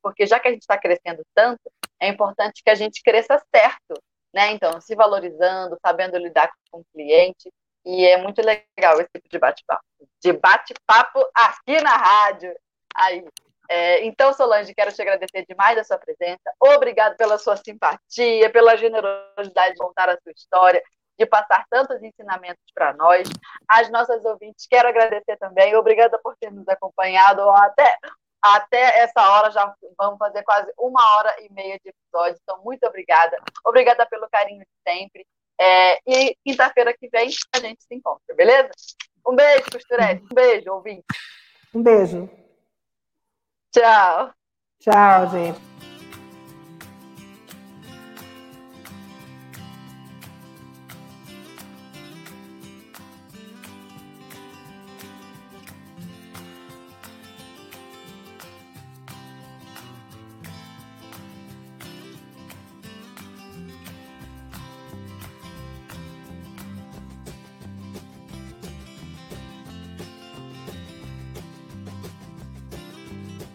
[0.03, 1.61] porque já que a gente está crescendo tanto,
[2.01, 4.01] é importante que a gente cresça certo,
[4.35, 4.51] né?
[4.51, 7.51] Então, se valorizando, sabendo lidar com o cliente,
[7.85, 9.85] e é muito legal esse tipo de bate-papo.
[10.21, 12.55] De bate-papo aqui na rádio.
[12.95, 13.25] Aí.
[13.71, 16.53] É, então, Solange, quero te agradecer demais a sua presença.
[16.61, 20.83] Obrigado pela sua simpatia, pela generosidade de contar a sua história,
[21.19, 23.29] de passar tantos ensinamentos para nós.
[23.69, 25.75] As nossas ouvintes, quero agradecer também.
[25.77, 27.97] Obrigada por ter nos acompanhado até
[28.45, 32.39] até essa hora já vamos fazer quase uma hora e meia de episódio.
[32.43, 33.37] Então, muito obrigada.
[33.65, 35.27] Obrigada pelo carinho de sempre.
[35.59, 38.71] É, e quinta-feira que vem a gente se encontra, beleza?
[39.27, 40.23] Um beijo, costurete.
[40.31, 41.05] Um beijo, ouvinte.
[41.75, 42.29] Um beijo.
[43.73, 44.33] Tchau.
[44.81, 45.74] Tchau, gente.